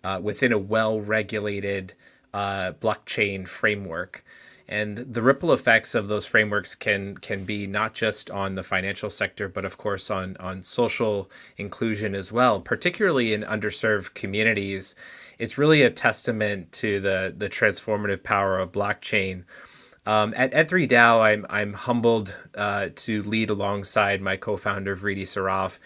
[0.05, 1.95] uh, within a well regulated
[2.33, 4.25] uh, blockchain framework.
[4.71, 9.11] And the ripple effects of those frameworks can can be not just on the financial
[9.11, 14.95] sector, but of course on on social inclusion as well, particularly in underserved communities.
[15.41, 19.43] It's really a testament to the the transformative power of blockchain.
[20.07, 25.81] Um, at Ed3DAO, I'm I'm humbled uh, to lead alongside my co-founder Vriti Saraf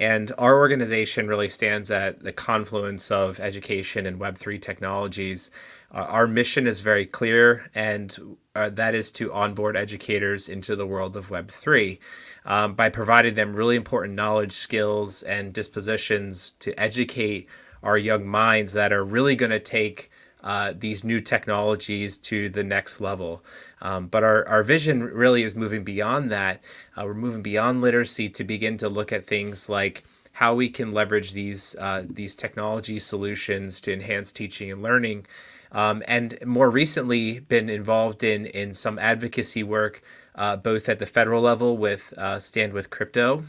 [0.00, 5.50] and our organization really stands at the confluence of education and Web3 technologies.
[5.92, 10.86] Uh, our mission is very clear, and uh, that is to onboard educators into the
[10.86, 11.98] world of Web3
[12.44, 17.48] um, by providing them really important knowledge, skills, and dispositions to educate
[17.82, 20.10] our young minds that are really going to take
[20.42, 23.44] uh, these new technologies to the next level.
[23.82, 26.62] Um, but our, our vision really is moving beyond that.
[26.96, 30.92] Uh, we're moving beyond literacy to begin to look at things like how we can
[30.92, 35.26] leverage these uh, these technology solutions to enhance teaching and learning.
[35.72, 40.02] Um, and more recently, been involved in in some advocacy work,
[40.34, 43.44] uh, both at the federal level with uh, Stand with Crypto,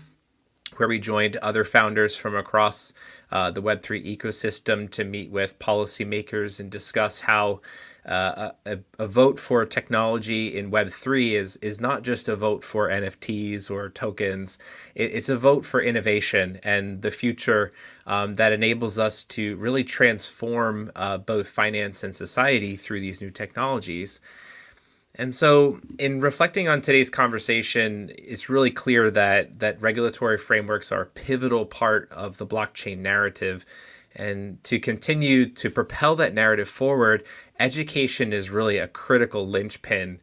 [0.77, 2.93] where we joined other founders from across
[3.31, 7.61] uh, the Web3 ecosystem to meet with policymakers and discuss how
[8.05, 12.89] uh, a, a, vote for technology in Web3 is, is not just a vote for
[12.89, 14.57] NFTs or tokens,
[14.95, 17.71] it, it's a vote for innovation and the future
[18.07, 23.29] um, that enables us to really transform uh, both finance and society through these new
[23.29, 24.19] technologies.
[25.13, 31.01] And so, in reflecting on today's conversation, it's really clear that that regulatory frameworks are
[31.01, 33.65] a pivotal part of the blockchain narrative.
[34.15, 37.23] And to continue to propel that narrative forward,
[37.59, 40.19] education is really a critical linchpin.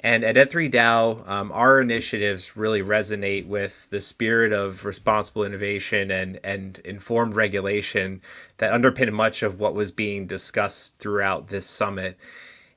[0.00, 6.38] And at Ed3DAO, um, our initiatives really resonate with the spirit of responsible innovation and,
[6.44, 8.20] and informed regulation
[8.58, 12.18] that underpin much of what was being discussed throughout this summit.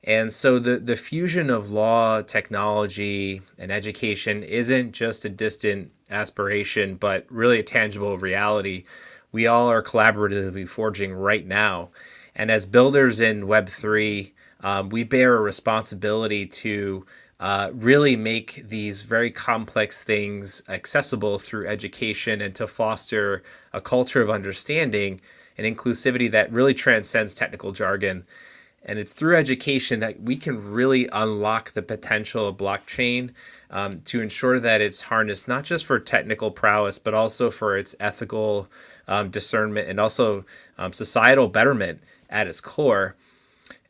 [0.02, 6.96] And so the, the fusion of law, technology, and education isn't just a distant aspiration,
[6.96, 8.84] but really a tangible reality
[9.32, 11.90] we all are collaboratively forging right now.
[12.34, 17.06] And as builders in Web3, um, we bear a responsibility to
[17.38, 23.42] uh, really make these very complex things accessible through education and to foster
[23.72, 25.20] a culture of understanding
[25.56, 28.24] and inclusivity that really transcends technical jargon.
[28.84, 33.32] And it's through education that we can really unlock the potential of blockchain
[33.70, 37.94] um, to ensure that it's harnessed not just for technical prowess, but also for its
[38.00, 38.68] ethical
[39.06, 40.44] um, discernment and also
[40.76, 43.16] um, societal betterment at its core.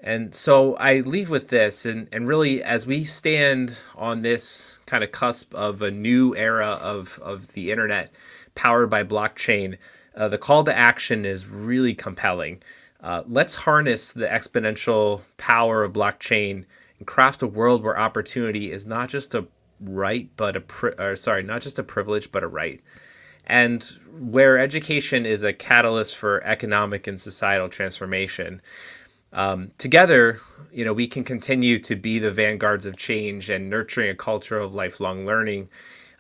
[0.02, 5.05] And so I leave with this, and, and really, as we stand on this kind
[5.05, 8.10] of cusp of a new era of, of the internet
[8.55, 9.76] powered by blockchain,
[10.17, 12.62] uh, the call to action is really compelling.
[13.02, 16.65] Uh, let's harness the exponential power of blockchain
[16.99, 19.47] and craft a world where opportunity is not just a
[19.81, 22.81] right, but a pri- or sorry, not just a privilege, but a right.
[23.47, 28.60] And where education is a catalyst for economic and societal transformation.
[29.33, 30.41] Um, together,
[30.73, 34.59] you know, we can continue to be the vanguards of change and nurturing a culture
[34.59, 35.68] of lifelong learning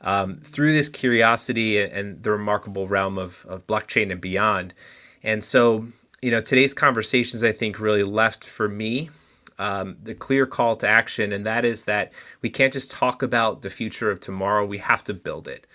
[0.00, 4.74] um, through this curiosity and the remarkable realm of, of blockchain and beyond.
[5.22, 5.86] And so,
[6.22, 9.10] you know, today's conversations, I think, really left for me
[9.60, 13.62] um, the clear call to action, and that is that we can't just talk about
[13.62, 15.66] the future of tomorrow, we have to build it.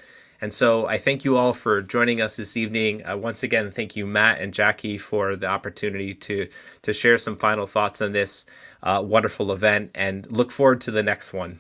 [0.42, 3.06] And so I thank you all for joining us this evening.
[3.06, 6.48] Uh, once again, thank you, Matt and Jackie, for the opportunity to
[6.82, 8.46] to share some final thoughts on this
[8.84, 11.60] uh, wonderful event, and look forward to the next one.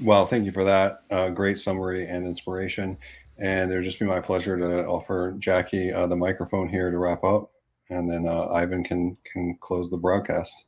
[0.00, 2.96] Well, thank you for that uh, great summary and inspiration.
[3.38, 6.98] And it would just be my pleasure to offer Jackie uh, the microphone here to
[6.98, 7.51] wrap up,
[7.92, 10.66] and then uh, Ivan can can close the broadcast.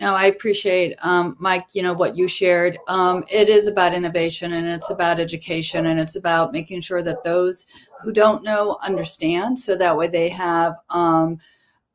[0.00, 2.78] No, I appreciate, um, Mike, you know, what you shared.
[2.88, 7.22] Um, it is about innovation and it's about education and it's about making sure that
[7.22, 7.66] those
[8.02, 11.38] who don't know understand so that way they have um,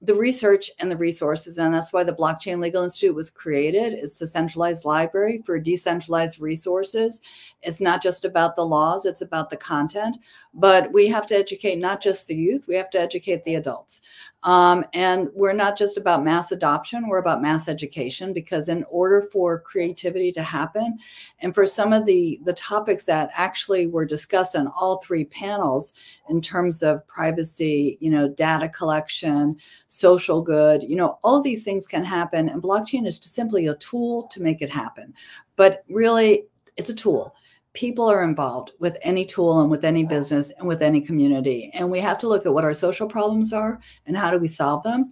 [0.01, 1.57] the research and the resources.
[1.57, 3.93] And that's why the Blockchain Legal Institute was created.
[3.93, 7.21] It's a centralized library for decentralized resources.
[7.63, 10.17] It's not just about the laws, it's about the content.
[10.53, 14.01] But we have to educate not just the youth, we have to educate the adults.
[14.43, 19.21] Um, and we're not just about mass adoption, we're about mass education because in order
[19.21, 20.97] for creativity to happen
[21.39, 25.93] and for some of the, the topics that actually were discussed on all three panels
[26.29, 29.55] in terms of privacy, you know, data collection,
[29.87, 32.49] social good, you know, all these things can happen.
[32.49, 35.13] And blockchain is just simply a tool to make it happen.
[35.57, 36.45] But really,
[36.77, 37.35] it's a tool
[37.73, 41.72] people are involved with any tool and with any business and with any community.
[41.73, 44.48] And we have to look at what our social problems are and how do we
[44.48, 45.11] solve them.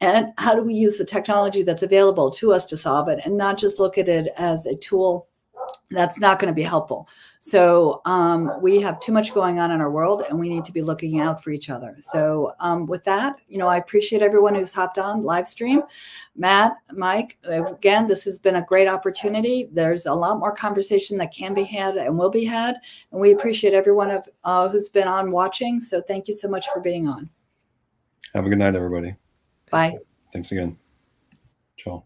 [0.00, 3.36] And how do we use the technology that's available to us to solve it and
[3.36, 5.28] not just look at it as a tool
[5.90, 7.08] that's not going to be helpful.
[7.38, 10.72] So um, we have too much going on in our world, and we need to
[10.72, 11.96] be looking out for each other.
[12.00, 15.82] So um, with that, you know, I appreciate everyone who's hopped on live stream.
[16.34, 19.68] Matt, Mike, again, this has been a great opportunity.
[19.72, 22.76] There's a lot more conversation that can be had and will be had,
[23.12, 25.80] and we appreciate everyone of, uh, who's been on watching.
[25.80, 27.30] So thank you so much for being on.
[28.34, 29.14] Have a good night, everybody.
[29.70, 29.96] Bye.
[30.32, 30.76] Thanks again.
[31.76, 32.04] Ciao.